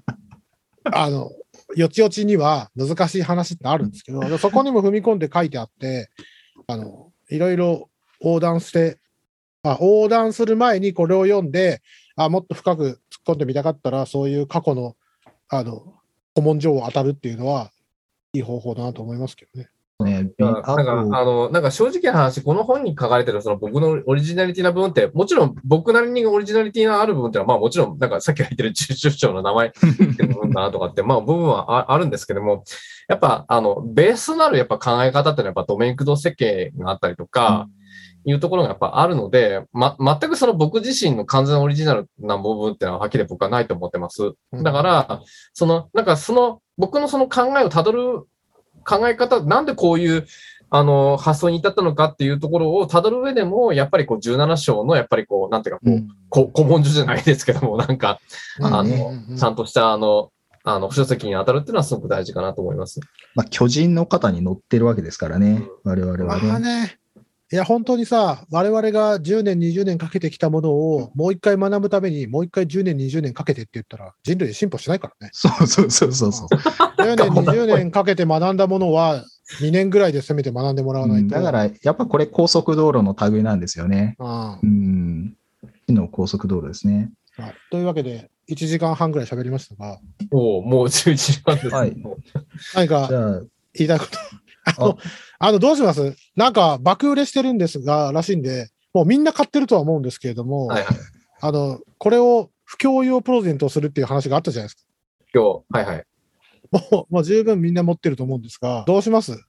[0.92, 1.30] あの、
[1.76, 6.10] よちよちには難しい話ってあるんですけど、そこにも踏み込んで書いてあって、
[6.66, 7.88] あの、いろいろ
[8.20, 8.98] 横断して、
[9.62, 11.80] あ、横断する前にこれを読んで、
[12.16, 12.98] あ、もっと深く突っ
[13.28, 14.96] 込んでみたかったら、そういう過去の、
[15.48, 15.94] あの、
[16.34, 17.70] 古文書を当たるっていうのは、
[18.34, 19.70] いい方法だなと思いますけどね。
[20.24, 32.64] ね、なんか、あの、なんか正直な話、この本に書かれてるその僕のオリジナリティな部分って、もちろん僕なりにオリジナリティがある部分ってのは、まあもちろん、なんかさっき言ってる中出張の名前って部分だなとかって、まあ部分はああるんですけども、
[33.08, 37.68] やっぱ、あの、ベースとなるやっぱ考え方っていうのはやっぱドメイン駆動設計があったりとか、
[38.24, 44.32] いうところがやっぱあるので、ま、全くその僕自身の完全オリジナルな部分っていうのははっきり僕はないと思ってます。
[44.52, 45.22] だから、
[45.54, 48.26] その、なんかその、僕のその考えをたどる
[48.84, 50.26] 考え方、なんでこういう、
[50.72, 58.20] あの、発想に至ったのかっていうところをたどる上でも、やっぱりこう17章の、やっぱりこう、なんていうか、こう、うんこ古文書じゃないですけども、なんか、
[58.60, 60.30] あうんのちゃんとした、あの、
[60.62, 63.00] あの、不書籍に当たるっていうのはすごく大事かなと思います。
[63.34, 66.50] まあ、巨人の方に乗ってるわけですからね、我々まはね。
[66.52, 66.99] あね。
[67.52, 75.30] いや、本当にさ、我々が10年、20年かけてきたものを、もう一回学ぶために、もう一回10年、20年かけてって言ったら、人類進歩しないからね。
[75.32, 76.48] そうそうそうそうそう。
[77.02, 79.24] 10年、20年かけて学んだものは、
[79.60, 81.34] 2年ぐらいでせめて学んでもらわないと。
[81.34, 84.14] だから、やっぱこれ高速道路の類なんですよね。
[84.20, 85.36] うんうん。
[85.88, 87.10] 火の高速道路ですね。
[87.36, 89.98] はいというわけで、1時間半ぐらい喋りましたが、
[90.30, 91.68] おおもう11時間です。
[91.68, 91.96] はい
[92.74, 93.40] 何かじゃあ、
[93.74, 94.18] 言いたいこと？
[94.66, 94.96] あの、あ
[95.52, 96.14] のどうします？
[96.36, 100.96] なんか、爆売れしてるんですが、らしいんで、もうみんな買ってるとは思うんですけれども、はいはい。
[101.40, 104.82] あの、これを不況用プレゼントをするっていう話があったじゃないですか。
[105.32, 106.04] 今日、はいはい。
[106.90, 109.42] もう、もう十分みんな持ってると思うんですが、どうします？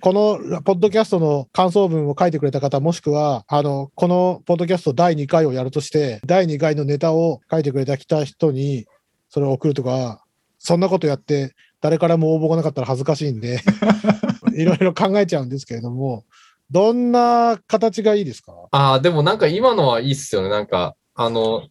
[0.00, 8.86] このポッドキャストの感想文を書いてくれた方、もしくは、あの、このポッドキャスト第2回をやるとして、第2回のネタを書いてくれた人に、
[9.28, 10.24] それを送るとか、
[10.58, 13.60] そんなことやって、誰からも応募がなかったら恥ずかしいんで、
[14.60, 16.24] いろいろ考えちゃうんですけれども、
[16.70, 18.52] どんな形がいいですか？
[18.70, 20.48] ああ、でもなんか今のはいいっすよね。
[20.48, 21.62] なんか、あの、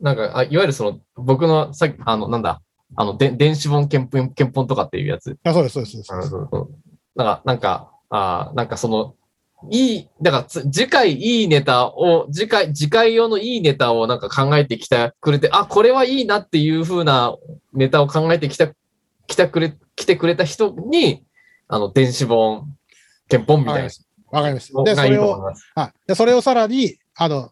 [0.00, 2.60] なんか、あいわゆるその、僕のさっき、あの、なんだ、
[2.96, 5.36] あの、で電子本検本、検本とかっていうやつ。
[5.44, 6.02] あそうです、そうです。
[6.02, 6.48] そうですうん
[7.14, 9.14] なんか、なんか、ああ、なんかその、
[9.70, 17.36] いい、だからつ、次回いいネタを、次回、次回用のいいネタをなんか考えてきてくれて、あ、これはいいなっていう風な
[17.74, 18.68] ネタを考えてきた、
[19.26, 21.22] 来たくれ、来てくれた人に、
[21.74, 22.66] あの、電子本、
[23.28, 23.88] 検本みたいな
[24.30, 24.82] わかりました。
[24.82, 25.40] で、それを。
[25.40, 25.52] は
[25.86, 25.92] い。
[26.06, 27.50] で、それをさらに、あの、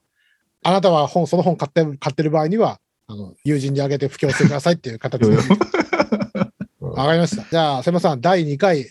[0.63, 5.37] あなたは本、その本買って、買ってる場合には、あの、友人にあげて布教してくださいっていう形で。
[6.81, 7.45] わかりました。
[7.51, 8.87] じゃあ、瀬間さん、第2回、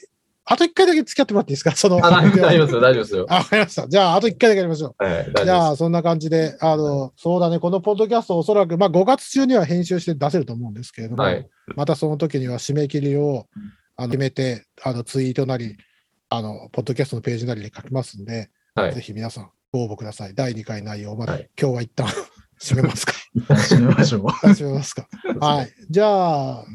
[0.45, 1.75] あと1回だけ付き合ってもらっていいですか？
[1.75, 3.25] その、あ、大丈夫ですよ、大丈夫ですよ。
[3.29, 3.87] あ わかりました。
[3.87, 5.03] じゃあ、あと1回だけやりましょう。
[5.03, 11.47] はい、大じゃあ、そんな感じで、あの、そうだね、このポッドキャストおそらく、まあ、5月中には編集して出せると思うんですけれども、はい。
[11.75, 13.45] またその時には締め切りを
[13.99, 15.75] あの決めて、あの、ツイートなり、
[16.29, 20.33] あの、ポッドキャストのページなりで書きますんで、はいぜひ皆さんご応募ください。
[20.35, 22.07] 第2回内容まで、はい今日は一旦
[22.61, 23.13] 締めますか？
[23.37, 24.21] 締めましょう。
[24.27, 25.07] 締めますか？
[25.39, 25.73] はい。
[25.89, 26.05] じゃ
[26.59, 26.65] あ、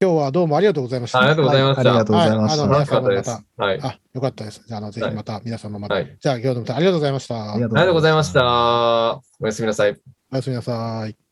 [0.00, 1.20] 今日はどうもありがとうございました。
[1.20, 1.80] ありがとうございました。
[1.80, 2.48] ありがとうございま
[2.84, 3.00] した。
[3.00, 3.46] 皆さん。
[3.56, 3.80] はい。
[3.82, 4.62] あ、よかったです。
[4.66, 5.94] じゃあ、あの、ぜひまた、皆様また。
[5.94, 6.16] はい。
[6.20, 7.52] じゃあ、今日のまたありがとうございました。
[7.52, 8.32] ありがとうございまし。
[8.32, 9.22] た。
[9.40, 9.96] おやすみなさい。
[10.32, 11.23] おやすみなさい。